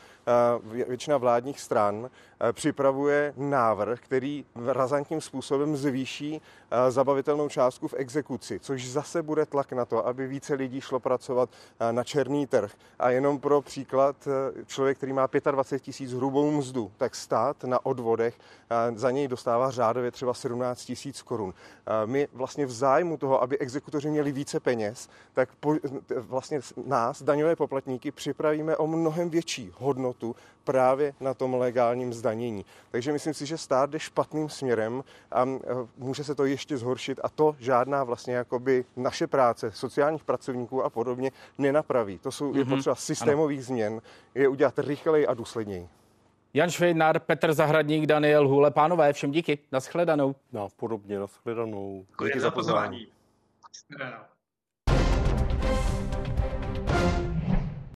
většina 0.64 1.18
vládních 1.18 1.60
stran 1.60 2.10
připravuje 2.52 3.34
návrh, 3.38 4.00
který 4.00 4.46
razantním 4.66 5.22
způsobem 5.22 5.78
zvýší 5.78 6.42
eh, 6.72 6.92
zabavitelnou 6.92 7.50
částku 7.50 7.88
v 7.88 7.94
exekuci, 7.98 8.60
což 8.60 8.90
zase 8.90 9.24
bude 9.24 9.46
tlak 9.46 9.74
na 9.74 9.86
to, 9.86 10.08
aby 10.08 10.28
více 10.28 10.54
lidí 10.54 10.82
šlo 10.82 11.00
pracovat 11.00 11.50
eh, 11.80 11.94
na 11.94 12.04
černý 12.04 12.48
trh. 12.48 12.72
A 13.00 13.10
jenom 13.10 13.40
pro 13.40 13.62
příklad, 13.62 14.28
člověk, 14.66 14.98
který 14.98 15.14
má 15.14 15.30
25 15.52 15.80
tisíc 15.84 16.14
hrubou 16.14 16.52
mzdu, 16.52 16.92
tak 16.98 17.16
stát 17.16 17.64
na 17.64 17.86
odvodech 17.86 18.40
za 18.96 19.12
něj 19.12 19.28
dostává 19.28 19.72
řádově 19.72 20.12
třeba 20.12 20.34
17 20.34 20.86
tisíc 20.86 21.22
korun. 21.22 21.54
My 22.06 22.28
vlastně 22.34 22.66
v 22.66 22.72
zájmu 22.72 23.18
toho, 23.18 23.42
aby 23.42 23.60
exekutoři 23.60 24.10
měli 24.10 24.32
více 24.32 24.60
peněz, 24.60 25.10
tak 25.34 25.50
po, 25.60 25.76
vlastně 26.18 26.60
nás, 26.86 27.24
daňové 27.24 27.56
poplatníky, 27.56 28.12
připravíme 28.12 28.78
o 28.78 28.88
mnohem 28.88 29.30
větší 29.30 29.72
hodnotu 29.78 30.19
právě 30.64 31.14
na 31.20 31.34
tom 31.34 31.54
legálním 31.54 32.14
zdanění. 32.14 32.66
Takže 32.92 33.12
myslím 33.12 33.34
si, 33.34 33.46
že 33.46 33.58
stát 33.58 33.90
jde 33.90 34.00
špatným 34.00 34.50
směrem 34.50 35.04
a 35.32 35.46
může 35.98 36.24
se 36.24 36.36
to 36.36 36.46
ještě 36.46 36.78
zhoršit 36.78 37.20
a 37.24 37.30
to 37.30 37.56
žádná 37.60 38.04
vlastně 38.04 38.36
jakoby 38.36 38.86
naše 38.96 39.28
práce, 39.28 39.72
sociálních 39.72 40.24
pracovníků 40.24 40.84
a 40.84 40.90
podobně 40.90 41.32
nenapraví. 41.58 42.20
To 42.20 42.32
jsou 42.32 42.52
mm-hmm. 42.52 42.58
je 42.58 42.64
mhm. 42.64 42.76
potřeba 42.76 42.96
systémových 42.96 43.60
ano. 43.60 43.66
změn, 43.66 44.02
je 44.36 44.48
udělat 44.48 44.80
rychleji 44.80 45.28
a 45.28 45.34
důsledněji. 45.34 45.90
Jan 46.54 46.70
Švejdnár, 46.70 47.20
Petr 47.20 47.54
Zahradník, 47.54 48.06
Daniel 48.06 48.48
Hule. 48.48 48.72
Pánové, 48.72 49.14
všem 49.14 49.32
díky. 49.32 49.60
Naschledanou. 49.72 50.36
No, 50.52 50.68
podobně, 50.76 51.20
naschledanou. 51.20 52.06
Děkuji 52.10 52.40
za 52.40 52.52
pozvání. 52.52 53.08